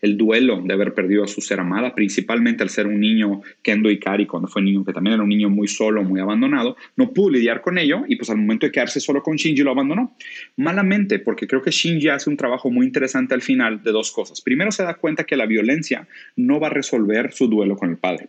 el 0.00 0.16
duelo 0.16 0.62
de 0.64 0.72
haber 0.72 0.94
perdido 0.94 1.24
a 1.24 1.26
su 1.26 1.40
ser 1.40 1.60
amada, 1.60 1.94
principalmente 1.94 2.62
al 2.62 2.70
ser 2.70 2.86
un 2.86 3.00
niño, 3.00 3.42
Kendo 3.62 3.90
Ikari, 3.90 4.26
cuando 4.26 4.48
fue 4.48 4.62
niño, 4.62 4.84
que 4.84 4.92
también 4.92 5.14
era 5.14 5.22
un 5.22 5.28
niño 5.28 5.50
muy 5.50 5.68
solo, 5.68 6.02
muy 6.02 6.20
abandonado, 6.20 6.76
no 6.96 7.12
pudo 7.12 7.30
lidiar 7.30 7.60
con 7.60 7.78
ello 7.78 8.04
y 8.08 8.16
pues 8.16 8.30
al 8.30 8.38
momento 8.38 8.66
de 8.66 8.72
quedarse 8.72 9.00
solo 9.00 9.22
con 9.22 9.36
Shinji 9.36 9.62
lo 9.62 9.72
abandonó. 9.72 10.16
Malamente, 10.56 11.18
porque 11.18 11.46
creo 11.46 11.62
que 11.62 11.70
Shinji 11.70 12.08
hace 12.08 12.30
un 12.30 12.36
trabajo 12.36 12.70
muy 12.70 12.86
interesante 12.86 13.34
al 13.34 13.42
final 13.42 13.82
de 13.82 13.92
dos 13.92 14.10
cosas. 14.12 14.40
Primero 14.40 14.72
se 14.72 14.82
da 14.82 14.94
cuenta 14.94 15.24
que 15.24 15.36
la 15.36 15.46
violencia 15.46 16.08
no 16.36 16.60
va 16.60 16.68
a 16.68 16.70
resolver 16.70 17.32
su 17.32 17.48
duelo 17.48 17.76
con 17.76 17.90
el 17.90 17.96
padre. 17.96 18.28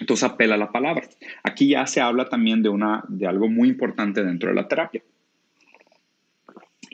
Entonces 0.00 0.24
apela 0.24 0.54
a 0.54 0.58
la 0.58 0.72
palabra. 0.72 1.08
Aquí 1.42 1.68
ya 1.68 1.86
se 1.86 2.00
habla 2.00 2.28
también 2.28 2.62
de, 2.62 2.68
una, 2.68 3.04
de 3.08 3.26
algo 3.26 3.48
muy 3.48 3.68
importante 3.68 4.24
dentro 4.24 4.48
de 4.48 4.54
la 4.54 4.68
terapia 4.68 5.02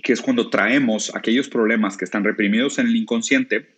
que 0.03 0.13
es 0.13 0.21
cuando 0.21 0.51
traemos 0.51 1.13
aquellos 1.17 1.49
problemas 1.49 1.97
que 1.97 2.05
están 2.05 2.23
reprimidos 2.23 2.79
en 2.79 2.87
el 2.87 2.95
inconsciente 2.95 3.76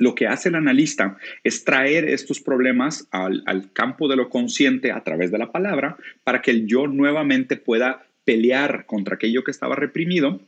lo 0.00 0.14
que 0.14 0.26
hace 0.26 0.48
el 0.48 0.54
analista 0.54 1.18
es 1.44 1.62
traer 1.62 2.06
estos 2.08 2.40
problemas 2.40 3.06
al, 3.10 3.44
campo 3.74 4.08
de 4.08 4.16
lo 4.16 4.30
consciente 4.30 4.92
a 4.92 5.04
través 5.04 5.30
de 5.30 5.36
la 5.36 5.52
palabra 5.52 5.98
para 6.24 6.40
que 6.40 6.50
el 6.50 6.66
yo 6.66 6.86
nuevamente 6.86 7.56
pueda 7.56 8.06
pelear 8.24 8.86
contra 8.86 9.16
aquello 9.16 9.44
que 9.44 9.50
estaba 9.50 9.76
reprimido 9.76 10.40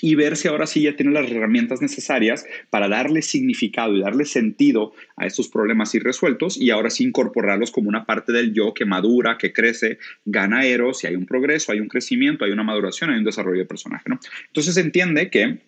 y 0.00 0.14
ver 0.14 0.38
si 0.38 0.48
ahora 0.48 0.66
sí 0.66 0.82
ya 0.82 0.96
tiene 0.96 1.12
las 1.12 1.30
herramientas 1.30 1.82
necesarias 1.82 2.46
para 2.70 2.88
darle 2.88 3.20
significado 3.20 3.94
y 3.94 4.00
darle 4.00 4.24
sentido 4.24 4.94
a 5.16 5.26
estos 5.26 5.48
problemas 5.48 5.94
irresueltos 5.94 6.56
y 6.56 6.70
ahora 6.70 6.88
sí 6.88 7.04
incorporarlos 7.04 7.70
como 7.70 7.90
una 7.90 8.06
parte 8.06 8.32
del 8.32 8.54
yo 8.54 8.72
que 8.72 8.86
madura, 8.86 9.36
que 9.36 9.52
crece, 9.52 9.98
gana 10.24 10.64
eros 10.64 11.04
y 11.04 11.08
hay 11.08 11.14
un 11.14 11.26
progreso, 11.26 11.72
hay 11.72 11.80
un 11.80 11.88
crecimiento, 11.88 12.46
hay 12.46 12.52
una 12.52 12.64
maduración, 12.64 13.10
hay 13.10 13.18
un 13.18 13.24
desarrollo 13.24 13.58
de 13.58 13.66
personaje. 13.66 14.04
¿no? 14.08 14.18
Entonces 14.46 14.78
entiende 14.78 15.28
que 15.28 15.58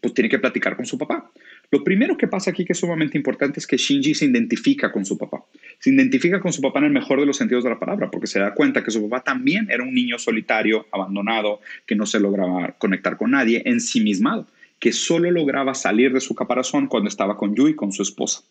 pues 0.00 0.12
tiene 0.14 0.28
que 0.28 0.38
platicar 0.38 0.76
con 0.76 0.86
su 0.86 0.98
papá. 0.98 1.30
Lo 1.70 1.82
primero 1.82 2.16
que 2.16 2.28
pasa 2.28 2.50
aquí 2.50 2.64
que 2.64 2.72
es 2.72 2.78
sumamente 2.78 3.18
importante 3.18 3.60
es 3.60 3.66
que 3.66 3.76
Shinji 3.76 4.14
se 4.14 4.26
identifica 4.26 4.92
con 4.92 5.04
su 5.04 5.18
papá. 5.18 5.44
Se 5.78 5.90
identifica 5.90 6.40
con 6.40 6.52
su 6.52 6.60
papá 6.60 6.78
en 6.80 6.86
el 6.86 6.92
mejor 6.92 7.20
de 7.20 7.26
los 7.26 7.36
sentidos 7.36 7.64
de 7.64 7.70
la 7.70 7.78
palabra, 7.78 8.10
porque 8.10 8.26
se 8.26 8.38
da 8.38 8.54
cuenta 8.54 8.84
que 8.84 8.90
su 8.90 9.08
papá 9.08 9.24
también 9.24 9.68
era 9.70 9.82
un 9.82 9.94
niño 9.94 10.18
solitario, 10.18 10.86
abandonado, 10.92 11.60
que 11.86 11.96
no 11.96 12.06
se 12.06 12.20
lograba 12.20 12.72
conectar 12.78 13.16
con 13.16 13.32
nadie, 13.32 13.62
ensimismado, 13.64 14.46
que 14.78 14.92
solo 14.92 15.30
lograba 15.30 15.74
salir 15.74 16.12
de 16.12 16.20
su 16.20 16.34
caparazón 16.34 16.86
cuando 16.86 17.08
estaba 17.08 17.36
con 17.36 17.54
Yui, 17.54 17.74
con 17.74 17.92
su 17.92 18.02
esposa. 18.02 18.42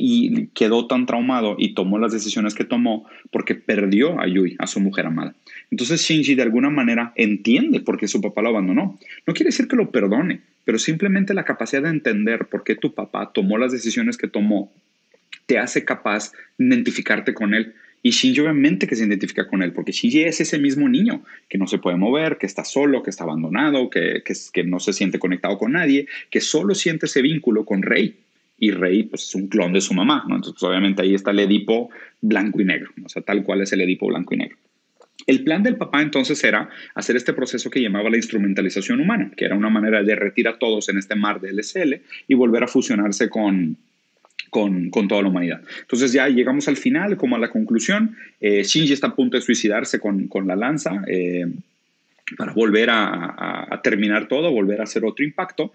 Y 0.00 0.46
quedó 0.48 0.86
tan 0.86 1.06
traumado 1.06 1.56
y 1.58 1.74
tomó 1.74 1.98
las 1.98 2.12
decisiones 2.12 2.54
que 2.54 2.64
tomó 2.64 3.06
porque 3.32 3.56
perdió 3.56 4.20
a 4.20 4.28
Yui, 4.28 4.54
a 4.58 4.68
su 4.68 4.78
mujer 4.78 5.06
amada. 5.06 5.34
Entonces 5.70 6.00
Shinji 6.00 6.36
de 6.36 6.42
alguna 6.42 6.70
manera 6.70 7.12
entiende 7.16 7.80
por 7.80 7.98
qué 7.98 8.06
su 8.06 8.20
papá 8.20 8.42
lo 8.42 8.50
abandonó. 8.50 8.98
No 9.26 9.34
quiere 9.34 9.48
decir 9.48 9.66
que 9.66 9.76
lo 9.76 9.90
perdone, 9.90 10.40
pero 10.68 10.78
simplemente 10.78 11.32
la 11.32 11.46
capacidad 11.46 11.82
de 11.84 11.88
entender 11.88 12.44
por 12.44 12.62
qué 12.62 12.74
tu 12.74 12.92
papá 12.92 13.32
tomó 13.32 13.56
las 13.56 13.72
decisiones 13.72 14.18
que 14.18 14.28
tomó 14.28 14.70
te 15.46 15.58
hace 15.58 15.86
capaz 15.86 16.32
de 16.58 16.66
identificarte 16.66 17.32
con 17.32 17.54
él. 17.54 17.72
Y 18.02 18.10
Shinji 18.10 18.42
obviamente 18.42 18.86
que 18.86 18.94
se 18.94 19.06
identifica 19.06 19.48
con 19.48 19.62
él, 19.62 19.72
porque 19.72 19.92
Shinji 19.92 20.24
es 20.24 20.42
ese 20.42 20.58
mismo 20.58 20.86
niño 20.86 21.22
que 21.48 21.56
no 21.56 21.66
se 21.66 21.78
puede 21.78 21.96
mover, 21.96 22.36
que 22.36 22.44
está 22.44 22.64
solo, 22.64 23.02
que 23.02 23.08
está 23.08 23.24
abandonado, 23.24 23.88
que, 23.88 24.22
que, 24.22 24.62
no 24.64 24.78
se 24.78 24.92
siente 24.92 25.18
conectado 25.18 25.56
con 25.56 25.72
nadie, 25.72 26.06
que 26.28 26.42
solo 26.42 26.74
siente 26.74 27.06
ese 27.06 27.22
vínculo 27.22 27.64
con 27.64 27.80
Rey. 27.80 28.16
Y 28.58 28.70
Rey 28.72 29.04
pues, 29.04 29.22
es 29.22 29.34
un 29.34 29.48
clon 29.48 29.72
de 29.72 29.80
su 29.80 29.94
mamá, 29.94 30.26
¿no? 30.28 30.34
Entonces 30.34 30.60
pues, 30.60 30.68
obviamente 30.68 31.00
ahí 31.00 31.14
está 31.14 31.30
el 31.30 31.38
Edipo 31.38 31.88
blanco 32.20 32.60
y 32.60 32.66
negro, 32.66 32.90
o 33.02 33.08
sea, 33.08 33.22
tal 33.22 33.42
cual 33.42 33.62
es 33.62 33.72
el 33.72 33.80
Edipo 33.80 34.08
blanco 34.08 34.34
y 34.34 34.36
negro. 34.36 34.58
El 35.26 35.44
plan 35.44 35.62
del 35.62 35.76
papá 35.76 36.00
entonces 36.00 36.42
era 36.44 36.70
hacer 36.94 37.16
este 37.16 37.32
proceso 37.32 37.70
que 37.70 37.82
llamaba 37.82 38.08
la 38.08 38.16
instrumentalización 38.16 39.00
humana, 39.00 39.30
que 39.36 39.44
era 39.44 39.56
una 39.56 39.68
manera 39.68 39.98
de 39.98 40.04
derretir 40.04 40.48
a 40.48 40.58
todos 40.58 40.88
en 40.88 40.98
este 40.98 41.16
mar 41.16 41.40
de 41.40 41.52
LSL 41.52 42.00
y 42.28 42.34
volver 42.34 42.62
a 42.62 42.68
fusionarse 42.68 43.28
con, 43.28 43.76
con, 44.50 44.90
con, 44.90 45.08
toda 45.08 45.22
la 45.22 45.28
humanidad. 45.28 45.62
Entonces 45.80 46.12
ya 46.12 46.28
llegamos 46.28 46.68
al 46.68 46.76
final, 46.76 47.16
como 47.16 47.36
a 47.36 47.38
la 47.38 47.50
conclusión. 47.50 48.16
Eh, 48.40 48.62
Shinji 48.62 48.92
está 48.92 49.08
a 49.08 49.16
punto 49.16 49.36
de 49.36 49.42
suicidarse 49.42 49.98
con, 49.98 50.28
con 50.28 50.46
la 50.46 50.56
lanza 50.56 51.02
eh, 51.06 51.46
para 52.36 52.52
volver 52.52 52.90
a, 52.90 53.66
a, 53.72 53.82
terminar 53.82 54.28
todo, 54.28 54.50
volver 54.50 54.80
a 54.80 54.84
hacer 54.84 55.04
otro 55.04 55.24
impacto, 55.24 55.72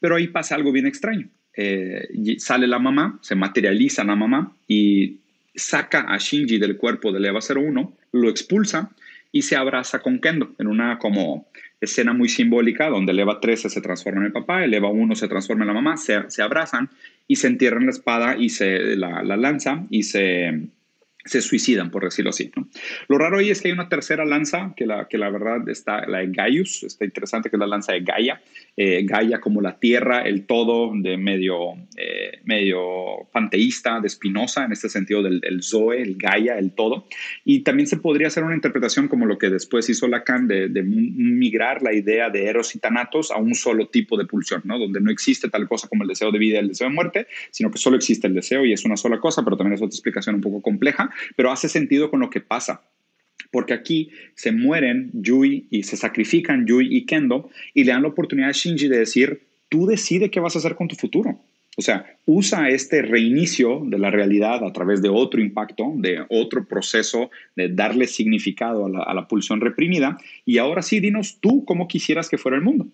pero 0.00 0.16
ahí 0.16 0.28
pasa 0.28 0.54
algo 0.54 0.72
bien 0.72 0.86
extraño. 0.86 1.28
Eh, 1.56 2.36
sale 2.38 2.66
la 2.66 2.78
mamá, 2.78 3.18
se 3.22 3.34
materializa 3.34 4.04
la 4.04 4.14
mamá 4.14 4.52
y 4.68 5.16
saca 5.56 6.06
a 6.08 6.18
Shinji 6.18 6.58
del 6.58 6.76
cuerpo 6.76 7.12
del 7.12 7.24
EVA 7.24 7.40
01, 7.40 7.96
lo 8.12 8.28
expulsa 8.30 8.90
y 9.32 9.42
se 9.42 9.56
abraza 9.56 9.98
con 10.00 10.18
Kendo 10.20 10.54
en 10.58 10.66
una 10.66 10.98
como 10.98 11.46
escena 11.80 12.12
muy 12.12 12.28
simbólica 12.28 12.88
donde 12.88 13.12
el 13.12 13.18
EVA 13.20 13.40
13 13.40 13.68
se 13.68 13.80
transforma 13.80 14.20
en 14.20 14.26
el 14.26 14.32
papá, 14.32 14.64
el 14.64 14.72
EVA 14.72 14.88
1 14.88 15.14
se 15.14 15.28
transforma 15.28 15.64
en 15.64 15.68
la 15.68 15.74
mamá, 15.74 15.96
se, 15.96 16.30
se 16.30 16.42
abrazan 16.42 16.90
y 17.28 17.36
se 17.36 17.48
entierran 17.48 17.84
la 17.84 17.90
espada 17.90 18.36
y 18.36 18.48
se 18.48 18.96
la, 18.96 19.22
la 19.22 19.36
lanza 19.36 19.84
y 19.90 20.04
se 20.04 20.68
se 21.26 21.42
suicidan, 21.42 21.90
por 21.90 22.04
decirlo 22.04 22.30
así. 22.30 22.50
Lo 23.08 23.18
raro 23.18 23.38
ahí 23.38 23.50
es 23.50 23.60
que 23.60 23.68
hay 23.68 23.72
una 23.72 23.88
tercera 23.88 24.24
lanza, 24.24 24.72
que 24.76 24.86
la, 24.86 25.08
que 25.08 25.18
la 25.18 25.30
verdad 25.30 25.68
está, 25.68 26.06
la 26.06 26.18
de 26.18 26.28
Gaius, 26.28 26.84
está 26.84 27.04
interesante, 27.04 27.50
que 27.50 27.56
es 27.56 27.60
la 27.60 27.66
lanza 27.66 27.92
de 27.92 28.00
Gaia. 28.00 28.40
Eh, 28.76 29.04
Gaia 29.04 29.40
como 29.40 29.60
la 29.60 29.78
tierra, 29.78 30.22
el 30.22 30.46
todo, 30.46 30.92
de 30.94 31.16
medio, 31.16 31.72
eh, 31.96 32.40
medio 32.44 33.28
panteísta, 33.32 34.00
de 34.00 34.08
Spinoza, 34.08 34.64
en 34.64 34.72
este 34.72 34.88
sentido 34.88 35.22
del, 35.22 35.62
Zoe, 35.62 36.00
el 36.00 36.16
Gaia, 36.16 36.58
el 36.58 36.72
todo. 36.72 37.06
Y 37.44 37.60
también 37.60 37.86
se 37.86 37.96
podría 37.96 38.28
hacer 38.28 38.44
una 38.44 38.54
interpretación 38.54 39.08
como 39.08 39.26
lo 39.26 39.38
que 39.38 39.50
después 39.50 39.88
hizo 39.88 40.06
Lacan, 40.08 40.46
de, 40.46 40.68
migrar 40.82 41.82
la 41.82 41.92
idea 41.92 42.30
de 42.30 42.46
Eros 42.46 42.74
y 42.74 42.78
Thanatos 42.78 43.30
a 43.30 43.38
un 43.38 43.54
solo 43.54 43.88
tipo 43.88 44.16
de 44.16 44.26
pulsión, 44.26 44.62
¿no? 44.64 44.78
donde 44.78 45.00
no 45.00 45.10
existe 45.10 45.48
tal 45.48 45.66
cosa 45.68 45.88
como 45.88 46.02
el 46.02 46.08
deseo 46.08 46.30
de 46.30 46.38
vida 46.38 46.56
y 46.56 46.60
el 46.60 46.68
deseo 46.68 46.88
de 46.88 46.94
muerte, 46.94 47.26
sino 47.50 47.70
que 47.70 47.78
solo 47.78 47.96
existe 47.96 48.26
el 48.26 48.34
deseo 48.34 48.64
y 48.64 48.72
es 48.72 48.84
una 48.84 48.96
sola 48.96 49.18
cosa, 49.18 49.42
pero 49.44 49.56
también 49.56 49.74
es 49.74 49.80
otra 49.80 49.94
explicación 49.94 50.36
un 50.36 50.40
poco 50.40 50.60
compleja 50.60 51.10
pero 51.36 51.50
hace 51.50 51.68
sentido 51.68 52.10
con 52.10 52.20
lo 52.20 52.30
que 52.30 52.40
pasa. 52.40 52.82
Porque 53.50 53.74
aquí 53.74 54.10
se 54.34 54.52
mueren 54.52 55.10
Yui 55.12 55.66
y 55.70 55.82
se 55.84 55.96
sacrifican 55.96 56.66
Yui 56.66 56.88
y 56.94 57.06
Kendo 57.06 57.50
y 57.74 57.84
le 57.84 57.92
dan 57.92 58.02
la 58.02 58.08
oportunidad 58.08 58.50
a 58.50 58.52
Shinji 58.52 58.88
de 58.88 58.98
decir, 58.98 59.42
tú 59.68 59.86
decide 59.86 60.30
qué 60.30 60.40
vas 60.40 60.56
a 60.56 60.58
hacer 60.58 60.74
con 60.74 60.88
tu 60.88 60.96
futuro. 60.96 61.38
O 61.78 61.82
sea, 61.82 62.16
usa 62.24 62.70
este 62.70 63.02
reinicio 63.02 63.82
de 63.84 63.98
la 63.98 64.10
realidad 64.10 64.64
a 64.64 64.72
través 64.72 65.02
de 65.02 65.10
otro 65.10 65.42
impacto, 65.42 65.92
de 65.96 66.24
otro 66.30 66.66
proceso, 66.66 67.30
de 67.54 67.68
darle 67.68 68.06
significado 68.06 68.86
a 68.86 69.14
la, 69.14 69.28
pulsión 69.28 69.60
reprimida. 69.60 70.16
Y 70.46 70.56
ahora 70.56 70.80
sí, 70.80 71.00
dinos 71.00 71.38
tú 71.38 71.66
cómo 71.66 71.86
quisieras 71.86 72.30
que 72.30 72.38
fuera 72.38 72.56
el 72.56 72.64
mundo. 72.64 72.86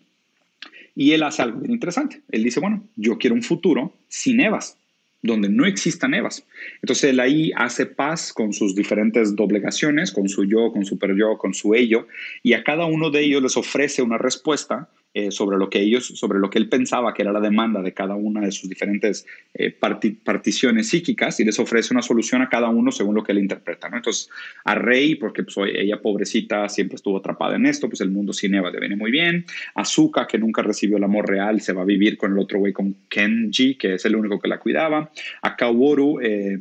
Y 0.96 1.12
él 1.12 1.22
hace 1.22 1.42
algo 1.42 1.60
bien 1.60 1.72
interesante. 1.72 2.22
Él 2.28 2.42
dice, 2.42 2.58
bueno, 2.58 2.82
yo 2.96 3.18
quiero 3.18 3.36
un 3.36 3.42
futuro 3.42 3.94
sin 4.08 4.40
Evas 4.40 4.76
donde 5.22 5.48
no 5.48 5.64
existan 5.66 6.14
Evas. 6.14 6.44
Entonces 6.82 7.10
él 7.10 7.20
ahí 7.20 7.52
hace 7.56 7.86
paz 7.86 8.32
con 8.32 8.52
sus 8.52 8.74
diferentes 8.74 9.36
doblegaciones, 9.36 10.12
con 10.12 10.28
su 10.28 10.44
yo, 10.44 10.72
con 10.72 10.84
su 10.84 10.98
per 10.98 11.14
yo, 11.16 11.38
con 11.38 11.54
su 11.54 11.74
ello, 11.74 12.08
y 12.42 12.52
a 12.54 12.64
cada 12.64 12.86
uno 12.86 13.10
de 13.10 13.20
ellos 13.20 13.42
les 13.42 13.56
ofrece 13.56 14.02
una 14.02 14.18
respuesta 14.18 14.88
eh, 15.14 15.30
sobre 15.30 15.58
lo 15.58 15.68
que 15.68 15.80
ellos, 15.80 16.06
sobre 16.06 16.38
lo 16.38 16.48
que 16.48 16.58
él 16.58 16.68
pensaba 16.68 17.12
que 17.12 17.22
era 17.22 17.32
la 17.32 17.40
demanda 17.40 17.82
de 17.82 17.92
cada 17.92 18.14
una 18.14 18.40
de 18.40 18.50
sus 18.50 18.68
diferentes 18.68 19.26
eh, 19.52 19.70
particiones 19.70 20.88
psíquicas 20.88 21.38
y 21.38 21.44
les 21.44 21.58
ofrece 21.58 21.92
una 21.92 22.02
solución 22.02 22.40
a 22.40 22.48
cada 22.48 22.68
uno 22.68 22.90
según 22.90 23.14
lo 23.14 23.22
que 23.22 23.32
él 23.32 23.38
interpreta. 23.38 23.90
Entonces, 23.92 24.30
a 24.64 24.74
Rey, 24.74 25.16
porque 25.16 25.42
pues, 25.42 25.56
ella 25.74 26.00
pobrecita 26.00 26.68
siempre 26.68 26.96
estuvo 26.96 27.18
atrapada 27.18 27.56
en 27.56 27.66
esto, 27.66 27.88
pues 27.88 28.00
el 28.00 28.10
mundo 28.10 28.32
sin 28.32 28.54
Eva 28.54 28.70
le 28.70 28.80
viene 28.80 28.96
muy 28.96 29.10
bien. 29.10 29.44
Azuka, 29.74 30.26
que 30.26 30.38
nunca 30.38 30.62
recibió 30.62 30.96
el 30.96 31.04
amor 31.04 31.28
real, 31.28 31.60
se 31.60 31.72
va 31.72 31.82
a 31.82 31.86
vivir 31.86 32.16
con 32.16 32.32
el 32.32 32.38
otro 32.38 32.58
güey, 32.58 32.72
con 32.72 32.96
Kenji, 33.08 33.74
que 33.74 33.94
es 33.94 34.04
el 34.06 34.16
único 34.16 34.40
que 34.40 34.48
la 34.48 34.58
cuidaba. 34.58 35.10
A 35.42 35.56
Kaworu, 35.56 36.20
eh, 36.20 36.58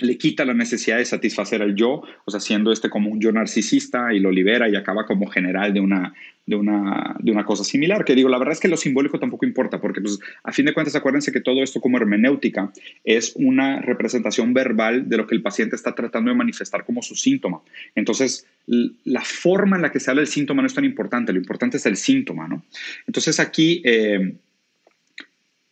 le 0.00 0.18
quita 0.18 0.44
la 0.44 0.54
necesidad 0.54 0.98
de 0.98 1.04
satisfacer 1.04 1.62
al 1.62 1.76
yo, 1.76 2.02
o 2.24 2.30
sea, 2.30 2.40
siendo 2.40 2.72
este 2.72 2.90
como 2.90 3.10
un 3.10 3.20
yo 3.20 3.30
narcisista 3.30 4.12
y 4.12 4.18
lo 4.18 4.32
libera 4.32 4.68
y 4.68 4.74
acaba 4.74 5.06
como 5.06 5.28
general 5.28 5.72
de 5.72 5.80
una, 5.80 6.14
de 6.46 6.56
una, 6.56 7.16
de 7.20 7.30
una 7.30 7.44
cosa 7.44 7.62
similar. 7.62 8.04
Que 8.04 8.16
digo, 8.16 8.28
la 8.28 8.38
verdad 8.38 8.54
es 8.54 8.60
que 8.60 8.66
lo 8.66 8.76
simbólico 8.76 9.20
tampoco 9.20 9.46
importa, 9.46 9.80
porque 9.80 10.00
pues, 10.00 10.18
a 10.42 10.52
fin 10.52 10.66
de 10.66 10.74
cuentas 10.74 10.96
acuérdense 10.96 11.30
que 11.30 11.40
todo 11.40 11.62
esto 11.62 11.80
como 11.80 11.96
hermenéutica 11.96 12.72
es 13.04 13.34
una 13.36 13.80
representación 13.82 14.52
verbal 14.52 15.08
de 15.08 15.16
lo 15.16 15.28
que 15.28 15.36
el 15.36 15.42
paciente 15.42 15.76
está 15.76 15.94
tratando 15.94 16.30
de 16.30 16.36
manifestar 16.36 16.84
como 16.84 17.00
su 17.00 17.14
síntoma. 17.14 17.60
Entonces, 17.94 18.46
la 18.66 19.20
forma 19.20 19.76
en 19.76 19.82
la 19.82 19.92
que 19.92 20.00
sale 20.00 20.20
el 20.22 20.26
síntoma 20.26 20.62
no 20.62 20.66
es 20.66 20.74
tan 20.74 20.84
importante, 20.84 21.32
lo 21.32 21.38
importante 21.38 21.76
es 21.76 21.86
el 21.86 21.96
síntoma, 21.96 22.48
¿no? 22.48 22.64
Entonces 23.06 23.38
aquí... 23.38 23.80
Eh, 23.84 24.34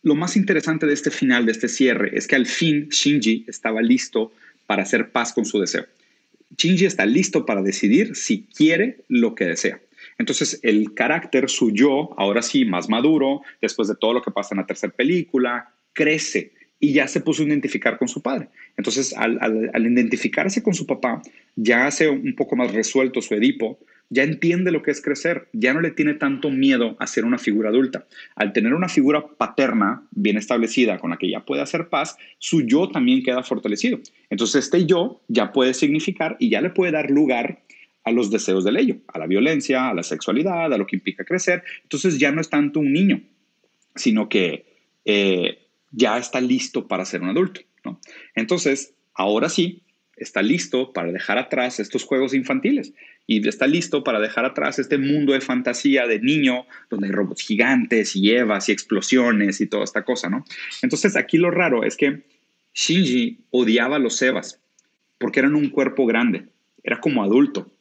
lo 0.03 0.15
más 0.15 0.35
interesante 0.35 0.85
de 0.85 0.93
este 0.93 1.09
final, 1.09 1.45
de 1.45 1.53
este 1.53 1.69
cierre, 1.69 2.15
es 2.15 2.27
que 2.27 2.35
al 2.35 2.45
fin 2.45 2.89
Shinji 2.89 3.45
estaba 3.47 3.81
listo 3.81 4.33
para 4.67 4.83
hacer 4.83 5.11
paz 5.11 5.33
con 5.33 5.45
su 5.45 5.59
deseo. 5.59 5.85
Shinji 6.57 6.85
está 6.85 7.05
listo 7.05 7.45
para 7.45 7.63
decidir 7.63 8.15
si 8.15 8.43
quiere 8.55 9.03
lo 9.07 9.33
que 9.33 9.45
desea. 9.45 9.79
Entonces 10.19 10.59
el 10.61 10.93
carácter, 10.93 11.49
su 11.49 11.71
yo, 11.71 12.13
ahora 12.17 12.41
sí, 12.41 12.65
más 12.65 12.89
maduro, 12.89 13.41
después 13.61 13.87
de 13.87 13.95
todo 13.95 14.13
lo 14.13 14.21
que 14.21 14.31
pasa 14.31 14.53
en 14.53 14.59
la 14.59 14.67
tercera 14.67 14.93
película, 14.93 15.71
crece 15.93 16.51
y 16.79 16.91
ya 16.91 17.07
se 17.07 17.21
puso 17.21 17.43
a 17.43 17.45
identificar 17.45 17.97
con 17.97 18.09
su 18.09 18.21
padre. 18.21 18.49
Entonces 18.77 19.13
al, 19.15 19.39
al 19.41 19.85
identificarse 19.85 20.61
con 20.61 20.73
su 20.73 20.85
papá, 20.85 21.21
ya 21.55 21.87
hace 21.87 22.09
un 22.09 22.35
poco 22.35 22.57
más 22.57 22.73
resuelto 22.73 23.21
su 23.21 23.33
Edipo, 23.35 23.79
ya 24.09 24.23
entiende 24.23 24.71
lo 24.71 24.83
que 24.83 24.91
es 24.91 25.01
crecer, 25.01 25.47
ya 25.53 25.73
no 25.73 25.81
le 25.81 25.91
tiene 25.91 26.13
tanto 26.13 26.51
miedo 26.51 26.95
a 26.99 27.07
ser 27.07 27.25
una 27.25 27.37
figura 27.37 27.69
adulta. 27.69 28.05
Al 28.35 28.53
tener 28.53 28.73
una 28.73 28.89
figura 28.89 29.25
paterna 29.25 30.03
bien 30.11 30.37
establecida 30.37 30.99
con 30.99 31.09
la 31.09 31.17
que 31.17 31.29
ya 31.29 31.45
puede 31.45 31.61
hacer 31.61 31.89
paz, 31.89 32.17
su 32.37 32.61
yo 32.61 32.89
también 32.89 33.23
queda 33.23 33.43
fortalecido. 33.43 33.99
Entonces 34.29 34.65
este 34.65 34.85
yo 34.85 35.21
ya 35.27 35.51
puede 35.51 35.73
significar 35.73 36.35
y 36.39 36.49
ya 36.49 36.61
le 36.61 36.69
puede 36.69 36.91
dar 36.91 37.09
lugar 37.09 37.63
a 38.03 38.11
los 38.11 38.29
deseos 38.29 38.63
del 38.63 38.77
ello, 38.77 38.97
a 39.07 39.17
la 39.17 39.27
violencia, 39.27 39.89
a 39.89 39.93
la 39.93 40.03
sexualidad, 40.03 40.71
a 40.71 40.77
lo 40.77 40.85
que 40.85 40.97
implica 40.97 41.23
crecer. 41.23 41.63
Entonces 41.83 42.19
ya 42.19 42.31
no 42.31 42.41
es 42.41 42.49
tanto 42.49 42.79
un 42.79 42.93
niño, 42.93 43.21
sino 43.95 44.29
que 44.29 44.65
eh, 45.05 45.59
ya 45.91 46.17
está 46.17 46.41
listo 46.41 46.87
para 46.87 47.05
ser 47.05 47.21
un 47.21 47.29
adulto. 47.29 47.61
Entonces, 48.35 48.93
ahora 49.13 49.49
sí, 49.49 49.83
está 50.15 50.41
listo 50.41 50.93
para 50.93 51.11
dejar 51.11 51.37
atrás 51.37 51.79
estos 51.79 52.03
juegos 52.03 52.33
infantiles 52.33 52.93
y 53.25 53.47
está 53.47 53.67
listo 53.67 54.03
para 54.03 54.19
dejar 54.19 54.45
atrás 54.45 54.79
este 54.79 54.97
mundo 54.97 55.33
de 55.33 55.41
fantasía 55.41 56.07
de 56.07 56.19
niño 56.19 56.65
donde 56.89 57.07
hay 57.07 57.13
robots 57.13 57.41
gigantes 57.41 58.15
y 58.15 58.31
evas 58.31 58.67
y 58.67 58.71
explosiones 58.71 59.61
y 59.61 59.67
toda 59.67 59.83
esta 59.83 60.03
cosa, 60.03 60.29
¿no? 60.29 60.45
Entonces 60.81 61.15
aquí 61.15 61.37
lo 61.37 61.49
raro 61.49 61.83
es 61.83 61.95
que 61.95 62.23
Shinji 62.73 63.39
odiaba 63.51 63.97
a 63.97 63.99
los 63.99 64.21
evas 64.21 64.59
porque 65.19 65.39
eran 65.39 65.55
un 65.55 65.69
cuerpo 65.69 66.05
grande, 66.05 66.47
era 66.83 66.99
como 66.99 67.23
adulto, 67.23 67.71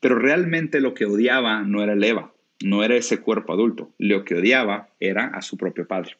pero 0.00 0.16
realmente 0.16 0.80
lo 0.80 0.94
que 0.94 1.06
odiaba 1.06 1.62
no 1.62 1.82
era 1.82 1.94
el 1.94 2.04
Eva, 2.04 2.32
no 2.62 2.84
era 2.84 2.94
ese 2.96 3.18
cuerpo 3.18 3.52
adulto, 3.52 3.90
lo 3.98 4.24
que 4.24 4.36
odiaba 4.36 4.88
era 5.00 5.26
a 5.26 5.42
su 5.42 5.56
propio 5.56 5.88
padre. 5.88 6.16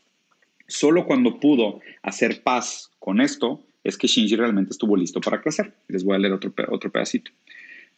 Solo 0.66 1.06
cuando 1.06 1.38
pudo 1.38 1.80
hacer 2.02 2.42
paz 2.42 2.90
con 2.98 3.20
esto 3.20 3.62
es 3.84 3.96
que 3.98 4.06
Shinji 4.06 4.36
realmente 4.36 4.70
estuvo 4.70 4.96
listo 4.96 5.20
para 5.20 5.40
crecer. 5.40 5.74
Les 5.88 6.04
voy 6.04 6.16
a 6.16 6.18
leer 6.18 6.32
otro, 6.32 6.52
otro 6.68 6.90
pedacito. 6.90 7.30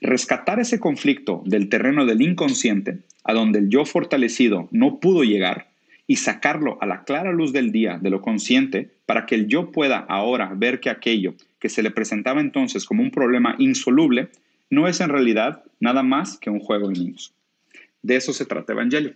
Rescatar 0.00 0.60
ese 0.60 0.78
conflicto 0.80 1.42
del 1.46 1.68
terreno 1.68 2.06
del 2.06 2.22
inconsciente, 2.22 2.98
a 3.24 3.32
donde 3.32 3.58
el 3.60 3.68
yo 3.70 3.84
fortalecido 3.84 4.68
no 4.70 5.00
pudo 5.00 5.24
llegar, 5.24 5.68
y 6.06 6.16
sacarlo 6.16 6.78
a 6.82 6.86
la 6.86 7.04
clara 7.04 7.32
luz 7.32 7.52
del 7.52 7.72
día 7.72 7.98
de 7.98 8.10
lo 8.10 8.20
consciente 8.20 8.90
para 9.06 9.26
que 9.26 9.34
el 9.34 9.46
yo 9.46 9.72
pueda 9.72 9.98
ahora 9.98 10.52
ver 10.54 10.80
que 10.80 10.90
aquello 10.90 11.34
que 11.58 11.68
se 11.68 11.82
le 11.82 11.90
presentaba 11.90 12.40
entonces 12.40 12.84
como 12.84 13.02
un 13.02 13.10
problema 13.10 13.56
insoluble 13.58 14.28
no 14.68 14.86
es 14.86 15.00
en 15.00 15.08
realidad 15.08 15.62
nada 15.80 16.02
más 16.02 16.36
que 16.36 16.50
un 16.50 16.60
juego 16.60 16.88
de 16.88 16.98
niños. 16.98 17.32
De 18.02 18.16
eso 18.16 18.34
se 18.34 18.44
trata 18.44 18.74
Evangelio 18.74 19.14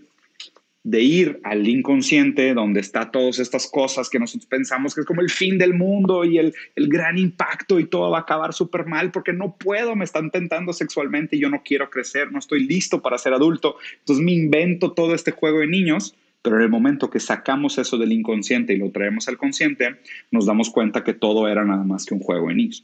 de 0.91 1.03
ir 1.03 1.41
al 1.45 1.68
inconsciente 1.68 2.55
donde 2.55 2.80
está 2.80 3.11
todas 3.11 3.39
estas 3.39 3.66
cosas 3.66 4.09
que 4.09 4.18
nosotros 4.18 4.47
pensamos 4.47 4.95
que 4.95 5.03
es 5.03 5.07
como 5.07 5.20
el 5.20 5.28
fin 5.28 5.59
del 5.59 5.74
mundo 5.74 6.24
y 6.24 6.39
el, 6.39 6.55
el 6.76 6.89
gran 6.89 7.18
impacto 7.18 7.78
y 7.78 7.84
todo 7.84 8.11
va 8.11 8.18
a 8.18 8.20
acabar 8.22 8.55
súper 8.55 8.86
mal 8.86 9.11
porque 9.11 9.34
no 9.34 9.55
puedo, 9.59 9.95
me 9.97 10.07
están 10.07 10.30
tentando 10.30 10.72
sexualmente 10.72 11.36
y 11.36 11.41
yo 11.41 11.51
no 11.51 11.62
quiero 11.62 11.91
crecer, 11.91 12.32
no 12.32 12.39
estoy 12.39 12.66
listo 12.66 13.03
para 13.03 13.18
ser 13.18 13.34
adulto. 13.34 13.76
Entonces 13.99 14.24
me 14.24 14.32
invento 14.32 14.93
todo 14.93 15.14
este 15.14 15.30
juego 15.30 15.59
de 15.59 15.66
niños, 15.66 16.14
pero 16.41 16.57
en 16.57 16.62
el 16.62 16.70
momento 16.70 17.11
que 17.11 17.20
sacamos 17.20 17.76
eso 17.76 17.99
del 17.99 18.12
inconsciente 18.12 18.72
y 18.72 18.78
lo 18.78 18.91
traemos 18.91 19.28
al 19.28 19.36
consciente, 19.36 19.97
nos 20.30 20.47
damos 20.47 20.70
cuenta 20.70 21.05
que 21.05 21.12
todo 21.12 21.49
era 21.49 21.66
nada 21.66 21.84
más 21.84 22.07
que 22.07 22.14
un 22.14 22.20
juego 22.20 22.49
de 22.49 22.55
niños. 22.55 22.82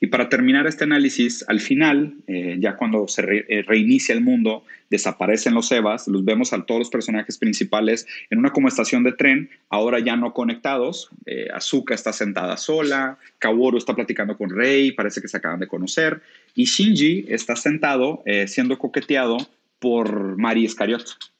Y 0.00 0.08
para 0.08 0.28
terminar 0.28 0.66
este 0.66 0.84
análisis, 0.84 1.44
al 1.48 1.60
final, 1.60 2.14
eh, 2.26 2.56
ya 2.58 2.76
cuando 2.76 3.06
se 3.06 3.22
eh, 3.22 3.62
reinicia 3.62 4.14
el 4.14 4.20
mundo, 4.20 4.64
desaparecen 4.90 5.54
los 5.54 5.70
Evas, 5.70 6.08
los 6.08 6.24
vemos 6.24 6.52
a 6.52 6.64
todos 6.64 6.80
los 6.80 6.90
personajes 6.90 7.38
principales 7.38 8.06
en 8.30 8.38
una 8.38 8.50
como 8.50 8.68
estación 8.68 9.04
de 9.04 9.12
tren, 9.12 9.50
ahora 9.68 10.00
ya 10.00 10.16
no 10.16 10.34
conectados. 10.34 11.10
Eh, 11.26 11.48
Azuka 11.54 11.94
está 11.94 12.12
sentada 12.12 12.56
sola, 12.56 13.18
Kaworu 13.38 13.78
está 13.78 13.94
platicando 13.94 14.36
con 14.36 14.50
Rei, 14.50 14.92
parece 14.92 15.20
que 15.20 15.28
se 15.28 15.36
acaban 15.36 15.60
de 15.60 15.68
conocer, 15.68 16.20
y 16.54 16.64
Shinji 16.64 17.26
está 17.28 17.56
sentado 17.56 18.22
siendo 18.46 18.78
coqueteado 18.78 19.38
por 19.78 20.36
Mari 20.36 20.64
Iscariot. 20.64 21.31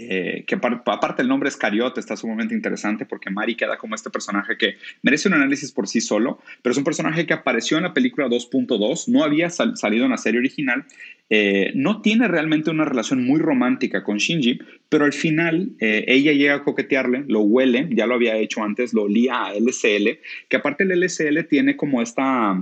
Eh, 0.00 0.44
que 0.46 0.54
aparte 0.54 1.22
el 1.22 1.28
nombre 1.28 1.48
Escariote 1.48 2.00
está 2.00 2.16
sumamente 2.16 2.54
interesante 2.54 3.06
porque 3.06 3.30
Mari 3.30 3.54
queda 3.54 3.76
como 3.76 3.94
este 3.94 4.10
personaje 4.10 4.56
que 4.56 4.76
merece 5.02 5.28
un 5.28 5.34
análisis 5.34 5.72
por 5.72 5.88
sí 5.88 6.00
solo, 6.00 6.40
pero 6.62 6.72
es 6.72 6.78
un 6.78 6.84
personaje 6.84 7.26
que 7.26 7.34
apareció 7.34 7.76
en 7.76 7.84
la 7.84 7.94
película 7.94 8.28
2.2, 8.28 9.08
no 9.08 9.24
había 9.24 9.50
salido 9.50 10.04
en 10.04 10.10
la 10.10 10.16
serie 10.18 10.40
original, 10.40 10.84
eh, 11.28 11.72
no 11.74 12.02
tiene 12.02 12.28
realmente 12.28 12.70
una 12.70 12.84
relación 12.84 13.24
muy 13.24 13.40
romántica 13.40 14.04
con 14.04 14.18
Shinji, 14.18 14.60
pero 14.88 15.04
al 15.04 15.12
final 15.12 15.70
eh, 15.80 16.04
ella 16.06 16.32
llega 16.32 16.54
a 16.54 16.62
coquetearle, 16.62 17.24
lo 17.26 17.40
huele, 17.40 17.88
ya 17.90 18.06
lo 18.06 18.14
había 18.14 18.36
hecho 18.36 18.62
antes, 18.62 18.94
lo 18.94 19.02
olía 19.02 19.46
a 19.46 19.54
LSL, 19.54 20.18
que 20.48 20.56
aparte 20.56 20.84
el 20.84 21.00
LSL 21.00 21.44
tiene 21.48 21.76
como 21.76 22.00
esta 22.00 22.56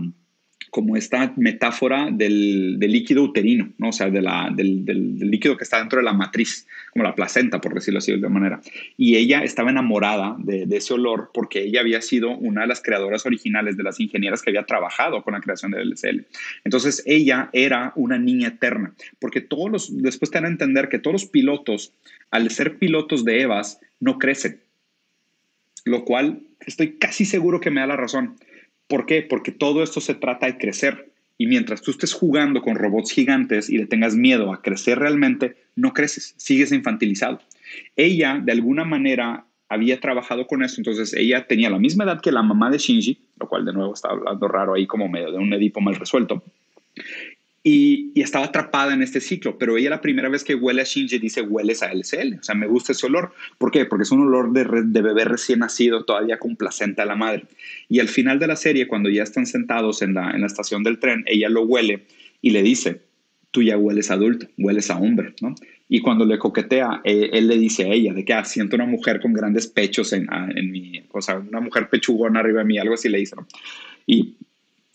como 0.75 0.97
esta 0.97 1.33
metáfora 1.37 2.09
del, 2.11 2.81
líquido 2.81 3.23
uterino, 3.23 3.73
¿no? 3.79 3.91
o 3.91 3.93
sea, 3.93 4.11
de 4.11 4.21
del, 4.57 5.21
líquido 5.21 5.57
que 5.57 5.63
está 5.63 5.79
dentro 5.79 6.01
de 6.01 6.05
la 6.05 6.13
matriz, 6.13 6.67
como 6.93 7.05
la 7.05 7.15
placenta, 7.15 7.61
por 7.61 7.75
decirlo 7.75 7.99
así 7.99 8.11
de 8.11 8.17
alguna 8.17 8.41
manera. 8.41 8.61
Y 8.97 9.15
ella 9.15 9.45
estaba 9.45 9.71
enamorada 9.71 10.35
de, 10.41 10.67
ese 10.73 10.95
olor 10.95 11.31
porque 11.33 11.63
ella 11.63 11.79
había 11.79 12.01
sido 12.01 12.37
una 12.37 12.63
de 12.63 12.67
las 12.67 12.83
creadoras 12.83 13.25
originales, 13.25 13.77
de 13.77 13.85
las 13.85 14.01
ingenieras 14.01 14.43
que 14.43 14.51
había 14.51 14.65
trabajado 14.65 15.23
con 15.23 15.35
la 15.35 15.41
creación 15.41 15.71
del 15.71 15.93
LCL. 15.93 16.27
Entonces, 16.65 17.05
ella 17.07 17.51
era 17.53 17.93
una 17.95 18.19
niña 18.19 18.49
eterna, 18.49 18.95
porque 19.21 19.41
todos 19.41 19.71
los, 19.71 20.03
después 20.03 20.33
te 20.33 20.39
van 20.39 20.47
a 20.47 20.49
entender 20.49 20.89
que 20.89 20.99
todos 20.99 21.13
los 21.13 21.27
pilotos, 21.27 21.93
al 22.33 22.51
ser 22.51 22.79
pilotos 22.79 23.25
de 23.25 23.43
EVAs, 23.43 23.79
no 24.01 24.19
crecen, 24.19 24.59
lo 25.85 26.05
cual 26.05 26.41
estoy 26.67 26.95
casi 26.95 27.25
seguro 27.25 27.61
que 27.61 27.71
me 27.71 27.81
da 27.81 27.87
la 27.87 27.97
razón 27.97 28.35
¿Por 28.89 29.07
qué? 29.07 29.23
Porque 29.23 29.53
todo 29.53 29.83
esto 29.83 30.01
se 30.01 30.15
trata 30.15 30.47
de 30.47 30.59
crecer. 30.59 31.11
Y 31.37 31.47
mientras 31.47 31.83
tú 31.83 31.91
estés 31.91 32.13
jugando 32.13 32.63
con 32.63 32.77
robots 32.77 33.11
gigantes 33.11 33.69
y 33.69 33.79
le 33.79 33.87
tengas 33.87 34.15
miedo 34.15 34.53
a 34.53 34.63
crecer 34.63 34.99
realmente, 34.99 35.57
no 35.75 35.93
creces, 35.93 36.35
sigues 36.37 36.71
infantilizado. 36.71 37.41
Ella, 37.97 38.41
de 38.43 38.53
alguna 38.53 38.85
manera, 38.85 39.47
había 39.69 39.99
trabajado 39.99 40.47
con 40.47 40.63
eso, 40.63 40.77
entonces 40.79 41.13
ella 41.15 41.47
tenía 41.47 41.71
la 41.71 41.79
misma 41.79 42.05
edad 42.05 42.21
que 42.21 42.31
la 42.31 42.43
mamá 42.43 42.71
de 42.71 42.79
Shinji, 42.79 43.19
lo 43.41 43.49
cual 43.49 43.65
de 43.65 43.73
nuevo 43.73 43.95
está 43.95 44.11
hablando 44.11 44.47
raro 44.47 44.75
ahí 44.75 44.87
como 44.87 45.09
medio 45.09 45.33
de 45.33 45.39
un 45.39 45.53
Edipo 45.53 45.81
mal 45.81 45.97
resuelto. 45.97 46.43
Y, 47.67 48.13
estaba 48.21 48.45
atrapada 48.45 48.93
en 48.93 49.01
este 49.01 49.21
ciclo, 49.21 49.57
pero 49.57 49.79
ella 49.79 49.89
la 49.89 50.03
primera 50.03 50.29
vez 50.29 50.45
que 50.45 50.55
huele 50.55 50.83
a 50.83 50.85
Shinji 50.85 51.19
dice, 51.19 51.41
hueles 51.41 51.83
a 51.83 51.91
LCL, 51.91 52.39
o 52.41 52.43
sea, 52.43 52.55
me 52.55 52.67
gusta 52.67 52.93
ese 52.93 53.07
olor. 53.07 53.33
¿Por 53.57 53.71
qué? 53.71 53.87
Porque 53.87 54.03
es 54.03 54.13
un 54.13 54.21
olor 54.21 54.53
de, 54.53 54.83
de 54.85 55.03
bebé 55.03 55.25
recién 55.25 55.61
nacido, 55.61 56.05
todavía 56.05 56.39
con 56.39 56.57
placenta 56.57 57.05
a 57.05 57.07
la 57.07 57.17
madre. 57.17 57.45
Y 57.89 58.01
al 58.01 58.09
final 58.09 58.39
de 58.39 58.49
la 58.49 58.57
serie, 58.57 58.87
cuando 58.87 59.09
ya 59.09 59.23
están 59.23 59.47
sentados 59.47 60.03
en 60.03 60.13
la, 60.13 60.33
estación 60.45 60.83
del 60.83 60.99
tren, 60.99 61.25
ella 61.27 61.49
lo 61.49 61.63
huele 61.63 62.05
y 62.43 62.51
le 62.51 62.63
dice, 62.63 63.01
tú 63.51 63.63
ya 63.63 63.79
hueles 63.79 64.11
adulto, 64.11 64.47
hueles 64.59 64.91
a 64.91 64.99
hombre, 64.99 65.33
¿no? 65.41 65.55
Y 65.89 66.01
cuando 66.01 66.27
le 66.27 66.39
coquetea, 66.39 67.01
eh, 67.05 67.31
él 67.33 67.49
le 67.49 67.57
dice 67.57 67.85
a 67.85 67.89
ella 67.89 68.13
de 68.13 68.27
que 68.27 68.35
ah, 68.35 68.45
siento 68.45 68.77
una 68.77 68.87
mujer 68.87 69.21
con 69.21 69.33
grandes 69.33 69.67
pechos 69.67 70.13
en, 70.13 70.27
ah, 70.31 70.49
en 70.55 70.71
mi, 70.71 71.03
o 71.11 71.23
sea, 71.23 71.39
una 71.39 71.61
mujer 71.61 71.89
pechugona 71.89 72.41
arriba 72.41 72.59
de 72.61 72.67
mí, 72.67 72.79
algo 72.79 72.95
así 72.95 73.09
le 73.09 73.19
dice, 73.19 73.37
¿no? 73.37 73.47
Y 74.07 74.37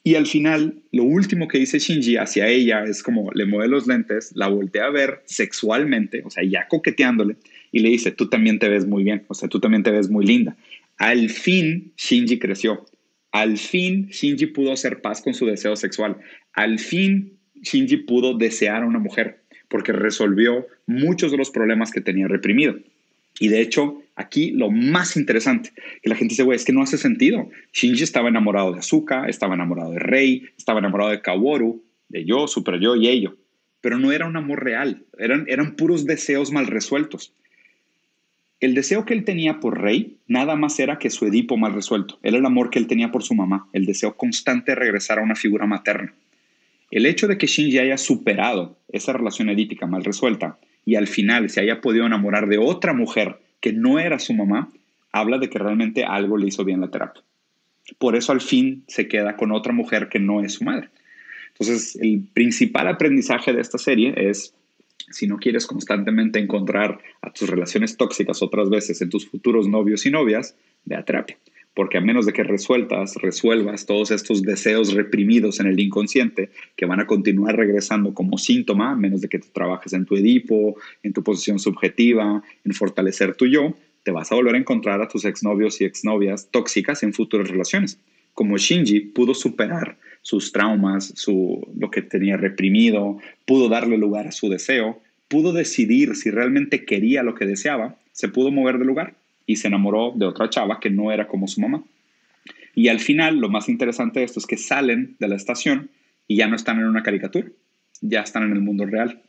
y 0.03 0.15
al 0.15 0.27
final, 0.27 0.75
lo 0.91 1.03
último 1.03 1.47
que 1.47 1.59
dice 1.59 1.79
Shinji 1.79 2.17
hacia 2.17 2.47
ella 2.47 2.83
es 2.83 3.03
como 3.03 3.31
le 3.33 3.45
mueve 3.45 3.67
los 3.67 3.85
lentes, 3.85 4.31
la 4.33 4.47
voltea 4.47 4.85
a 4.85 4.91
ver 4.91 5.21
sexualmente, 5.25 6.23
o 6.25 6.29
sea, 6.29 6.43
ya 6.43 6.67
coqueteándole, 6.67 7.35
y 7.71 7.79
le 7.79 7.89
dice, 7.89 8.11
tú 8.11 8.29
también 8.29 8.59
te 8.59 8.69
ves 8.69 8.85
muy 8.85 9.03
bien, 9.03 9.23
o 9.27 9.33
sea, 9.33 9.49
tú 9.49 9.59
también 9.59 9.83
te 9.83 9.91
ves 9.91 10.09
muy 10.09 10.25
linda. 10.25 10.55
Al 10.97 11.29
fin, 11.29 11.93
Shinji 11.97 12.39
creció. 12.39 12.85
Al 13.31 13.57
fin, 13.57 14.07
Shinji 14.07 14.47
pudo 14.47 14.71
hacer 14.71 15.01
paz 15.01 15.21
con 15.21 15.33
su 15.33 15.45
deseo 15.45 15.75
sexual. 15.75 16.17
Al 16.53 16.79
fin, 16.79 17.37
Shinji 17.61 17.97
pudo 17.97 18.37
desear 18.37 18.83
a 18.83 18.87
una 18.87 18.99
mujer, 18.99 19.43
porque 19.67 19.91
resolvió 19.91 20.65
muchos 20.87 21.31
de 21.31 21.37
los 21.37 21.51
problemas 21.51 21.91
que 21.91 22.01
tenía 22.01 22.27
reprimido. 22.27 22.75
Y 23.39 23.49
de 23.49 23.61
hecho, 23.61 24.01
aquí 24.19 24.51
lo 24.51 24.69
más 24.69 25.15
interesante, 25.15 25.71
que 26.03 26.09
la 26.09 26.15
gente 26.15 26.33
dice, 26.33 26.43
güey, 26.43 26.57
es 26.57 26.65
que 26.65 26.73
no 26.73 26.83
hace 26.83 26.97
sentido. 26.97 27.49
Shinji 27.73 28.03
estaba 28.03 28.27
enamorado 28.27 28.73
de 28.73 28.79
Asuka, 28.79 29.27
estaba 29.27 29.55
enamorado 29.55 29.91
de 29.91 29.99
Rei, 29.99 30.43
estaba 30.57 30.79
enamorado 30.79 31.11
de 31.11 31.21
Kaworu, 31.21 31.81
de 32.09 32.25
yo, 32.25 32.47
Super 32.47 32.79
Yo 32.79 32.95
y 32.95 33.07
ello. 33.07 33.37
Pero 33.81 33.97
no 33.97 34.11
era 34.11 34.27
un 34.27 34.35
amor 34.35 34.63
real, 34.63 35.05
eran, 35.17 35.45
eran 35.47 35.75
puros 35.75 36.05
deseos 36.05 36.51
mal 36.51 36.67
resueltos. 36.67 37.33
El 38.59 38.73
deseo 38.75 39.05
que 39.05 39.13
él 39.13 39.23
tenía 39.23 39.61
por 39.61 39.81
Rey 39.81 40.17
nada 40.27 40.57
más 40.57 40.77
era 40.79 40.99
que 40.99 41.09
su 41.09 41.25
Edipo 41.25 41.55
mal 41.55 41.73
resuelto. 41.73 42.19
Era 42.21 42.37
el 42.37 42.45
amor 42.45 42.69
que 42.69 42.79
él 42.79 42.87
tenía 42.87 43.09
por 43.09 43.23
su 43.23 43.33
mamá, 43.35 43.69
el 43.71 43.85
deseo 43.85 44.17
constante 44.17 44.73
de 44.73 44.75
regresar 44.75 45.19
a 45.19 45.23
una 45.23 45.35
figura 45.35 45.65
materna. 45.65 46.13
El 46.91 47.05
hecho 47.05 47.29
de 47.29 47.37
que 47.37 47.47
Shinji 47.47 47.79
haya 47.79 47.97
superado 47.97 48.77
esa 48.89 49.13
relación 49.13 49.47
edípica 49.47 49.87
mal 49.87 50.03
resuelta 50.03 50.57
y 50.83 50.95
al 50.95 51.07
final 51.07 51.49
se 51.49 51.61
haya 51.61 51.79
podido 51.79 52.05
enamorar 52.05 52.47
de 52.49 52.57
otra 52.57 52.93
mujer 52.93 53.37
que 53.59 53.73
no 53.73 53.99
era 53.99 54.19
su 54.19 54.33
mamá, 54.33 54.69
habla 55.11 55.37
de 55.37 55.49
que 55.49 55.59
realmente 55.59 56.03
algo 56.03 56.37
le 56.37 56.47
hizo 56.47 56.63
bien 56.63 56.81
la 56.81 56.89
terapia. 56.89 57.23
Por 57.97 58.15
eso 58.15 58.31
al 58.31 58.41
fin 58.41 58.83
se 58.87 59.07
queda 59.07 59.35
con 59.35 59.51
otra 59.51 59.73
mujer 59.73 60.09
que 60.09 60.19
no 60.19 60.41
es 60.41 60.53
su 60.53 60.63
madre. 60.63 60.89
Entonces, 61.49 61.97
el 62.01 62.23
principal 62.33 62.87
aprendizaje 62.87 63.51
de 63.51 63.61
esta 63.61 63.77
serie 63.77 64.13
es, 64.15 64.53
si 65.09 65.27
no 65.27 65.37
quieres 65.37 65.65
constantemente 65.65 66.39
encontrar 66.39 66.99
a 67.21 67.33
tus 67.33 67.49
relaciones 67.49 67.97
tóxicas 67.97 68.41
otras 68.41 68.69
veces 68.69 69.01
en 69.01 69.09
tus 69.09 69.27
futuros 69.27 69.67
novios 69.67 70.05
y 70.05 70.11
novias, 70.11 70.55
ve 70.85 70.95
a 70.95 71.03
terapia 71.03 71.37
porque 71.79 71.97
a 71.97 72.01
menos 72.01 72.25
de 72.25 72.33
que 72.33 72.43
resueltas, 72.43 73.15
resuelvas 73.15 73.85
todos 73.85 74.11
estos 74.11 74.41
deseos 74.41 74.93
reprimidos 74.93 75.61
en 75.61 75.67
el 75.67 75.79
inconsciente 75.79 76.49
que 76.75 76.85
van 76.85 76.99
a 76.99 77.07
continuar 77.07 77.55
regresando 77.55 78.13
como 78.13 78.37
síntoma, 78.37 78.91
a 78.91 78.95
menos 78.97 79.21
de 79.21 79.29
que 79.29 79.39
trabajes 79.39 79.93
en 79.93 80.03
tu 80.03 80.17
Edipo, 80.17 80.75
en 81.03 81.13
tu 81.13 81.23
posición 81.23 81.57
subjetiva, 81.57 82.43
en 82.65 82.73
fortalecer 82.73 83.33
tu 83.33 83.45
yo, 83.45 83.77
te 84.03 84.11
vas 84.11 84.29
a 84.29 84.35
volver 84.35 84.55
a 84.55 84.57
encontrar 84.57 85.01
a 85.01 85.07
tus 85.07 85.23
exnovios 85.23 85.79
y 85.79 85.85
exnovias 85.85 86.49
tóxicas 86.51 87.01
en 87.03 87.13
futuras 87.13 87.47
relaciones. 87.47 87.97
Como 88.33 88.57
Shinji 88.57 88.99
pudo 88.99 89.33
superar 89.33 89.97
sus 90.21 90.51
traumas, 90.51 91.13
su, 91.15 91.65
lo 91.79 91.89
que 91.89 92.01
tenía 92.01 92.35
reprimido, 92.35 93.19
pudo 93.45 93.69
darle 93.69 93.97
lugar 93.97 94.27
a 94.27 94.33
su 94.33 94.49
deseo, 94.49 95.01
pudo 95.29 95.53
decidir 95.53 96.17
si 96.17 96.29
realmente 96.29 96.83
quería 96.83 97.23
lo 97.23 97.35
que 97.35 97.45
deseaba, 97.45 97.95
se 98.11 98.27
pudo 98.27 98.51
mover 98.51 98.79
de 98.79 98.83
lugar 98.83 99.18
y 99.49 99.55
se 99.55 99.67
enamoró 99.67 100.13
de 100.15 100.27
otra 100.27 100.47
chava 100.47 100.79
que 100.79 100.91
no 100.91 101.11
era 101.11 101.27
como 101.27 101.47
su 101.47 101.59
mamá. 101.59 101.83
Y 102.75 102.89
al 102.89 102.99
final, 102.99 103.37
lo 103.37 103.49
más 103.49 103.67
interesante 103.67 104.19
de 104.19 104.25
esto 104.27 104.39
es 104.39 104.45
que 104.45 104.57
salen 104.57 105.15
de 105.17 105.27
la 105.27 105.35
estación 105.35 105.89
y 106.27 106.35
ya 106.35 106.47
no 106.47 106.55
están 106.55 106.77
en 106.77 106.85
una 106.85 107.01
caricatura, 107.01 107.47
ya 107.99 108.21
están 108.21 108.43
en 108.43 108.51
el 108.51 108.61
mundo 108.61 108.85
real. 108.85 109.23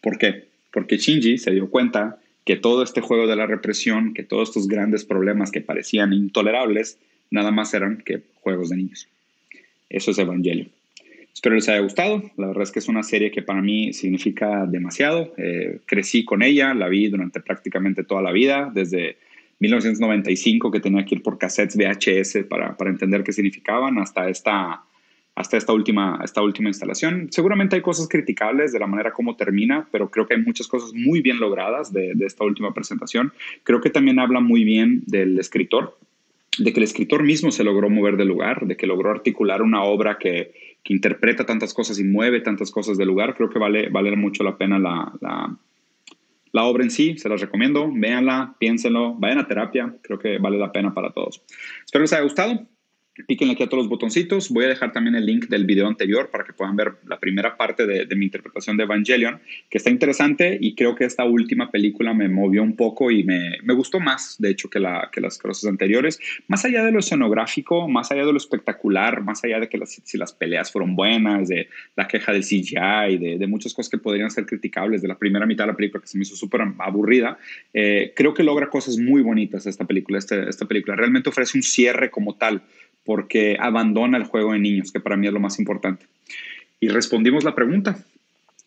¿Por 0.00 0.16
qué? 0.16 0.48
Porque 0.72 0.96
Shinji 0.96 1.36
se 1.36 1.50
dio 1.50 1.68
cuenta 1.68 2.18
que 2.46 2.56
todo 2.56 2.82
este 2.82 3.02
juego 3.02 3.26
de 3.26 3.36
la 3.36 3.44
represión, 3.44 4.14
que 4.14 4.22
todos 4.22 4.48
estos 4.48 4.68
grandes 4.68 5.04
problemas 5.04 5.50
que 5.50 5.60
parecían 5.60 6.14
intolerables, 6.14 6.98
nada 7.30 7.50
más 7.50 7.74
eran 7.74 7.98
que 7.98 8.22
juegos 8.36 8.70
de 8.70 8.76
niños. 8.76 9.06
Eso 9.90 10.12
es 10.12 10.18
Evangelio. 10.18 10.70
Espero 11.36 11.54
les 11.54 11.68
haya 11.68 11.80
gustado. 11.80 12.22
La 12.38 12.46
verdad 12.46 12.62
es 12.62 12.72
que 12.72 12.78
es 12.78 12.88
una 12.88 13.02
serie 13.02 13.30
que 13.30 13.42
para 13.42 13.60
mí 13.60 13.92
significa 13.92 14.64
demasiado. 14.64 15.34
Eh, 15.36 15.80
crecí 15.84 16.24
con 16.24 16.42
ella, 16.42 16.72
la 16.72 16.88
vi 16.88 17.08
durante 17.08 17.40
prácticamente 17.40 18.04
toda 18.04 18.22
la 18.22 18.32
vida, 18.32 18.70
desde 18.72 19.18
1995 19.58 20.70
que 20.70 20.80
tenía 20.80 21.04
que 21.04 21.16
ir 21.16 21.22
por 21.22 21.36
cassettes 21.36 21.76
VHS 21.76 22.46
para, 22.48 22.74
para 22.78 22.88
entender 22.88 23.22
qué 23.22 23.34
significaban 23.34 23.98
hasta 23.98 24.30
esta, 24.30 24.82
hasta 25.34 25.58
esta 25.58 25.74
última, 25.74 26.22
esta 26.24 26.40
última 26.40 26.70
instalación. 26.70 27.28
Seguramente 27.30 27.76
hay 27.76 27.82
cosas 27.82 28.08
criticables 28.08 28.72
de 28.72 28.78
la 28.78 28.86
manera 28.86 29.12
como 29.12 29.36
termina, 29.36 29.86
pero 29.92 30.10
creo 30.10 30.26
que 30.26 30.36
hay 30.36 30.42
muchas 30.42 30.66
cosas 30.66 30.94
muy 30.94 31.20
bien 31.20 31.38
logradas 31.38 31.92
de, 31.92 32.14
de 32.14 32.24
esta 32.24 32.44
última 32.44 32.72
presentación. 32.72 33.34
Creo 33.62 33.82
que 33.82 33.90
también 33.90 34.20
habla 34.20 34.40
muy 34.40 34.64
bien 34.64 35.02
del 35.04 35.38
escritor, 35.38 35.98
de 36.58 36.72
que 36.72 36.80
el 36.80 36.84
escritor 36.84 37.22
mismo 37.24 37.50
se 37.50 37.62
logró 37.62 37.90
mover 37.90 38.16
del 38.16 38.28
lugar, 38.28 38.66
de 38.66 38.78
que 38.78 38.86
logró 38.86 39.10
articular 39.10 39.60
una 39.60 39.82
obra 39.84 40.16
que, 40.16 40.65
que 40.86 40.94
interpreta 40.94 41.44
tantas 41.44 41.74
cosas 41.74 41.98
y 41.98 42.04
mueve 42.04 42.40
tantas 42.40 42.70
cosas 42.70 42.96
del 42.96 43.08
lugar. 43.08 43.34
Creo 43.34 43.50
que 43.50 43.58
vale, 43.58 43.88
vale 43.88 44.14
mucho 44.14 44.44
la 44.44 44.56
pena 44.56 44.78
la, 44.78 45.12
la 45.20 45.56
la 46.52 46.64
obra 46.64 46.84
en 46.84 46.90
sí, 46.90 47.18
se 47.18 47.28
las 47.28 47.42
recomiendo, 47.42 47.90
véanla, 47.92 48.54
piénsenlo, 48.58 49.14
vayan 49.14 49.40
a 49.40 49.46
terapia, 49.46 49.94
creo 50.00 50.18
que 50.18 50.38
vale 50.38 50.56
la 50.56 50.72
pena 50.72 50.94
para 50.94 51.10
todos. 51.10 51.42
Espero 51.84 52.02
les 52.02 52.12
haya 52.14 52.22
gustado. 52.22 52.66
Píquenle 53.26 53.54
aquí 53.54 53.62
a 53.62 53.68
todos 53.68 53.84
los 53.84 53.88
botoncitos. 53.88 54.50
Voy 54.50 54.64
a 54.64 54.68
dejar 54.68 54.92
también 54.92 55.16
el 55.16 55.24
link 55.24 55.46
del 55.46 55.64
video 55.64 55.86
anterior 55.86 56.30
para 56.30 56.44
que 56.44 56.52
puedan 56.52 56.76
ver 56.76 56.94
la 57.06 57.18
primera 57.18 57.56
parte 57.56 57.86
de, 57.86 58.16
mi 58.16 58.26
interpretación 58.26 58.76
de 58.76 58.84
Evangelion, 58.84 59.40
que 59.70 59.78
está 59.78 59.90
interesante 59.90 60.56
y 60.60 60.74
creo 60.74 60.94
que 60.94 61.04
esta 61.04 61.24
última 61.24 61.70
película 61.70 62.14
me 62.14 62.28
movió 62.28 62.62
un 62.62 62.76
poco 62.76 63.10
y 63.10 63.24
me, 63.24 63.58
me 63.62 63.74
gustó 63.74 64.00
más, 64.00 64.36
de 64.38 64.50
hecho, 64.50 64.68
que, 64.68 64.80
la, 64.80 65.10
que 65.12 65.20
las 65.20 65.38
cosas 65.38 65.68
anteriores. 65.68 66.18
Más 66.48 66.64
allá 66.64 66.84
de 66.84 66.92
lo 66.92 66.98
escenográfico, 66.98 67.88
más 67.88 68.10
allá 68.10 68.24
de 68.24 68.32
lo 68.32 68.38
espectacular, 68.38 69.22
más 69.22 69.44
allá 69.44 69.60
de 69.60 69.68
que 69.68 69.78
las, 69.78 70.00
si 70.02 70.18
las 70.18 70.32
peleas 70.32 70.70
fueron 70.72 70.96
buenas, 70.96 71.48
de 71.48 71.68
la 71.94 72.08
queja 72.08 72.32
del 72.32 72.42
CGI, 72.42 73.18
de, 73.18 73.36
de 73.38 73.46
muchas 73.46 73.74
cosas 73.74 73.90
que 73.90 73.98
podrían 73.98 74.30
ser 74.30 74.46
criticables, 74.46 75.02
de 75.02 75.08
la 75.08 75.18
primera 75.18 75.46
mitad 75.46 75.64
de 75.64 75.72
la 75.72 75.76
película 75.76 76.00
que 76.00 76.08
se 76.08 76.18
me 76.18 76.22
hizo 76.22 76.36
súper 76.36 76.62
aburrida, 76.78 77.38
eh, 77.72 78.12
creo 78.14 78.34
que 78.34 78.42
logra 78.42 78.68
cosas 78.68 78.98
muy 78.98 79.22
bonitas 79.22 79.66
esta 79.66 79.84
película. 79.84 80.18
Este, 80.18 80.48
esta 80.48 80.66
película 80.66 80.96
realmente 80.96 81.28
ofrece 81.28 81.58
un 81.58 81.62
cierre 81.62 82.10
como 82.10 82.34
tal 82.36 82.62
porque 83.06 83.56
abandona 83.58 84.18
el 84.18 84.24
juego 84.24 84.52
de 84.52 84.58
niños, 84.58 84.92
que 84.92 85.00
para 85.00 85.16
mí 85.16 85.26
es 85.26 85.32
lo 85.32 85.40
más 85.40 85.58
importante. 85.58 86.06
Y 86.80 86.88
respondimos 86.88 87.44
la 87.44 87.54
pregunta. 87.54 87.98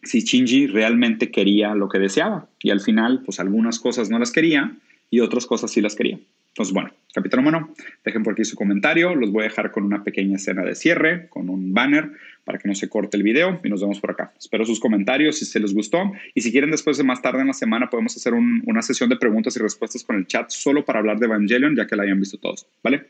si 0.02 0.22
Shinji 0.22 0.68
realmente 0.68 1.30
quería 1.30 1.76
lo 1.76 1.90
que 1.90 2.00
deseaba. 2.00 2.48
Y 2.64 2.72
al 2.72 2.80
final, 2.80 3.22
pues 3.26 3.40
algunas 3.42 3.80
cosas 3.80 4.10
no 4.10 4.18
las 4.18 4.32
quería 4.32 4.72
y 5.12 5.20
otras 5.20 5.46
cosas 5.46 5.72
sí 5.72 5.82
las 5.82 5.96
quería. 5.96 6.18
Entonces, 6.50 6.74
bueno, 6.74 6.92
capítulo 7.14 7.42
humano, 7.42 7.74
dejen 8.04 8.24
por 8.24 8.34
aquí 8.34 8.44
su 8.46 8.56
comentario. 8.56 9.14
Los 9.16 9.32
voy 9.32 9.42
a 9.42 9.50
dejar 9.50 9.72
con 9.72 9.84
una 9.84 10.04
pequeña 10.04 10.38
escena 10.38 10.64
de 10.64 10.76
cierre, 10.76 11.28
con 11.30 11.50
un 11.50 11.74
banner 11.74 12.12
para 12.44 12.58
que 12.58 12.68
no 12.68 12.76
se 12.76 12.90
corte 12.90 13.16
el 13.16 13.24
video 13.24 13.60
y 13.64 13.70
nos 13.70 13.82
vemos 13.82 14.00
por 14.00 14.12
acá. 14.12 14.34
Espero 14.38 14.66
sus 14.66 14.80
comentarios 14.80 15.38
si 15.38 15.46
se 15.46 15.60
les 15.60 15.74
gustó 15.74 16.12
y 16.34 16.42
si 16.42 16.52
quieren 16.52 16.72
después 16.72 16.98
de 16.98 17.04
más 17.04 17.22
tarde 17.22 17.42
en 17.42 17.48
la 17.48 17.54
semana 17.54 17.90
podemos 17.90 18.16
hacer 18.18 18.34
una 18.34 18.82
sesión 18.82 19.10
de 19.10 19.18
preguntas 19.18 19.56
y 19.56 19.60
respuestas 19.60 20.04
con 20.04 20.16
el 20.16 20.26
chat 20.26 20.50
solo 20.50 20.84
para 20.84 21.00
hablar 21.00 21.20
de 21.20 21.28
Evangelion 21.28 21.76
ya 21.76 21.86
que 21.86 21.96
la 21.96 22.04
hayan 22.04 22.20
visto 22.20 22.38
todos. 22.38 22.66
¿Vale? 22.84 23.06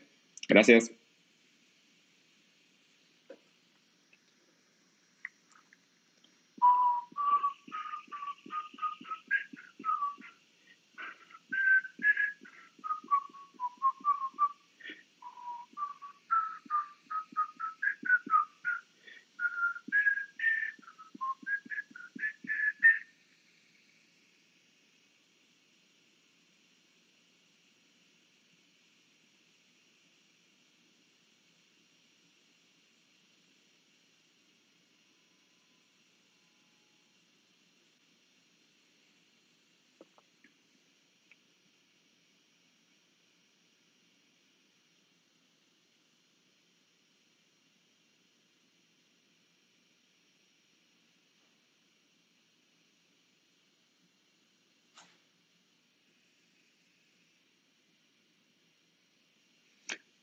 Gracias. 0.48 0.92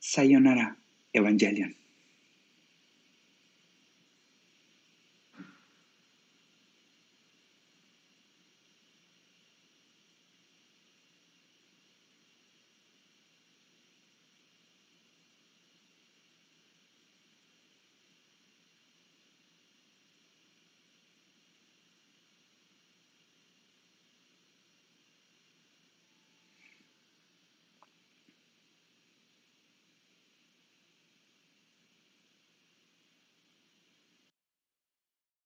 Sayonara 0.07 0.71
Evangelion. 1.13 1.76